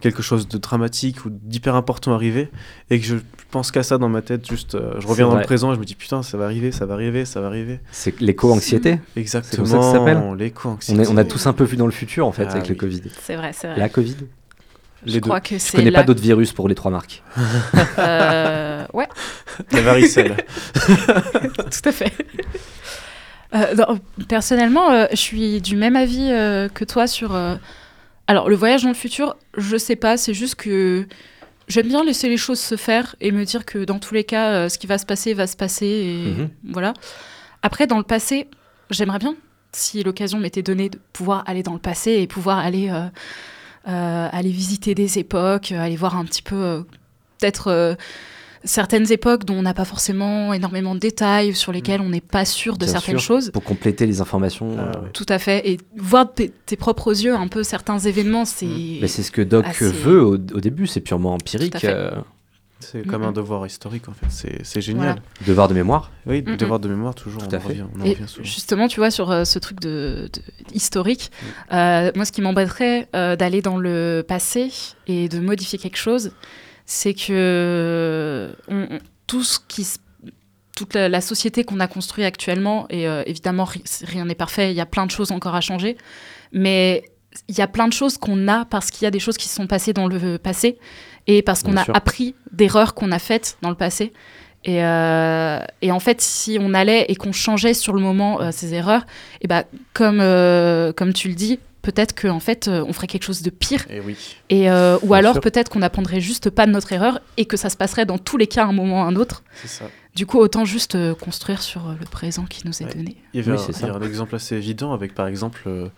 quelque 0.00 0.22
chose 0.22 0.48
de 0.48 0.56
dramatique 0.56 1.24
ou 1.26 1.30
d'hyper 1.30 1.74
important 1.74 2.14
arriver 2.14 2.48
et 2.90 2.98
que 3.00 3.04
je 3.06 3.16
pense 3.50 3.70
qu'à 3.70 3.82
ça 3.82 3.98
dans 3.98 4.08
ma 4.08 4.22
tête, 4.22 4.48
juste 4.48 4.74
euh, 4.74 4.94
je 4.98 5.06
reviens 5.06 5.26
dans 5.26 5.32
vrai. 5.32 5.40
le 5.42 5.46
présent 5.46 5.72
et 5.72 5.74
je 5.74 5.80
me 5.80 5.84
dis 5.84 5.94
putain, 5.94 6.22
ça 6.22 6.38
va 6.38 6.44
arriver, 6.46 6.72
ça 6.72 6.86
va 6.86 6.94
arriver, 6.94 7.24
ça 7.24 7.40
va 7.40 7.48
arriver. 7.48 7.80
C'est 7.92 8.18
l'éco-anxiété. 8.20 8.98
Exactement. 9.16 9.50
C'est 9.50 9.56
comme 9.56 9.66
ça 9.66 9.76
que 9.78 9.82
ça 9.82 9.92
s'appelle 9.98 10.16
On, 10.18 10.34
L'éco-anxiété. 10.34 11.02
est- 11.02 11.08
on 11.08 11.16
a 11.16 11.24
tous 11.24 11.46
un 11.46 11.52
peu 11.52 11.64
vu 11.64 11.76
dans 11.76 11.86
le 11.86 11.92
futur 11.92 12.26
en 12.26 12.32
fait 12.32 12.46
Ah 12.48 12.52
avec 12.52 12.68
le 12.68 12.74
oui. 12.74 12.78
Covid. 12.78 13.02
C'est 13.20 13.36
vrai, 13.36 13.52
c'est 13.52 13.68
vrai. 13.68 13.78
La 13.78 13.88
Covid 13.88 14.16
je 15.06 15.12
deux. 15.14 15.20
crois 15.20 15.40
que 15.40 15.54
Je 15.54 15.58
c'est 15.58 15.76
connais 15.76 15.90
la- 15.90 16.00
pas 16.00 16.04
d'autres 16.04 16.20
virus 16.22 16.52
pour 16.52 16.68
les 16.68 16.74
trois 16.74 16.90
marques. 16.90 17.22
Euh, 17.98 18.84
ouais, 18.94 19.08
La 19.72 19.80
varicelle. 19.82 20.36
tout 20.74 21.88
à 21.88 21.92
fait. 21.92 22.12
Euh, 23.54 23.74
non, 23.74 23.98
personnellement, 24.28 24.90
euh, 24.90 25.06
je 25.10 25.16
suis 25.16 25.60
du 25.60 25.76
même 25.76 25.96
avis 25.96 26.28
euh, 26.30 26.68
que 26.68 26.84
toi 26.84 27.06
sur. 27.06 27.34
euh, 27.34 27.56
Alors, 28.26 28.48
le 28.48 28.56
voyage 28.56 28.82
dans 28.82 28.88
le 28.88 28.94
futur, 28.94 29.36
je 29.56 29.76
sais 29.76 29.96
pas, 29.96 30.16
c'est 30.16 30.34
juste 30.34 30.54
que 30.54 31.06
j'aime 31.68 31.88
bien 31.88 32.04
laisser 32.04 32.28
les 32.28 32.36
choses 32.36 32.60
se 32.60 32.76
faire 32.76 33.16
et 33.20 33.32
me 33.32 33.44
dire 33.44 33.64
que 33.66 33.84
dans 33.84 33.98
tous 33.98 34.14
les 34.14 34.24
cas, 34.24 34.50
euh, 34.52 34.68
ce 34.68 34.78
qui 34.78 34.86
va 34.86 34.98
se 34.98 35.06
passer 35.06 35.34
va 35.34 35.46
se 35.46 35.56
passer 35.56 35.86
et 35.86 36.30
Mhm. 36.42 36.48
voilà. 36.72 36.94
Après, 37.62 37.86
dans 37.86 37.98
le 37.98 38.04
passé, 38.04 38.48
j'aimerais 38.90 39.18
bien, 39.18 39.34
si 39.72 40.02
l'occasion 40.02 40.38
m'était 40.38 40.62
donnée 40.62 40.88
de 40.88 40.98
pouvoir 41.12 41.42
aller 41.46 41.62
dans 41.62 41.74
le 41.74 41.78
passé 41.80 42.12
et 42.12 42.26
pouvoir 42.26 42.58
aller, 42.58 42.88
aller 43.84 44.50
visiter 44.50 44.94
des 44.94 45.18
époques, 45.18 45.72
euh, 45.72 45.80
aller 45.80 45.96
voir 45.96 46.16
un 46.16 46.24
petit 46.24 46.42
peu, 46.42 46.56
euh, 46.56 46.80
peut-être 47.38 47.68
euh, 47.68 47.94
certaines 48.62 49.10
époques 49.10 49.44
dont 49.46 49.54
on 49.54 49.62
n'a 49.62 49.72
pas 49.72 49.86
forcément 49.86 50.52
énormément 50.52 50.94
de 50.94 51.00
détails, 51.00 51.54
sur 51.54 51.72
lesquelles 51.72 52.00
on 52.02 52.10
n'est 52.10 52.20
pas 52.20 52.44
sûr 52.44 52.74
de 52.76 52.84
Bien 52.84 52.92
certaines 52.92 53.18
sûr, 53.18 53.26
choses. 53.36 53.50
Pour 53.52 53.64
compléter 53.64 54.04
les 54.06 54.20
informations. 54.20 54.76
Euh, 54.78 54.92
ouais. 55.00 55.08
Tout 55.14 55.24
à 55.30 55.38
fait. 55.38 55.66
Et 55.70 55.78
voir 55.96 56.26
de 56.26 56.30
tes, 56.32 56.48
tes 56.66 56.76
propres 56.76 57.10
yeux 57.24 57.34
un 57.34 57.48
peu 57.48 57.62
certains 57.62 57.98
événements, 57.98 58.44
c'est. 58.44 58.66
mais 59.00 59.08
c'est 59.08 59.22
ce 59.22 59.30
que 59.30 59.40
Doc 59.40 59.64
assez- 59.66 59.90
veut 59.90 60.22
au, 60.22 60.34
au 60.34 60.60
début, 60.60 60.86
c'est 60.86 61.00
purement 61.00 61.32
empirique. 61.34 61.72
Tout 61.72 61.76
à 61.78 61.80
fait. 61.80 61.88
euh, 61.94 62.10
C'est 62.80 63.06
comme 63.06 63.22
un 63.22 63.32
devoir 63.32 63.66
historique 63.66 64.08
en 64.08 64.12
fait, 64.12 64.26
c'est 64.64 64.80
génial. 64.80 65.02
Voilà. 65.04 65.20
devoir 65.46 65.68
de 65.68 65.74
mémoire. 65.74 66.10
Oui, 66.26 66.42
devoir 66.42 66.80
de 66.80 66.88
mémoire 66.88 67.14
toujours, 67.14 67.42
Tout 67.42 67.48
on 67.52 67.56
à 67.56 67.60
fait. 67.60 67.82
on 67.82 68.04
Et 68.04 68.10
revient 68.14 68.24
justement, 68.42 68.88
tu 68.88 69.00
vois, 69.00 69.10
sur 69.10 69.30
euh, 69.30 69.44
ce 69.44 69.58
truc 69.58 69.80
de, 69.80 70.28
de- 70.32 70.74
historique, 70.74 71.30
euh, 71.72 72.10
moi, 72.16 72.24
ce 72.24 72.32
qui 72.32 72.40
m'embêterait 72.42 73.08
euh, 73.14 73.36
d'aller 73.36 73.60
dans 73.62 73.76
le 73.76 74.24
passé 74.26 74.72
et 75.06 75.28
de 75.28 75.38
modifier 75.40 75.78
quelque 75.78 75.98
chose, 75.98 76.32
c'est 76.86 77.14
que 77.14 78.54
on- 78.68 78.86
on- 78.94 78.98
tout 79.26 79.42
ce 79.44 79.58
qui 79.68 79.84
se- 79.84 79.98
toute 80.76 80.94
la, 80.94 81.08
la 81.08 81.20
société 81.20 81.64
qu'on 81.64 81.80
a 81.80 81.86
construite 81.86 82.24
actuellement, 82.24 82.86
et 82.88 83.04
évidemment, 83.26 83.64
ri- 83.64 83.84
rien 84.04 84.24
n'est 84.24 84.34
parfait, 84.34 84.70
il 84.72 84.76
y 84.76 84.80
a 84.80 84.86
plein 84.86 85.04
de 85.04 85.10
choses 85.10 85.30
encore 85.30 85.54
à 85.54 85.60
changer, 85.60 85.98
mais 86.52 87.04
il 87.48 87.56
y 87.56 87.60
a 87.60 87.68
plein 87.68 87.86
de 87.86 87.92
choses 87.92 88.16
qu'on 88.18 88.48
a 88.48 88.64
parce 88.64 88.90
qu'il 88.90 89.04
y 89.04 89.06
a 89.06 89.10
des 89.10 89.20
choses 89.20 89.36
qui 89.36 89.46
se 89.48 89.54
sont 89.54 89.66
passées 89.66 89.92
dans 89.92 90.08
le 90.08 90.38
passé 90.38 90.78
et 91.36 91.42
parce 91.42 91.62
qu'on 91.62 91.76
a 91.76 91.84
sûr. 91.84 91.94
appris 91.96 92.34
d'erreurs 92.52 92.94
qu'on 92.94 93.12
a 93.12 93.18
faites 93.18 93.56
dans 93.62 93.70
le 93.70 93.76
passé. 93.76 94.12
Et, 94.64 94.84
euh, 94.84 95.58
et 95.80 95.90
en 95.90 96.00
fait, 96.00 96.20
si 96.20 96.58
on 96.60 96.74
allait 96.74 97.06
et 97.08 97.16
qu'on 97.16 97.32
changeait 97.32 97.72
sur 97.74 97.92
le 97.94 98.00
moment 98.00 98.40
euh, 98.42 98.50
ces 98.52 98.74
erreurs, 98.74 99.06
et 99.40 99.46
ben 99.48 99.64
comme, 99.94 100.20
euh, 100.20 100.92
comme 100.92 101.14
tu 101.14 101.28
le 101.28 101.34
dis, 101.34 101.58
peut-être 101.80 102.14
qu'en 102.20 102.40
fait, 102.40 102.68
euh, 102.68 102.84
on 102.86 102.92
ferait 102.92 103.06
quelque 103.06 103.22
chose 103.24 103.40
de 103.40 103.48
pire. 103.48 103.86
Et 103.88 104.00
oui. 104.00 104.16
Et, 104.50 104.70
euh, 104.70 104.98
ou 105.02 105.08
Bien 105.08 105.16
alors 105.18 105.40
peut-être 105.40 105.70
qu'on 105.70 105.78
n'apprendrait 105.78 106.20
juste 106.20 106.50
pas 106.50 106.66
de 106.66 106.72
notre 106.72 106.92
erreur 106.92 107.20
et 107.38 107.46
que 107.46 107.56
ça 107.56 107.70
se 107.70 107.76
passerait 107.78 108.04
dans 108.04 108.18
tous 108.18 108.36
les 108.36 108.46
cas 108.46 108.64
à 108.64 108.66
un 108.66 108.72
moment 108.72 109.00
ou 109.00 109.04
à 109.04 109.06
un 109.06 109.16
autre. 109.16 109.42
C'est 109.62 109.68
ça. 109.68 109.84
Du 110.14 110.26
coup, 110.26 110.38
autant 110.38 110.66
juste 110.66 110.94
euh, 110.94 111.14
construire 111.14 111.62
sur 111.62 111.88
euh, 111.88 111.94
le 111.98 112.04
présent 112.04 112.44
qui 112.44 112.66
nous 112.66 112.82
est 112.82 112.84
Ouais. 112.84 112.94
donné. 112.94 113.16
Il 113.32 113.40
y 113.40 113.42
avait 113.48 113.56
Oui, 113.58 113.64
un, 113.82 113.86
y 113.86 113.90
a 113.90 113.94
un 113.94 114.02
exemple 114.02 114.34
assez 114.34 114.56
évident 114.56 114.92
avec 114.92 115.14
par 115.14 115.26
exemple 115.26 115.62
euh, 115.68 115.88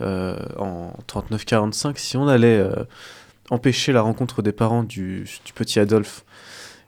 euh, 0.00 0.36
en 0.58 0.92
39-45, 1.08 1.96
si 1.98 2.16
on 2.16 2.26
allait 2.26 2.60
empêcher 3.50 3.92
la 3.92 4.02
rencontre 4.02 4.42
des 4.42 4.52
parents 4.52 4.82
du, 4.82 5.24
du 5.44 5.52
petit 5.54 5.78
Adolphe. 5.80 6.24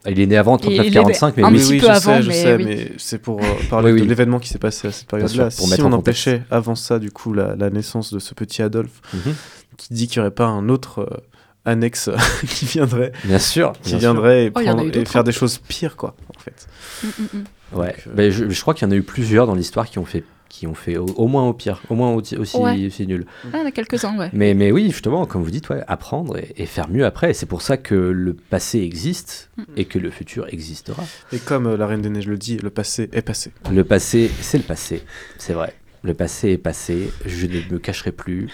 Il 0.07 0.19
est 0.19 0.25
né 0.27 0.37
avant 0.37 0.57
Il- 0.57 0.71
il 0.71 0.79
est 0.79 0.89
né 0.89 1.13
39-45, 1.13 1.33
mais 1.37 1.43
un 1.43 1.51
oui. 1.51 1.57
petit 1.59 1.69
oui, 1.71 1.77
peu 1.79 1.85
je 1.87 1.91
avant, 1.91 2.15
sais, 2.17 2.21
je 2.23 2.27
mais 2.29 2.33
sais, 2.41 2.55
oui. 2.55 2.63
mais 2.65 2.91
c'est 2.97 3.17
pour 3.19 3.41
euh, 3.41 3.45
parler 3.69 3.91
Oui, 3.91 4.01
de 4.01 4.05
l'événement 4.07 4.39
qui 4.39 4.47
s'est 4.47 4.57
passé 4.59 4.87
à 4.87 4.91
cette 4.91 5.07
période-là. 5.09 5.49
Si 5.49 5.61
on 5.61 5.65
en 5.65 5.67
contexte. 5.69 5.93
empêchait 5.93 6.43
avant 6.49 6.75
ça, 6.75 6.99
du 6.99 7.11
coup, 7.11 7.33
la, 7.33 7.55
la 7.57 7.69
naissance 7.69 8.13
de 8.13 8.19
ce 8.19 8.33
petit 8.33 8.61
Adolphe, 8.61 9.01
Mhm. 9.13 9.35
qui 9.77 9.93
dit 9.93 10.07
qu'il 10.07 10.19
n'y 10.21 10.27
aurait 10.27 10.35
pas 10.35 10.45
un 10.45 10.69
autre 10.69 10.99
euh, 11.01 11.17
annexe 11.65 12.09
qui 12.47 12.65
viendrait, 12.65 13.11
Bien 13.25 13.39
sûr. 13.39 13.73
qui 13.73 13.79
bien 13.81 13.89
sûr. 13.89 13.99
viendrait 13.99 14.45
et, 14.45 14.51
Oh, 14.55 14.59
prendre- 14.61 14.85
et 14.97 15.05
faire 15.05 15.21
hein. 15.21 15.23
des 15.25 15.31
choses 15.33 15.57
pires, 15.57 15.97
quoi, 15.97 16.15
en 16.33 16.39
fait. 16.39 16.67
Mm, 17.03 17.07
mm, 17.07 17.23
mm. 17.33 17.77
Ouais. 17.79 17.87
Donc, 17.87 17.95
euh, 18.07 18.11
Ben, 18.15 18.31
je, 18.31 18.49
je 18.49 18.61
crois 18.61 18.73
qu'il 18.73 18.87
y 18.87 18.89
en 18.89 18.91
a 18.91 18.95
eu 18.95 19.03
plusieurs 19.03 19.47
dans 19.47 19.55
l'histoire 19.55 19.87
qui 19.89 19.99
ont 19.99 20.05
fait, 20.05 20.23
qui 20.49 20.65
ont 20.67 20.73
fait 20.73 20.97
au, 20.97 21.05
au 21.05 21.27
moins 21.27 21.47
au 21.47 21.53
pire, 21.53 21.81
au 21.89 21.95
moins 21.95 22.11
aussi, 22.13 22.35
aussi, 22.35 22.57
Ouais. 22.57 22.87
aussi 22.87 23.05
nul. 23.07 23.25
Ah, 23.45 23.47
il 23.53 23.59
y 23.59 23.63
en 23.63 23.65
a 23.67 23.71
quelques-uns, 23.71 24.17
ouais. 24.17 24.29
Mais, 24.33 24.53
mais 24.55 24.71
oui, 24.71 24.87
justement, 24.91 25.25
comme 25.25 25.43
vous 25.43 25.51
dites, 25.51 25.69
ouais, 25.69 25.83
apprendre 25.87 26.37
et, 26.37 26.53
et 26.57 26.65
faire 26.65 26.89
mieux 26.89 27.05
après. 27.05 27.31
Et 27.31 27.33
c'est 27.33 27.45
pour 27.45 27.61
ça 27.61 27.77
que 27.77 27.93
le 27.95 28.33
passé 28.33 28.79
existe 28.79 29.49
et 29.77 29.85
que 29.85 29.99
le 29.99 30.09
futur 30.09 30.47
existera. 30.51 31.03
Et 31.31 31.37
comme 31.39 31.67
euh, 31.67 31.77
la 31.77 31.85
Reine 31.87 32.01
des 32.01 32.09
Neiges 32.09 32.27
le 32.27 32.37
dit, 32.37 32.57
le 32.57 32.69
passé 32.71 33.09
est 33.13 33.21
passé. 33.21 33.51
Le 33.71 33.83
passé, 33.83 34.29
c'est 34.41 34.57
le 34.57 34.63
passé, 34.63 35.03
c'est 35.37 35.53
vrai. 35.53 35.73
Le 36.01 36.13
passé 36.13 36.49
est 36.51 36.57
passé, 36.57 37.11
je 37.25 37.45
ne 37.45 37.59
me 37.71 37.77
cacherai 37.77 38.11
plus. 38.11 38.47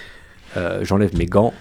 Euh, 0.58 0.84
J'enlève 0.84 1.16
mes 1.18 1.26
gants. 1.28 1.54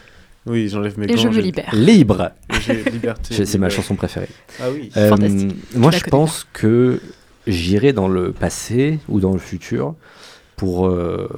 Oui, 0.46 0.68
j'enlève 0.68 0.98
mes 0.98 1.06
Et 1.06 1.14
gants. 1.14 1.22
je 1.22 1.28
me 1.28 1.40
libère. 1.40 1.70
Libre 1.74 2.32
J'ai 2.66 2.82
liberté. 2.84 3.44
C'est 3.46 3.58
ma 3.58 3.70
chanson 3.70 3.94
préférée. 3.94 4.28
Ah 4.60 4.64
oui. 4.70 4.90
Euh, 4.96 5.08
Fantastique. 5.08 5.56
moi, 5.74 5.90
je 5.90 6.04
pense 6.04 6.46
que 6.52 7.00
j'irai 7.46 7.92
dans 7.92 8.08
le 8.08 8.32
passé 8.32 8.98
ou 9.08 9.20
dans 9.20 9.32
le 9.32 9.38
futur 9.38 9.94
pour, 10.56 10.86
euh, 10.86 11.28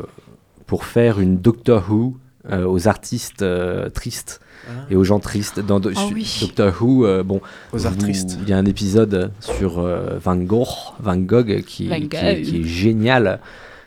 pour 0.66 0.84
faire 0.84 1.20
une 1.20 1.38
Doctor 1.38 1.84
Who 1.90 2.16
euh, 2.50 2.64
aux 2.66 2.86
artistes 2.88 3.42
euh, 3.42 3.88
tristes 3.90 4.40
Ah. 4.68 4.86
et 4.90 4.96
aux 4.96 5.04
gens 5.04 5.18
tristes. 5.20 5.58
Dans 5.60 5.80
Do- 5.80 5.90
Oh 5.96 6.10
oui. 6.12 6.38
Doctor 6.40 6.72
Who, 6.80 7.06
euh, 7.06 7.22
bon, 7.22 7.40
Aux 7.72 7.78
vous- 7.78 7.86
artistes. 7.86 8.38
Il 8.42 8.48
y 8.48 8.52
a 8.52 8.58
un 8.58 8.64
épisode 8.66 9.30
sur 9.40 9.78
euh, 9.78 10.18
Van 10.22 10.36
Gogh, 10.36 10.66
Van 11.00 11.16
Gogh 11.16 11.62
qui, 11.62 11.88
Van 11.88 12.00
qui, 12.00 12.16
est, 12.16 12.42
qui 12.42 12.60
est 12.60 12.64
génial, 12.64 13.40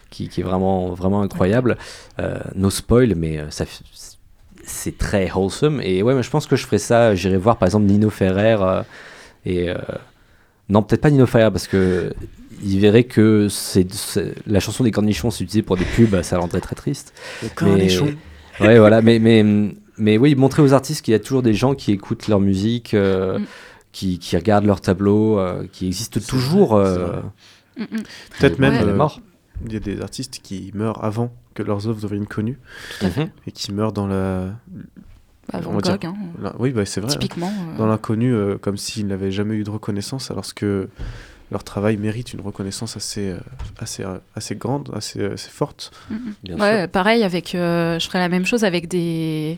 qui, 0.09 0.27
qui 0.29 0.41
est 0.41 0.43
vraiment, 0.43 0.93
vraiment 0.93 1.21
incroyable. 1.21 1.77
Euh, 2.19 2.37
no 2.55 2.69
spoil, 2.69 3.13
mais 3.15 3.39
ça, 3.49 3.65
c'est 4.63 4.97
très 4.97 5.31
wholesome. 5.31 5.81
Et 5.81 6.01
ouais, 6.03 6.13
mais 6.15 6.23
je 6.23 6.29
pense 6.29 6.45
que 6.47 6.55
je 6.55 6.65
ferais 6.65 6.77
ça. 6.79 7.15
J'irai 7.15 7.37
voir 7.37 7.57
par 7.57 7.67
exemple 7.67 7.85
Nino 7.85 8.09
Ferrer 8.09 8.57
euh, 8.61 8.81
et 9.45 9.69
euh, 9.69 9.75
non, 10.69 10.83
peut-être 10.83 11.01
pas 11.01 11.09
Nino 11.09 11.25
Ferrer 11.25 11.51
parce 11.51 11.67
que 11.67 12.13
il 12.63 12.79
verrait 12.79 13.05
que 13.05 13.47
c'est 13.49 13.91
c'est- 13.93 14.33
la 14.45 14.59
chanson 14.59 14.83
des 14.83 14.91
cornichons 14.91 15.31
c'est 15.31 15.43
utilisé 15.43 15.61
pour 15.61 15.77
des 15.77 15.85
pubs, 15.85 16.21
ça 16.21 16.37
rendrait 16.39 16.61
très 16.61 16.75
triste. 16.75 17.13
Le 17.43 17.49
cornichon. 17.49 18.13
Ouais, 18.59 18.77
voilà, 18.77 19.01
mais, 19.01 19.19
mais, 19.19 19.43
mais 19.97 20.17
oui, 20.17 20.35
montrer 20.35 20.61
aux 20.61 20.73
artistes 20.73 21.03
qu'il 21.05 21.13
y 21.13 21.15
a 21.15 21.19
toujours 21.19 21.41
des 21.41 21.53
gens 21.53 21.75
qui 21.75 21.91
écoutent 21.93 22.27
leur 22.27 22.41
musique, 22.41 22.93
euh, 22.93 23.39
Mm. 23.39 23.45
qui, 23.93 24.19
qui 24.19 24.35
regardent 24.35 24.65
leurs 24.65 24.81
tableaux, 24.81 25.39
euh, 25.39 25.63
qui 25.71 25.87
existent 25.87 26.19
C'est 26.21 26.27
toujours. 26.27 26.75
vrai, 26.77 26.85
euh. 26.89 27.21
Mm, 27.77 27.81
mm. 27.83 28.03
Peut-être 28.37 28.59
même 28.59 28.75
euh, 28.85 28.93
mort. 28.95 29.21
il 29.65 29.71
y 29.73 29.77
a 29.77 29.79
des 29.79 30.01
artistes 30.01 30.39
qui 30.43 30.71
meurent 30.75 31.01
avant 31.05 31.33
que 31.53 31.63
leurs 31.63 31.87
œuvres 31.87 32.01
deviennent 32.01 32.27
connues 32.27 32.59
et 33.47 33.51
qui 33.53 33.71
meurent 33.71 33.93
dans 33.93 34.07
la. 34.07 34.49
Bah, 35.51 35.59
Van 35.61 35.77
dire- 35.79 35.97
hein, 36.05 36.15
la- 36.41 36.53
Oui, 36.59 36.71
bah, 36.71 36.85
c'est 36.85 37.01
vrai. 37.01 37.11
hein. 37.11 37.17
typiquement. 37.19 37.51
euh, 37.73 37.77
Dans 37.77 37.87
l'inconnu, 37.87 38.33
euh, 38.33 38.57
comme 38.57 38.77
s'ils 38.77 39.07
n'avaient 39.07 39.31
jamais 39.31 39.55
eu 39.55 39.63
de 39.63 39.69
reconnaissance, 39.69 40.29
alors 40.31 40.53
que 40.53 40.89
leur 41.51 41.63
travail 41.63 41.97
mérite 41.97 42.33
une 42.33 42.41
reconnaissance 42.41 42.95
assez, 42.95 43.29
euh, 43.31 43.37
assez, 43.79 44.03
assez 44.35 44.55
grande, 44.55 44.91
assez, 44.95 45.23
assez 45.25 45.49
forte. 45.49 45.91
mm, 46.09 46.13
mm. 46.15 46.33
Bien 46.43 46.59
Ouais, 46.59 46.81
sûr. 46.83 46.89
pareil, 46.89 47.23
avec, 47.23 47.55
euh, 47.55 47.97
je 47.99 48.05
ferais 48.07 48.19
la 48.19 48.29
même 48.29 48.45
chose 48.45 48.63
avec 48.63 48.87
des, 48.87 49.57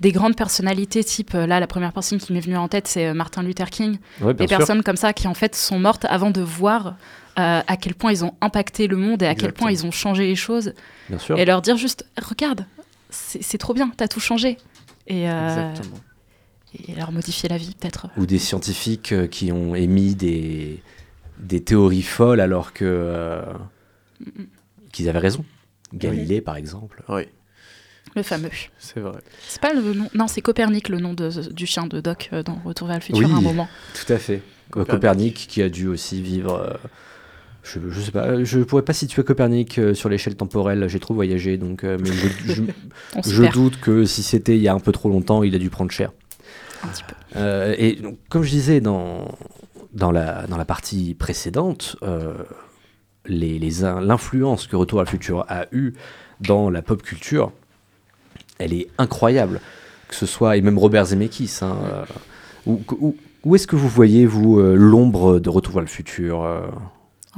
des 0.00 0.10
grandes 0.10 0.34
personnalités, 0.36 1.04
type, 1.04 1.32
là, 1.34 1.60
la 1.60 1.66
première 1.68 1.92
personne 1.92 2.18
qui 2.18 2.32
m'est 2.32 2.40
venue 2.40 2.56
en 2.56 2.66
tête, 2.66 2.88
c'est 2.88 3.14
Martin 3.14 3.42
Luther 3.44 3.70
King. 3.70 3.98
Ouais, 4.20 4.34
bien 4.34 4.44
des 4.44 4.48
sûr. 4.48 4.58
personnes 4.58 4.82
comme 4.82 4.96
ça 4.96 5.12
qui, 5.12 5.28
en 5.28 5.34
fait, 5.34 5.54
sont 5.54 5.78
mortes 5.78 6.04
avant 6.08 6.30
de 6.32 6.40
voir 6.40 6.96
euh, 7.38 7.60
à 7.64 7.76
quel 7.76 7.94
point 7.94 8.10
ils 8.10 8.24
ont 8.24 8.34
impacté 8.40 8.88
le 8.88 8.96
monde 8.96 9.22
et 9.22 9.26
à 9.26 9.36
quel 9.36 9.52
point 9.52 9.70
ils 9.70 9.86
ont 9.86 9.92
changé 9.92 10.26
les 10.26 10.34
choses. 10.34 10.72
Bien 11.08 11.18
sûr. 11.18 11.38
Et 11.38 11.44
leur 11.44 11.62
dire 11.62 11.76
juste, 11.76 12.04
regarde, 12.20 12.66
c'est 13.10 13.42
c'est 13.44 13.58
trop 13.58 13.74
bien, 13.74 13.92
t'as 13.96 14.08
tout 14.08 14.18
changé. 14.18 14.56
Et, 15.08 15.28
euh, 15.28 15.72
et 16.86 16.94
leur 16.94 17.10
modifier 17.12 17.48
la 17.48 17.56
vie, 17.58 17.74
peut-être. 17.78 18.08
Ou 18.16 18.26
des 18.26 18.38
scientifiques 18.38 19.12
euh, 19.12 19.26
qui 19.26 19.50
ont 19.52 19.74
émis 19.74 20.14
des, 20.14 20.82
des 21.38 21.62
théories 21.62 22.02
folles 22.02 22.40
alors 22.40 22.72
que 22.72 22.84
euh, 22.84 23.42
qu'ils 24.92 25.08
avaient 25.08 25.18
raison. 25.18 25.44
Galilée, 25.94 26.40
par 26.42 26.56
exemple. 26.56 27.02
Oui, 27.08 27.22
Le 28.14 28.22
fameux. 28.22 28.50
c'est 28.78 29.00
vrai. 29.00 29.20
C'est 29.48 29.60
pas 29.62 29.72
le 29.72 29.94
nom. 29.94 30.10
Non, 30.14 30.28
c'est 30.28 30.42
Copernic, 30.42 30.90
le 30.90 30.98
nom 30.98 31.14
de- 31.14 31.50
du 31.52 31.64
chien 31.66 31.86
de 31.86 32.00
Doc 32.00 32.28
dans 32.44 32.56
Retour 32.64 32.88
vers 32.88 32.96
le 32.98 33.02
futur 33.02 33.26
Oui. 33.26 33.32
à 33.32 33.36
un 33.36 33.40
moment. 33.40 33.68
Tout 33.94 34.12
à 34.12 34.18
fait. 34.18 34.42
Copernic. 34.70 34.90
Copernic, 34.90 35.34
qui 35.48 35.62
a 35.62 35.70
dû 35.70 35.86
aussi 35.88 36.20
vivre. 36.20 36.54
euh, 36.56 36.74
je, 37.74 37.80
je 37.90 38.00
sais 38.00 38.10
pas, 38.12 38.42
je 38.44 38.60
pourrais 38.60 38.82
pas 38.82 38.92
situer 38.92 39.22
Copernic 39.24 39.78
euh, 39.78 39.94
sur 39.94 40.08
l'échelle 40.08 40.36
temporelle. 40.36 40.88
J'ai 40.88 41.00
trop 41.00 41.14
voyagé, 41.14 41.56
donc. 41.56 41.84
euh, 41.84 41.98
mais 42.00 42.10
je, 42.10 42.62
doute 43.52 43.78
que 43.80 44.04
si 44.04 44.22
c'était 44.22 44.56
il 44.56 44.62
y 44.62 44.68
a 44.68 44.74
un 44.74 44.80
peu 44.80 44.92
trop 44.92 45.08
longtemps, 45.08 45.42
il 45.42 45.54
a 45.54 45.58
dû 45.58 45.70
prendre 45.70 45.90
cher. 45.90 46.12
un 46.84 46.88
petit 46.88 47.02
peu. 47.04 47.14
Euh, 47.36 47.74
et 47.78 47.94
donc, 47.96 48.18
comme 48.28 48.42
je 48.42 48.50
disais 48.50 48.80
dans, 48.80 49.28
dans, 49.92 50.10
la, 50.12 50.46
dans 50.46 50.56
la 50.56 50.64
partie 50.64 51.14
précédente, 51.14 51.96
euh, 52.02 52.34
les- 53.26 53.58
les 53.58 53.84
in- 53.84 54.00
l'influence 54.00 54.66
que 54.66 54.76
Retour 54.76 55.00
à 55.00 55.04
le 55.04 55.08
futur 55.08 55.44
a 55.48 55.66
eue 55.72 55.92
dans 56.40 56.70
la 56.70 56.82
pop 56.82 57.02
culture, 57.02 57.52
elle 58.58 58.72
est 58.72 58.88
incroyable. 58.98 59.60
que 60.08 60.14
ce 60.14 60.24
soit, 60.24 60.56
et 60.56 60.62
même 60.62 60.78
Robert 60.78 61.04
Zemeckis. 61.04 61.58
hein, 61.60 61.76
euh, 61.92 62.04
où 62.66 62.80
où- 62.98 63.16
où 63.44 63.54
est-ce 63.54 63.66
que 63.66 63.76
vous 63.76 63.88
voyez, 63.88 64.24
vous, 64.26 64.58
euh, 64.58 64.74
l'ombre 64.74 65.38
de 65.38 65.50
Retour 65.50 65.74
vers 65.74 65.82
le 65.82 65.86
futur 65.88 66.42
euh? 66.44 66.60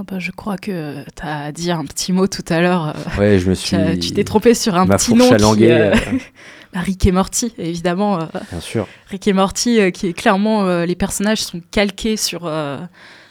Oh 0.01 0.05
bah, 0.05 0.19
je 0.19 0.31
crois 0.31 0.57
que 0.57 1.03
tu 1.05 1.23
as 1.23 1.53
dit 1.53 1.71
un 1.71 1.85
petit 1.85 2.13
mot 2.13 2.27
tout 2.27 2.45
à 2.49 2.61
l'heure. 2.63 2.95
euh, 2.97 3.21
Ouais, 3.21 3.39
je 3.39 3.51
me 3.51 3.55
suis- 3.55 3.77
Tu 4.01 4.13
t'es 4.13 4.25
trompé 4.25 4.55
sur 4.55 4.75
un 4.77 4.87
ma 4.87 4.97
petit 4.97 5.13
nom. 5.15 5.29
qui, 5.55 5.67
euh, 5.67 5.93
euh. 5.93 5.95
bah, 6.73 6.81
Rick 6.81 7.05
et 7.07 7.13
Morty, 7.13 7.53
évidemment. 7.59 8.19
euh, 8.21 8.25
Bien 8.51 8.61
sûr. 8.61 8.87
Rick 9.09 9.29
et 9.29 9.33
Morty, 9.35 9.79
euh, 9.81 9.91
qui 9.91 10.07
est 10.09 10.13
clairement. 10.15 10.65
euh, 10.67 10.87
les 10.87 10.95
personnages 10.95 11.43
sont 11.43 11.61
calqués 11.71 12.17
sur. 12.17 12.43
euh, 12.47 12.79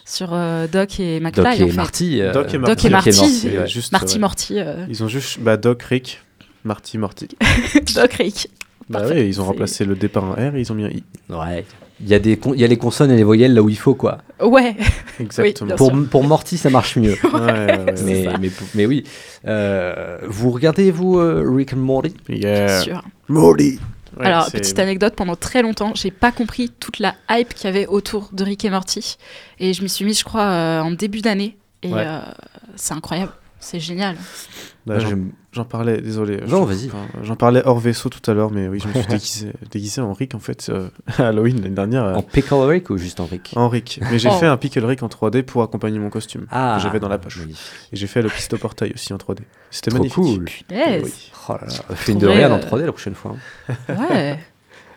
sur 0.06 0.30
euh, 0.34 0.66
Doc 0.68 1.00
et 1.00 1.20
McFly, 1.20 1.44
Doc 1.44 1.60
et 1.60 1.64
en 1.64 1.68
fait. 1.68 1.74
Marty, 1.76 2.22
euh, 2.22 2.34
Doc 2.34 2.48
et 2.50 2.58
Doc 2.58 2.62
Marty. 2.62 2.88
et 2.88 2.90
Marty, 2.90 3.10
Marty, 3.20 3.48
ouais. 3.48 3.58
euh, 3.58 3.66
Juste, 3.68 3.92
Marty 3.92 4.14
ouais. 4.16 4.20
Morty, 4.20 4.60
euh, 4.60 4.86
Ils 4.90 5.04
ont 5.04 5.08
juste 5.08 5.40
bah, 5.40 5.56
Doc, 5.56 5.84
Rick, 5.84 6.22
Marty, 6.64 6.98
Morty. 6.98 7.28
Doc 7.96 8.14
Rick. 8.14 8.50
Bah 8.90 9.02
Parfait. 9.02 9.22
oui, 9.22 9.28
ils 9.28 9.40
ont 9.40 9.46
remplacé 9.46 9.86
le 9.86 9.96
D 9.96 10.08
par 10.08 10.26
un 10.26 10.50
R 10.50 10.56
et 10.56 10.62
ils 10.62 10.72
ont 10.72 10.76
mis 10.76 10.86
un 10.86 10.90
I. 10.90 11.04
Ouais. 11.30 11.64
Il 12.02 12.08
y, 12.08 12.14
a 12.14 12.20
des 12.20 12.38
con- 12.38 12.54
il 12.54 12.60
y 12.62 12.64
a 12.64 12.68
les 12.68 12.78
consonnes 12.78 13.12
et 13.12 13.18
les 13.18 13.24
voyelles 13.24 13.54
là 13.54 13.62
où 13.62 13.68
il 13.70 13.78
faut, 13.78 13.94
quoi. 13.94 14.20
Ouais. 14.42 14.76
Exactement. 15.20 15.68
bien 15.68 15.76
Pour, 15.76 15.92
pour 16.10 16.24
Morty, 16.24 16.58
ça 16.58 16.70
marche 16.70 16.96
mieux. 16.96 17.16
Ouais, 17.24 17.40
ouais, 17.40 17.68
ouais, 17.68 17.96
mais, 18.06 18.28
mais, 18.40 18.52
mais 18.76 18.86
oui. 18.86 19.04
Euh, 19.46 20.18
vous 20.28 20.52
regardez, 20.52 20.92
vous, 20.92 21.18
euh, 21.20 21.44
Rick 21.46 21.74
and 21.74 21.78
Morty? 21.78 22.14
Yeah. 22.30 22.82
Sûr. 22.82 23.02
Morty. 23.28 23.80
Ouais, 24.18 24.26
Alors, 24.26 24.46
c'est- 24.46 24.60
petite 24.60 24.80
anecdote, 24.80 25.14
pendant 25.16 25.36
très 25.36 25.62
longtemps, 25.62 25.92
j'ai 25.96 26.12
pas 26.12 26.32
compris 26.32 26.70
toute 26.80 27.00
la 27.00 27.16
hype 27.30 27.54
qu'il 27.54 27.66
y 27.66 27.68
avait 27.70 27.86
autour 27.88 28.30
de 28.34 28.44
Rick 28.44 28.64
et 28.66 28.70
Morty. 28.70 29.18
Et 29.60 29.74
je 29.74 29.84
m'y 29.84 29.90
suis 29.90 30.06
mise, 30.06 30.20
je 30.20 30.24
crois, 30.24 30.44
euh, 30.46 30.82
en 30.82 30.92
début 30.92 31.22
d'année. 31.22 31.58
Et 31.84 31.94
Ouais. 31.94 32.04
euh, 32.06 32.20
c'est 32.76 32.94
incroyable. 32.94 33.32
C'est 33.62 33.80
génial. 33.80 34.16
Bah, 34.86 34.98
Moi, 35.00 35.18
j'en- 35.52 35.66
parlais, 35.66 36.00
désolé. 36.02 36.38
Non, 36.38 36.48
J'en- 36.48 36.64
vas-y. 36.66 36.90
J'en 37.24 37.36
parlais 37.36 37.62
hors 37.66 37.78
vaisseau 37.80 38.08
tout 38.10 38.32
à 38.32 38.34
l'heure, 38.34 38.52
mais 38.52 38.68
oui, 38.70 38.80
je 38.80 38.88
me 38.88 38.94
suis 38.94 39.04
déguisé, 39.10 39.52
déguisé 39.70 40.02
en 40.02 40.14
Rick 40.14 40.34
en 40.34 40.40
fait 40.40 40.70
euh, 40.70 40.90
à 41.18 41.28
Halloween 41.28 41.62
l'année 41.62 41.76
dernière. 41.76 42.06
euh, 42.06 42.16
En 42.16 42.22
Pickle 42.22 42.54
Rick 42.56 42.90
ou 42.90 42.98
juste 42.98 43.20
en 43.20 43.26
Rick 43.26 43.52
en 43.58 43.68
Rick. 43.68 44.00
Mais 44.10 44.18
j'ai 44.18 44.30
Oh. 44.32 44.38
fait 44.38 44.46
un 44.46 44.56
Pickle 44.58 44.86
Rick 44.86 45.04
en 45.04 45.08
3D 45.10 45.44
pour 45.44 45.62
accompagner 45.62 46.00
mon 46.00 46.10
costume 46.10 46.46
Ah, 46.52 46.76
que 46.78 46.84
j'avais 46.84 47.00
dans 47.02 47.10
la 47.10 47.18
poche. 47.18 47.40
Et 47.92 47.96
j'ai 47.98 48.08
fait 48.08 48.22
le 48.22 48.30
pisto 48.30 48.58
portail 48.58 48.94
aussi 48.96 49.12
en 49.14 49.18
3D. 49.18 49.40
C'était 49.72 49.92
Trop 49.92 50.00
magnifique. 50.00 50.16
cool. 50.24 50.46
Oui. 50.72 51.14
Oh 51.50 51.54
là 51.54 51.68
là, 51.68 51.96
fais 51.96 52.14
une 52.14 52.20
de 52.20 52.28
rien 52.28 52.52
en 52.52 52.56
euh, 52.58 52.62
3D 52.62 52.86
la 52.86 52.92
prochaine 52.94 53.16
fois. 53.16 53.36
hein. 53.68 53.96
Ouais. 54.10 54.40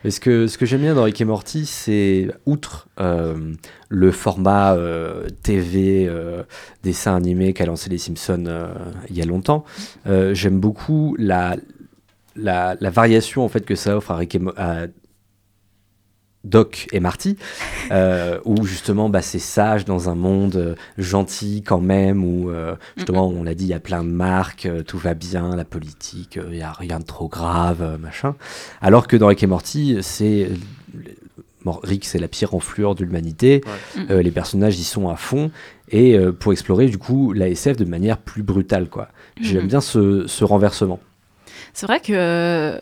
Et 0.04 0.10
ce 0.10 0.20
que, 0.20 0.46
ce 0.46 0.58
que 0.58 0.66
j'aime 0.66 0.80
bien 0.80 0.94
dans 0.94 1.04
Rick 1.04 1.20
et 1.20 1.24
Morty, 1.24 1.66
c'est, 1.66 2.28
outre 2.46 2.88
euh, 3.00 3.54
le 3.88 4.10
format 4.10 4.74
euh, 4.74 5.28
TV, 5.42 6.06
euh, 6.08 6.42
dessin 6.82 7.14
animé 7.14 7.52
qu'a 7.52 7.66
lancé 7.66 7.88
les 7.88 7.98
Simpsons 7.98 8.44
il 9.08 9.16
y 9.16 9.22
a 9.22 9.26
longtemps, 9.26 9.64
j'aime 10.06 10.58
beaucoup 10.58 11.14
la, 11.18 11.56
la, 12.36 12.76
variation 12.90 13.44
en 13.44 13.48
fait, 13.48 13.64
que 13.64 13.74
ça 13.74 13.96
offre 13.96 14.10
à, 14.10 14.16
Rick 14.16 14.34
et 14.34 14.38
Mo- 14.38 14.54
à 14.56 14.86
Doc 16.44 16.88
et 16.92 17.00
Marty, 17.00 17.36
euh, 17.92 18.38
où 18.44 18.64
justement 18.64 19.08
bah, 19.08 19.22
c'est 19.22 19.38
sage 19.38 19.84
dans 19.84 20.08
un 20.08 20.14
monde 20.14 20.56
euh, 20.56 20.74
gentil 20.98 21.62
quand 21.64 21.80
même, 21.80 22.24
où 22.24 22.50
euh, 22.50 22.74
justement 22.96 23.28
on 23.28 23.44
l'a 23.44 23.54
dit, 23.54 23.64
il 23.64 23.70
y 23.70 23.74
a 23.74 23.80
plein 23.80 24.02
de 24.02 24.08
marques, 24.10 24.66
euh, 24.66 24.82
tout 24.82 24.98
va 24.98 25.14
bien, 25.14 25.54
la 25.54 25.64
politique, 25.64 26.36
euh, 26.36 26.46
il 26.50 26.56
n'y 26.56 26.62
a 26.62 26.72
rien 26.72 26.98
de 26.98 27.04
trop 27.04 27.28
grave, 27.28 27.82
euh, 27.82 27.98
machin. 27.98 28.34
Alors 28.80 29.06
que 29.06 29.16
dans 29.16 29.28
Rick 29.28 29.42
et 29.42 29.46
Morty, 29.46 29.98
c'est. 30.02 30.50
Bon, 31.64 31.78
Rick, 31.84 32.06
c'est 32.06 32.18
la 32.18 32.26
pire 32.26 32.54
enflure 32.54 32.96
de 32.96 33.04
l'humanité. 33.04 33.62
Ouais. 33.96 34.06
Euh, 34.10 34.22
les 34.22 34.32
personnages 34.32 34.80
y 34.80 34.82
sont 34.84 35.08
à 35.08 35.14
fond. 35.14 35.52
Et 35.90 36.18
euh, 36.18 36.32
pour 36.32 36.52
explorer, 36.52 36.86
du 36.88 36.98
coup, 36.98 37.32
la 37.32 37.48
SF 37.48 37.76
de 37.76 37.84
manière 37.84 38.18
plus 38.18 38.42
brutale, 38.42 38.88
quoi. 38.88 39.08
J'aime 39.40 39.68
bien 39.68 39.80
ce, 39.80 40.26
ce 40.26 40.44
renversement. 40.44 40.98
C'est 41.72 41.86
vrai 41.86 42.00
que 42.00 42.12
euh, 42.12 42.78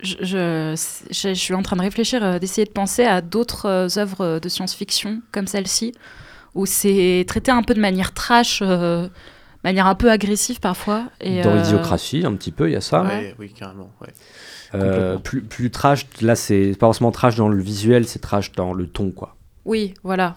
je, 0.00 0.14
je, 0.20 0.74
je- 1.10 1.28
je 1.28 1.34
suis 1.34 1.54
en 1.54 1.62
train 1.62 1.76
de 1.76 1.82
réfléchir, 1.82 2.22
euh, 2.22 2.38
d'essayer 2.38 2.64
de 2.66 2.72
penser 2.72 3.04
à 3.04 3.20
d'autres 3.22 3.66
euh, 3.66 3.88
œuvres 3.98 4.38
de 4.38 4.48
science-fiction 4.48 5.22
comme 5.32 5.46
celle-ci, 5.46 5.92
où 6.54 6.66
c'est 6.66 7.24
traité 7.28 7.50
un 7.50 7.62
peu 7.62 7.74
de 7.74 7.80
manière 7.80 8.12
trash, 8.14 8.60
euh, 8.62 9.08
manière 9.64 9.86
un 9.86 9.94
peu 9.94 10.10
agressive 10.10 10.60
parfois. 10.60 11.04
Et, 11.20 11.42
Dans 11.42 11.50
euh, 11.56 11.62
Idiocratie, 11.62 12.24
un 12.26 12.34
petit 12.34 12.52
peu, 12.52 12.68
il 12.68 12.72
y 12.72 12.76
a 12.76 12.80
ça. 12.80 13.02
Ouais, 13.02 13.34
oui, 13.38 13.52
carrément. 13.52 13.90
Ouais. 14.00 14.08
Euh, 14.74 14.78
complètement. 15.14 15.20
plus, 15.20 15.42
plus 15.42 15.70
trash, 15.70 16.06
là, 16.20 16.34
c'est 16.36 16.72
pas 16.78 16.86
forcément 16.86 17.12
trash 17.12 17.36
dans 17.36 17.48
le 17.48 17.62
visuel, 17.62 18.06
c'est 18.06 18.18
trash 18.18 18.52
dans 18.52 18.74
le 18.74 18.86
ton, 18.86 19.10
quoi. 19.10 19.36
Oui, 19.64 19.94
voilà. 20.02 20.36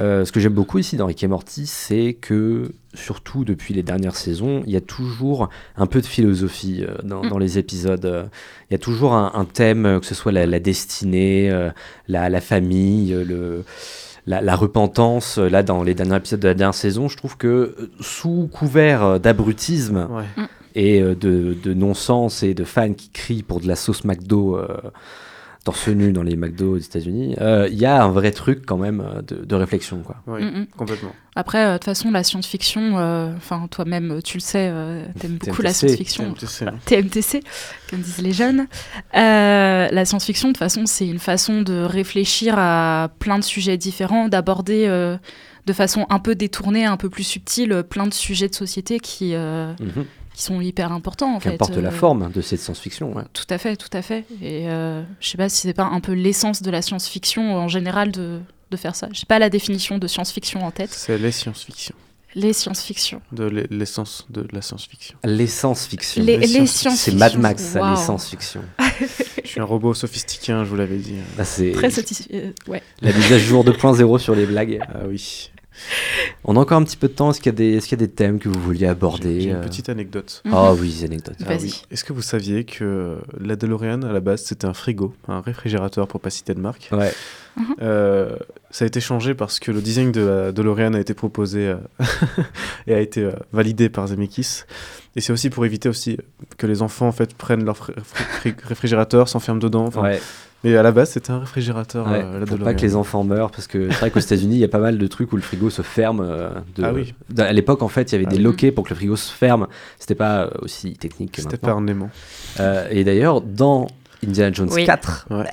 Euh, 0.00 0.24
ce 0.24 0.32
que 0.32 0.40
j'aime 0.40 0.54
beaucoup 0.54 0.78
ici 0.78 0.96
dans 0.96 1.06
Rick 1.06 1.22
et 1.22 1.28
Morty, 1.28 1.66
c'est 1.66 2.14
que, 2.20 2.72
surtout 2.94 3.44
depuis 3.44 3.74
les 3.74 3.82
dernières 3.84 4.16
saisons, 4.16 4.62
il 4.66 4.72
y 4.72 4.76
a 4.76 4.80
toujours 4.80 5.50
un 5.76 5.86
peu 5.86 6.00
de 6.00 6.06
philosophie 6.06 6.84
euh, 6.86 6.96
dans, 7.04 7.22
Mm. 7.24 7.28
dans 7.28 7.38
les 7.38 7.58
épisodes. 7.58 8.04
Euh, 8.04 8.24
Il 8.70 8.72
y 8.72 8.76
a 8.76 8.78
toujours 8.78 9.12
un, 9.14 9.30
un 9.34 9.44
thème, 9.44 9.86
euh, 9.86 10.00
que 10.00 10.06
ce 10.06 10.14
soit 10.16 10.32
la, 10.32 10.46
la 10.46 10.58
destinée, 10.58 11.48
la, 12.08 12.28
la 12.28 12.40
famille, 12.40 13.10
le, 13.12 13.62
la, 14.26 14.40
la 14.40 14.56
repentance. 14.56 15.38
Là, 15.38 15.62
dans 15.62 15.82
les 15.84 15.94
derniers 15.94 16.16
épisodes 16.16 16.40
de 16.40 16.48
la 16.48 16.54
dernière 16.54 16.74
saison, 16.74 17.08
je 17.08 17.16
trouve 17.16 17.36
que, 17.36 17.90
sous 18.00 18.48
couvert 18.52 19.20
d'abrutisme 19.20 20.08
Ouais. 20.10 20.44
Et 20.76 21.00
de, 21.02 21.14
de 21.62 21.72
non-sens 21.72 22.42
et 22.42 22.52
de 22.52 22.64
fans 22.64 22.94
qui 22.94 23.10
crient 23.10 23.44
pour 23.44 23.60
de 23.60 23.68
la 23.68 23.76
sauce 23.76 24.02
McDo 24.02 24.58
torse 25.64 25.88
nu 25.88 26.12
dans 26.12 26.22
les 26.22 26.36
McDo 26.36 26.74
aux 26.74 26.78
États-Unis, 26.78 27.36
euh, 27.40 27.66
il 27.72 27.78
y 27.78 27.86
a 27.86 28.04
un 28.04 28.08
vrai 28.10 28.30
truc 28.32 28.64
quand 28.66 28.76
même 28.76 29.00
euh, 29.00 29.22
de, 29.22 29.44
de 29.44 29.54
réflexion. 29.54 30.02
Quoi. 30.02 30.16
Oui, 30.26 30.42
Mm, 30.44 30.58
mm. 30.60 30.66
complètement. 30.76 31.12
Après, 31.36 31.64
euh, 31.64 31.72
de 31.72 31.78
toute 31.78 31.84
façon, 31.86 32.10
la 32.10 32.22
science-fiction, 32.22 32.98
euh, 32.98 33.32
enfin, 33.36 33.66
toi-même, 33.70 34.20
tu 34.22 34.36
le 34.36 34.42
sais, 34.42 34.68
euh, 34.70 35.04
t'aimes 35.18 35.38
beaucoup 35.40 35.62
la 35.62 35.72
TMTC. 35.72 35.88
science-fiction. 36.06 36.34
TMTC. 36.34 36.66
TMTC, 36.84 37.42
comme 37.90 38.00
disent 38.00 38.20
les 38.22 38.32
jeunes. 38.32 38.66
Euh, 39.16 39.88
la 39.90 40.04
science-fiction, 40.04 40.48
de 40.48 40.52
toute 40.52 40.58
façon, 40.58 40.86
c'est 40.86 41.06
une 41.08 41.18
façon 41.18 41.62
de 41.62 41.82
réfléchir 41.82 42.54
à 42.58 43.08
plein 43.18 43.38
de 43.38 43.44
sujets 43.44 43.76
différents, 43.76 44.28
d'aborder 44.28 44.86
euh, 44.86 45.16
de 45.66 45.72
façon 45.72 46.06
un 46.10 46.18
peu 46.18 46.34
détournée, 46.34 46.84
un 46.84 46.96
peu 46.96 47.08
plus 47.08 47.24
subtile, 47.24 47.72
euh, 47.72 47.82
plein 47.82 48.06
de 48.06 48.14
sujets 48.14 48.48
de 48.48 48.54
société 48.54 49.00
qui, 49.00 49.34
euh, 49.34 49.72
Mhm. 49.80 50.04
Qui 50.34 50.42
sont 50.42 50.60
hyper 50.60 50.92
importants, 50.92 51.34
en 51.34 51.40
fait. 51.40 51.50
Qu'importe 51.52 51.76
la 51.78 51.88
Euh, 51.88 51.92
forme 51.92 52.30
de 52.32 52.40
cette 52.42 52.60
science-fiction. 52.60 53.14
ouais. 53.16 53.22
Tout 53.32 53.46
à 53.48 53.56
fait, 53.56 53.76
tout 53.76 53.88
à 53.92 54.02
fait. 54.02 54.24
Et 54.42 54.68
euh, 54.68 55.02
je 55.20 55.28
sais 55.28 55.38
pas 55.38 55.48
si 55.48 55.62
c'est 55.62 55.72
pas 55.74 55.84
un 55.84 56.00
peu 56.00 56.12
l'essence 56.12 56.60
de 56.60 56.70
la 56.70 56.82
science-fiction 56.82 57.54
en 57.56 57.68
général 57.68 58.10
de, 58.12 58.40
de 58.70 58.76
faire 58.76 58.94
ça. 58.96 59.08
J'ai 59.12 59.24
pas 59.26 59.38
la 59.38 59.48
définition 59.48 59.96
de 59.98 60.06
science-fiction 60.06 60.64
en 60.64 60.70
tête. 60.70 60.90
C'est 60.92 61.16
les 61.18 61.30
science-fiction. 61.32 61.94
Les 62.36 62.52
science-fiction. 62.52 63.20
De 63.30 63.44
l'e- 63.44 63.68
l'essence 63.70 64.26
de 64.28 64.44
la 64.50 64.60
science-fiction. 64.60 65.16
L'essence-fiction. 65.22 66.24
Les, 66.24 66.36
les 66.36 66.46
science- 66.48 66.70
science-fiction. 66.72 67.12
C'est 67.12 67.14
Mad 67.16 67.38
Max, 67.38 67.62
ça, 67.62 67.80
Waouh. 67.80 67.90
l'essence-fiction. 67.94 68.62
Je 69.44 69.48
suis 69.48 69.60
un 69.60 69.64
robot 69.64 69.94
sophistiqué, 69.94 70.50
hein, 70.50 70.64
je 70.64 70.70
vous 70.70 70.74
l'avais 70.76 70.96
dit. 70.96 71.14
Là, 71.38 71.44
c'est 71.44 71.70
Très 71.70 71.90
satisfait. 71.90 72.28
euh, 72.34 72.50
ouais. 72.72 72.82
la 73.02 73.12
mise 73.12 73.32
à 73.32 73.38
jour 73.38 73.64
2.0 73.64 74.18
sur 74.18 74.34
les 74.34 74.46
blagues. 74.46 74.80
Ah 74.88 75.02
oui. 75.08 75.52
On 76.44 76.56
a 76.56 76.60
encore 76.60 76.78
un 76.78 76.84
petit 76.84 76.96
peu 76.96 77.08
de 77.08 77.12
temps. 77.14 77.30
Est-ce 77.30 77.40
qu'il 77.40 77.50
y, 77.52 77.54
a 77.54 77.56
des- 77.56 77.72
est-ce 77.74 77.88
qu'il 77.88 77.98
y 78.00 78.02
a 78.02 78.06
des 78.06 78.12
thèmes 78.12 78.38
que 78.38 78.48
vous 78.48 78.60
vouliez 78.60 78.86
aborder 78.86 79.40
j'ai 79.40 79.50
une 79.50 79.56
euh 79.56 79.60
petite 79.62 79.88
anecdote. 79.88 80.42
Ah 80.52 80.72
oui, 80.74 80.92
des 81.00 81.04
anecdotes. 81.04 81.36
Ah 81.46 81.54
oui. 81.60 81.82
Est-ce 81.90 82.04
que 82.04 82.12
vous 82.12 82.22
saviez 82.22 82.64
que 82.64 83.18
la 83.40 83.56
DeLorean, 83.56 84.02
à 84.02 84.12
la 84.12 84.20
base, 84.20 84.42
c'était 84.44 84.66
un 84.66 84.74
frigo, 84.74 85.14
un 85.28 85.40
réfrigérateur 85.40 86.06
pour 86.08 86.20
pas 86.20 86.30
citer 86.30 86.54
de 86.54 86.60
marque 86.60 86.88
Ouais. 86.92 87.12
Euh, 87.82 88.36
Ça 88.70 88.84
a 88.84 88.88
été 88.88 89.00
changé 89.00 89.34
parce 89.34 89.60
que 89.60 89.70
le 89.70 89.80
design 89.80 90.10
de 90.12 90.20
la 90.22 90.52
DeLorean 90.52 90.94
a 90.94 91.00
été 91.00 91.14
proposé 91.14 91.68
euh, 91.68 91.76
et 92.86 92.94
a 92.94 93.00
été 93.00 93.22
euh, 93.22 93.32
validé 93.52 93.88
par 93.88 94.06
Zemeckis. 94.08 94.62
Et 95.16 95.20
c'est 95.20 95.32
aussi 95.32 95.48
pour 95.50 95.64
éviter 95.64 95.88
aussi 95.88 96.18
que 96.58 96.66
les 96.66 96.82
enfants 96.82 97.06
en 97.06 97.12
fait 97.12 97.34
prennent 97.34 97.64
leur 97.64 97.76
fri- 97.76 97.94
fri- 98.04 98.54
réfrigérateur, 98.64 99.28
s'enferment 99.28 99.60
dedans. 99.60 99.88
Ouais. 99.96 100.20
Mais 100.64 100.76
à 100.76 100.82
la 100.82 100.90
base, 100.92 101.10
c'était 101.10 101.30
un 101.30 101.38
réfrigérateur. 101.38 102.06
Ouais, 102.08 102.22
euh, 102.24 102.40
la 102.40 102.46
pour 102.46 102.58
pas 102.58 102.74
que 102.74 102.80
les 102.80 102.96
enfants 102.96 103.22
meurent, 103.22 103.50
parce 103.50 103.66
que 103.66 103.90
c'est 103.90 103.98
vrai 104.00 104.10
qu'aux 104.10 104.18
États-Unis, 104.20 104.56
il 104.56 104.60
y 104.60 104.64
a 104.64 104.68
pas 104.68 104.78
mal 104.78 104.98
de 104.98 105.06
trucs 105.06 105.32
où 105.32 105.36
le 105.36 105.42
frigo 105.42 105.68
se 105.70 105.82
ferme. 105.82 106.20
euh, 106.24 106.48
de- 106.76 106.82
Ah 106.84 106.92
oui. 106.92 107.14
À 107.38 107.52
l'époque, 107.52 107.82
en 107.82 107.88
fait, 107.88 108.10
il 108.10 108.14
y 108.14 108.16
avait 108.16 108.24
Ah 108.26 108.30
des 108.30 108.38
oui. 108.38 108.42
loquets 108.42 108.72
pour 108.72 108.84
que 108.84 108.90
le 108.90 108.96
frigo 108.96 109.14
se 109.16 109.30
ferme. 109.30 109.66
C'était 109.98 110.14
pas 110.14 110.44
euh, 110.44 110.50
aussi 110.62 110.94
technique 110.94 111.32
que 111.32 111.42
C'était 111.42 111.56
maintenant. 111.56 111.74
pas 111.76 111.80
un 111.80 111.86
aimant. 111.86 112.10
Euh, 112.60 112.88
et 112.90 113.04
d'ailleurs, 113.04 113.40
dans 113.42 113.86
Indiana 114.26 114.52
Jones 114.54 114.70
Oui. 114.72 114.84
4, 114.86 115.26
Ouais. 115.30 115.44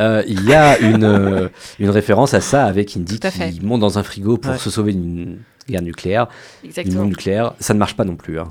euh, 0.00 0.22
il 0.26 0.44
y 0.44 0.52
a 0.54 0.78
une, 0.80 1.04
euh, 1.04 1.48
une 1.78 1.90
référence 1.90 2.34
à 2.34 2.40
ça 2.40 2.64
avec 2.64 2.96
Indy 2.96 3.20
qui 3.20 3.60
monte 3.62 3.80
dans 3.80 3.98
un 3.98 4.02
frigo 4.02 4.38
pour 4.38 4.52
Ouais. 4.52 4.58
se 4.58 4.70
sauver 4.70 4.92
d'une 4.92 5.38
guerre 5.68 5.82
nucléaire. 5.82 6.26
Exactement. 6.64 7.04
nucléaire, 7.04 7.52
ça 7.60 7.74
ne 7.74 7.78
marche 7.78 7.94
pas 7.96 8.04
non 8.04 8.16
plus. 8.16 8.38
hein. 8.40 8.48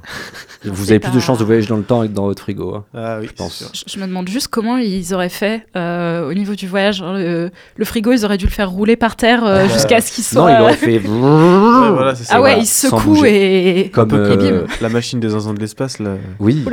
Vous 0.63 0.89
avez 0.91 0.99
plus 0.99 1.11
de 1.11 1.19
chances 1.19 1.39
de 1.39 1.43
voyager 1.43 1.67
dans 1.67 1.77
le 1.77 1.83
temps 1.83 2.01
que 2.03 2.07
dans 2.07 2.25
votre 2.25 2.41
frigo. 2.43 2.75
hein. 2.75 2.83
Ah 2.93 3.17
oui, 3.19 3.27
Je 3.27 3.33
pense. 3.33 3.53
c'est 3.53 3.63
sûr. 3.65 3.73
Je, 3.87 3.93
je 3.93 3.99
me 3.99 4.07
demande 4.07 4.27
juste 4.29 4.47
comment 4.49 4.77
ils 4.77 5.13
auraient 5.13 5.29
fait 5.29 5.65
euh, 5.75 6.29
au 6.29 6.33
niveau 6.33 6.55
du 6.55 6.67
voyage. 6.67 6.97
Genre, 6.97 7.13
Le, 7.13 7.49
le 7.75 7.85
frigo, 7.85 8.11
ils 8.11 8.23
auraient 8.25 8.37
dû 8.37 8.45
le 8.45 8.51
faire 8.51 8.69
rouler 8.69 8.95
par 8.95 9.15
terre 9.15 9.43
euh, 9.45 9.57
Euh, 9.65 9.69
jusqu'à 9.69 10.01
ce 10.01 10.11
qu'il 10.11 10.23
soit. 10.23 10.49
Non, 10.51 10.57
il 10.57 10.61
aurait 10.61 10.73
fait. 10.75 10.99
Ouais, 10.99 11.89
voilà, 11.89 12.15
c'est 12.15 12.23
ça. 12.25 12.33
ah 12.35 12.41
ouais, 12.41 12.49
voilà, 12.51 12.57
il 12.61 12.67
secoue 12.67 13.25
et. 13.25 13.89
Comme. 13.93 14.11
Euh. 14.13 14.65
La 14.81 14.89
machine 14.89 15.19
des 15.19 15.29
zinzins 15.29 15.53
de 15.53 15.59
l'espace, 15.59 15.99
là. 15.99 16.15
oui. 16.39 16.63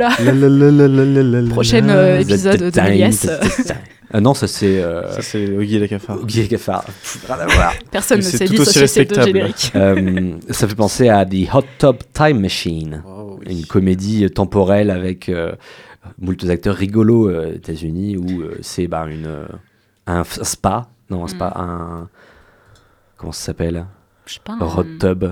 Euh, 1.89 2.19
épisode 2.19 2.71
de. 2.71 2.71
Ah 4.13 4.21
non, 4.21 4.33
ça 4.33 4.47
c'est. 4.47 4.81
euh, 4.83 5.11
Ça, 5.11 5.21
c'est 5.21 5.55
Oggy 5.57 5.77
et 5.77 5.79
les 5.79 5.87
cafards. 5.87 6.23
Guy 6.25 6.41
et 6.41 6.47
Cafard. 6.47 6.83
Pff, 6.85 7.25
rien 7.27 7.37
à 7.39 7.45
voir. 7.47 7.73
Personne 7.91 8.17
ne 8.19 8.23
c'est 8.23 8.37
s'est 8.37 8.45
tout 8.45 8.53
dit 8.53 8.59
aussi 8.61 8.79
société 8.79 9.15
de 9.15 9.19
respectable. 9.21 9.27
générique. 9.27 9.71
Euh, 9.75 10.37
ça 10.53 10.67
fait 10.67 10.75
penser 10.75 11.09
à 11.09 11.25
The 11.25 11.53
Hot 11.53 11.63
Tub 11.79 11.97
Time 12.13 12.39
Machine, 12.39 13.03
Oh, 13.07 13.39
oui. 13.45 13.59
une 13.59 13.65
comédie 13.65 14.29
temporelle 14.29 14.91
avec 14.91 15.29
euh, 15.29 15.53
moult 16.19 16.43
acteurs 16.49 16.75
rigolos 16.75 17.29
euh, 17.29 17.49
aux 17.49 17.53
États-Unis 17.55 18.17
où 18.17 18.41
euh, 18.41 18.57
c'est 18.61 18.87
bah, 18.87 19.05
une, 19.09 19.25
euh, 19.25 19.45
un 20.07 20.23
spa, 20.23 20.87
non, 21.09 21.23
un 21.23 21.27
spa, 21.27 21.53
un. 21.55 22.07
Comment 23.17 23.31
ça 23.31 23.45
s'appelle? 23.45 23.85
Je 24.25 24.33
sais 24.35 24.39
pas. 24.43 24.53
Un- 24.53 24.65
hot 24.65 24.85
tub. 24.99 25.25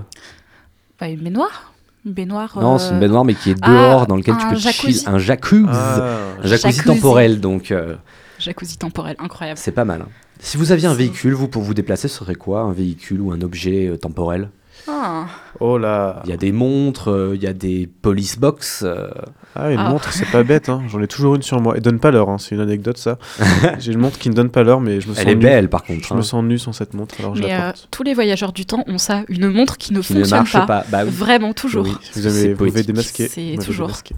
Pas 0.97 1.07
une 1.09 1.19
baignoire 1.21 1.74
Une 2.05 2.13
baignoire. 2.13 2.57
Non, 2.59 2.76
euh, 2.76 2.78
c'est 2.80 2.91
une 2.91 2.99
baignoire, 2.99 3.26
mais 3.26 3.34
qui 3.34 3.51
est 3.51 3.57
ah, 3.61 3.69
dehors, 3.69 4.07
dans 4.07 4.15
lequel 4.15 4.36
tu 4.38 4.45
un 4.45 4.49
peux 4.49 4.55
jacuzzi. 4.55 4.99
chill. 4.99 5.09
Un 5.09 5.17
jacuzzi. 5.19 5.65
Ah, 5.71 6.17
un 6.41 6.47
jacuzzi, 6.47 6.78
Jacuzzi. 6.78 6.84
temporel, 6.86 7.39
donc 7.39 7.71
euh, 7.71 7.95
Jacuzzi 8.43 8.77
temporel, 8.77 9.15
incroyable. 9.19 9.57
c'est 9.57 9.71
pas 9.71 9.85
mal. 9.85 10.01
hein. 10.01 10.09
Si 10.39 10.57
vous 10.57 10.71
aviez 10.71 10.87
un 10.87 10.93
véhicule, 10.93 11.33
vous, 11.33 11.47
pour 11.47 11.61
vous 11.61 11.73
déplacer, 11.73 12.07
ce 12.07 12.17
serait 12.19 12.35
quoi? 12.35 12.61
Un 12.61 12.73
véhicule 12.73 13.21
ou 13.21 13.31
un 13.31 13.41
objet 13.41 13.87
euh, 13.87 13.97
temporel? 13.97 14.49
Ah. 14.87 15.27
Oh 15.61 15.77
là. 15.77 16.21
Il 16.25 16.29
y 16.31 16.33
a 16.33 16.37
des 16.37 16.51
montres, 16.51 17.09
euh, 17.09 17.31
il 17.35 17.41
y 17.41 17.47
a 17.47 17.53
des 17.53 17.87
police 18.01 18.37
box. 18.37 18.81
euh, 18.85 19.07
Ah, 19.55 19.71
une 19.71 19.77
Ah. 19.79 19.89
montre, 19.89 20.11
c'est 20.11 20.25
pas 20.29 20.43
bête. 20.43 20.67
Hein. 20.67 20.81
J'en 20.89 20.99
ai 21.01 21.07
toujours 21.07 21.35
une 21.35 21.43
sur 21.43 21.61
moi. 21.61 21.77
Et 21.77 21.79
donne 21.79 21.99
pas 21.99 22.11
l'heure, 22.11 22.27
hein. 22.29 22.37
c'est 22.39 22.55
une 22.55 22.61
anecdote 22.61 22.97
ça. 22.97 23.17
J'ai 23.79 23.93
une 23.93 23.99
montre 23.99 24.17
qui 24.17 24.29
ne 24.29 24.33
donne 24.33 24.49
pas 24.49 24.63
l'heure, 24.63 24.81
mais 24.81 24.99
je 24.99 25.07
me 25.07 25.13
sens 25.13 25.23
Elle 25.23 25.29
est 25.29 25.35
nu. 25.35 25.41
belle, 25.41 25.69
par 25.69 25.83
contre. 25.83 26.05
Je 26.07 26.13
hein, 26.13 26.17
me 26.17 26.21
sens 26.23 26.43
nu 26.43 26.57
sans 26.57 26.73
cette 26.73 26.93
montre, 26.95 27.15
alors 27.19 27.35
je 27.35 27.43
Mais 27.43 27.49
la 27.49 27.67
euh, 27.67 27.71
porte. 27.71 27.87
tous 27.91 28.03
les 28.03 28.13
voyageurs 28.15 28.51
du 28.51 28.65
temps 28.65 28.83
ont 28.87 28.97
ça, 28.97 29.23
une 29.29 29.47
montre 29.49 29.77
qui 29.77 29.93
ne 29.93 30.01
qui 30.01 30.13
ne 30.13 30.19
fonctionne 30.19 30.39
marche 30.39 30.53
pas. 30.53 30.65
pas. 30.65 30.85
Bah 30.89 31.03
oui. 31.05 31.11
Vraiment, 31.11 31.53
toujours. 31.53 31.85
Oui, 31.85 31.95
Vous 32.15 32.25
avez, 32.25 32.49
vous 32.53 32.57
poétique. 32.57 32.77
avez 32.79 32.83
démasqué. 32.87 33.27
C'est 33.29 33.55
toujours. 33.63 33.87
démasqué. 33.87 34.15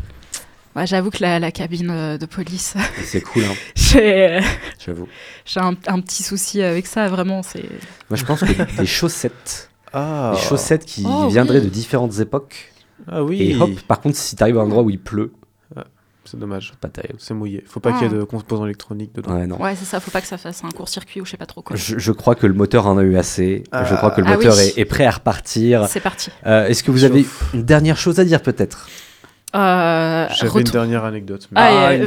Ouais, 0.76 0.86
J'avoue 0.86 1.10
que 1.10 1.20
la, 1.22 1.40
la 1.40 1.52
cabine 1.52 1.90
euh, 1.90 2.18
de 2.18 2.26
police, 2.26 2.76
C'est 3.06 3.22
cool, 3.22 3.44
hein, 3.46 3.54
j'ai 3.76 4.40
j'avoue. 4.86 5.08
j'ai 5.46 5.60
un, 5.62 5.74
un 5.88 6.00
petit 6.02 6.22
souci 6.24 6.62
avec 6.62 6.86
ça, 6.86 7.08
vraiment. 7.08 7.44
c'est 7.44 7.64
Moi, 8.10 8.18
je 8.18 8.26
pense 8.26 8.42
que 8.42 8.78
des 8.78 8.86
chaussettes, 8.86 9.70
Ah. 9.94 10.34
des 10.36 10.42
chaussettes 10.42 10.86
qui 10.86 11.06
Oh, 11.08 11.28
viendraient 11.30 11.60
oui. 11.60 11.66
de 11.66 11.70
différentes 11.70 12.20
époques. 12.20 12.74
Ah 13.10 13.24
oui. 13.24 13.42
Et 13.52 13.56
hop, 13.56 13.72
par 13.88 14.02
contre, 14.02 14.18
si 14.18 14.36
t'arrives 14.36 14.58
à 14.58 14.62
un 14.62 14.66
endroit 14.66 14.84
où 14.84 14.90
il 14.90 15.00
pleut, 15.00 15.32
C'est 16.26 16.40
dommage. 16.40 16.74
pas 16.82 16.90
terrible. 16.90 17.20
C'est 17.20 17.34
mouillé. 17.36 17.64
Faut 17.68 17.80
pas 17.80 17.92
Ah. 17.94 18.00
qu'il 18.00 18.12
y 18.12 18.14
ait 18.14 18.18
de 18.18 18.24
composants 18.24 18.66
électroniques 18.66 19.14
dedans. 19.14 19.34
Ouais, 19.60 19.76
c'est 19.76 19.86
ça, 19.86 20.00
faut 20.00 20.12
pas 20.12 20.22
que 20.22 20.28
ça 20.28 20.38
fasse 20.38 20.64
un 20.64 20.70
court-circuit 20.72 21.22
ou 21.22 21.26
je 21.26 21.32
sais 21.32 21.38
pas 21.38 21.46
trop 21.46 21.62
quoi. 21.62 21.76
Je, 21.78 22.00
je 22.00 22.12
crois 22.12 22.34
que 22.36 22.48
le 22.48 22.54
moteur 22.54 22.88
en 22.88 22.98
a 22.98 23.04
eu 23.04 23.16
assez. 23.16 23.64
Ah. 23.72 23.86
Je 23.86 23.96
crois 23.96 24.10
que 24.12 24.22
le 24.22 24.28
Ah 24.28 24.36
moteur 24.36 24.56
oui. 24.58 24.74
est, 24.76 24.80
est 24.80 24.86
prêt 24.86 25.06
à 25.06 25.12
repartir. 25.12 25.88
C'est 25.88 26.00
parti. 26.02 26.32
Euh, 26.48 26.68
Est-ce 26.68 26.84
que 26.84 26.90
vous 26.92 26.98
Chauffe. 27.00 27.12
avez 27.12 27.26
une 27.54 27.64
dernière 27.64 27.96
chose 27.98 28.20
à 28.20 28.26
dire 28.26 28.42
peut-être? 28.42 28.90
Euh, 29.56 30.28
J'avais 30.36 30.60
une 30.62 30.68
dernière 30.68 31.06
anecdote. 31.06 31.48
mais- 31.52 31.60
Ah, 31.62 31.86
Ah, 31.88 31.94
une 31.96 32.06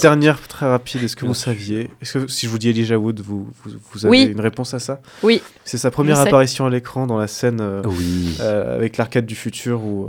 dernière 0.00 0.38
Une 0.40 0.48
très 0.48 0.66
rapide. 0.66 1.02
Est-ce 1.02 1.16
que 1.16 1.26
vous 1.26 1.34
saviez 1.34 1.90
Est-ce 2.00 2.18
que 2.18 2.28
si 2.28 2.46
je 2.46 2.50
vous 2.50 2.58
dis 2.58 2.70
Elijah 2.70 2.98
Wood, 2.98 3.20
vous, 3.20 3.46
vous, 3.64 3.70
vous 3.92 4.06
avez 4.06 4.10
Oui. 4.10 4.22
une 4.32 4.40
réponse 4.40 4.72
à 4.74 4.78
ça? 4.78 5.00
Oui. 5.22 5.42
C'est 5.64 5.76
sa 5.78 5.90
première 5.90 6.16
Je 6.16 6.22
sais. 6.22 6.28
apparition 6.28 6.64
à 6.66 6.70
l'écran 6.70 7.06
dans 7.06 7.18
la 7.18 7.26
scène 7.26 7.60
euh, 7.60 7.82
Oui. 7.84 8.36
euh, 8.40 8.74
avec 8.76 8.96
l'arcade 8.96 9.26
du 9.26 9.34
futur 9.34 9.84
où, 9.84 10.08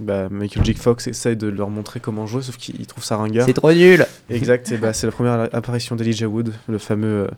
bah, 0.00 0.28
Michael 0.30 0.64
J. 0.64 0.74
Fox 0.74 1.06
essaye 1.06 1.36
de 1.36 1.48
leur 1.48 1.68
montrer 1.70 2.00
comment 2.00 2.26
jouer, 2.26 2.42
sauf 2.42 2.56
qu'il 2.56 2.86
trouve 2.86 3.04
ça 3.04 3.16
ringard. 3.16 3.46
C'est 3.46 3.52
trop 3.52 3.72
nul 3.72 4.06
Exact. 4.30 4.72
Et 4.72 4.76
bah, 4.78 4.92
c'est 4.92 5.06
la 5.06 5.12
première 5.12 5.48
apparition 5.52 5.96
d'Elijah 5.96 6.28
Wood, 6.28 6.52
le 6.68 6.78
fameux 6.78 7.24
euh, 7.24 7.28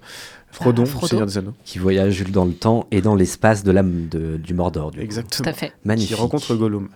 Frodon, 0.52 0.82
Ah, 0.82 0.84
du 0.86 0.90
Frodo. 0.92 1.06
Seigneur 1.08 1.26
des 1.26 1.38
Anneaux. 1.38 1.54
Qui 1.64 1.78
voyage 1.80 2.22
dans 2.30 2.44
le 2.44 2.52
temps 2.52 2.86
et 2.92 3.00
dans 3.00 3.16
l'espace 3.16 3.64
de 3.64 3.72
l'âme 3.72 4.06
du 4.08 4.54
Mordor. 4.54 4.92
Du 4.92 4.98
coup. 4.98 5.04
Exactement. 5.04 5.42
Tout 5.44 5.50
à 5.50 5.52
fait. 5.52 5.72
Magnifique. 5.84 6.14
Qui 6.14 6.20
rencontre 6.20 6.54
Gollum. 6.54 6.88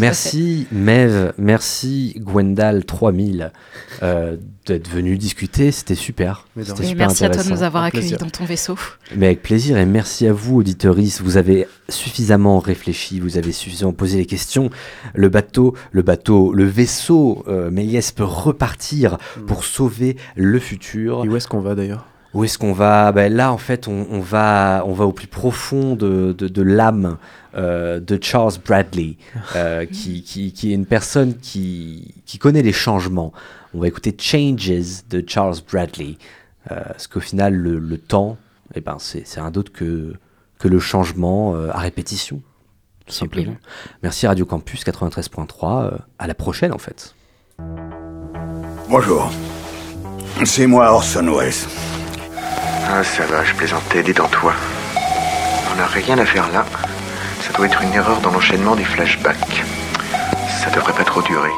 Merci 0.00 0.66
Mev, 0.72 1.32
merci 1.38 2.14
Gwendal 2.18 2.84
3000 2.84 3.52
euh, 4.02 4.36
d'être 4.66 4.88
venu 4.88 5.16
discuter, 5.18 5.70
c'était 5.70 5.94
super. 5.94 6.46
Mais. 6.56 6.62
Et 6.62 6.66
super 6.66 6.94
merci 6.94 7.24
à 7.24 7.30
toi 7.30 7.42
de 7.42 7.50
nous 7.50 7.62
avoir 7.62 7.84
accueillis 7.84 8.16
dans 8.16 8.30
ton 8.30 8.44
vaisseau. 8.44 8.76
Mais 9.16 9.26
avec 9.26 9.42
plaisir 9.42 9.76
et 9.76 9.86
merci 9.86 10.26
à 10.26 10.32
vous 10.32 10.56
auditeuristes, 10.56 11.20
vous 11.20 11.36
avez 11.36 11.66
suffisamment 11.88 12.58
réfléchi, 12.58 13.20
vous 13.20 13.36
avez 13.36 13.52
suffisamment 13.52 13.92
posé 13.92 14.18
les 14.18 14.26
questions. 14.26 14.70
Le 15.14 15.28
bateau, 15.28 15.74
le 15.92 16.02
bateau, 16.02 16.52
le 16.52 16.64
vaisseau 16.64 17.44
euh, 17.48 17.70
Méliès 17.70 18.10
peut 18.12 18.24
repartir 18.24 19.18
pour 19.46 19.64
sauver 19.64 20.16
le 20.36 20.58
futur. 20.58 21.24
Et 21.24 21.28
où 21.28 21.36
est-ce 21.36 21.48
qu'on 21.48 21.60
va 21.60 21.74
d'ailleurs? 21.74 22.06
Où 22.34 22.42
est-ce 22.42 22.58
qu'on 22.58 22.72
va? 22.72 23.12
Ben 23.12 23.32
Là, 23.32 23.52
en 23.52 23.58
fait, 23.58 23.86
on, 23.86 24.06
on 24.10 24.20
va, 24.20 24.82
on 24.86 24.92
va 24.92 25.06
au 25.06 25.12
plus 25.12 25.28
profond 25.28 25.94
de, 25.94 26.34
de, 26.36 26.48
de 26.48 26.62
l'âme 26.62 27.16
euh, 27.54 28.00
de 28.00 28.18
Charles 28.20 28.54
Bradley, 28.66 29.16
euh, 29.54 29.86
qui, 29.92 30.22
qui, 30.24 30.52
qui 30.52 30.72
est 30.72 30.74
une 30.74 30.86
personne 30.86 31.36
qui, 31.38 32.12
qui 32.26 32.38
connaît 32.38 32.62
les 32.62 32.72
changements. 32.72 33.32
On 33.72 33.78
va 33.78 33.86
écouter 33.88 34.14
Changes 34.18 35.06
de 35.08 35.24
Charles 35.26 35.56
Bradley, 35.70 36.16
euh, 36.70 36.80
parce 36.84 37.06
qu'au 37.06 37.20
final, 37.20 37.54
le, 37.54 37.78
le 37.78 37.98
temps, 37.98 38.36
eh 38.74 38.80
ben, 38.80 38.96
c'est 38.98 39.24
c'est 39.26 39.40
rien 39.40 39.50
d'autre 39.52 39.72
que, 39.72 40.14
que 40.58 40.66
le 40.66 40.80
changement 40.80 41.54
euh, 41.54 41.70
à 41.70 41.78
répétition, 41.78 42.42
tout 43.06 43.14
simplement. 43.14 43.54
Merci 44.02 44.26
Radio 44.26 44.44
Campus 44.44 44.84
93.3, 44.84 45.84
euh, 45.84 45.90
à 46.18 46.26
la 46.26 46.34
prochaine 46.34 46.72
en 46.72 46.78
fait. 46.78 47.14
Bonjour. 48.88 49.30
C'est 50.44 50.66
moi 50.66 50.90
Orson 50.92 51.26
Welles. 51.36 51.52
Ah, 52.90 53.02
ça 53.02 53.24
va, 53.26 53.44
je 53.44 53.54
plaisantais, 53.54 54.02
détends-toi. 54.02 54.52
On 55.72 55.76
n'a 55.76 55.86
rien 55.86 56.18
à 56.18 56.24
faire 56.24 56.50
là. 56.52 56.64
Ça 57.40 57.52
doit 57.52 57.66
être 57.66 57.82
une 57.82 57.92
erreur 57.92 58.20
dans 58.20 58.30
l'enchaînement 58.30 58.76
des 58.76 58.84
flashbacks. 58.84 59.64
Ça 60.62 60.70
devrait 60.70 60.92
pas 60.92 61.04
trop 61.04 61.22
durer. 61.22 61.50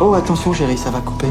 Oh, 0.00 0.14
attention, 0.14 0.52
chérie, 0.52 0.78
ça 0.78 0.90
va 0.90 1.00
couper. 1.00 1.28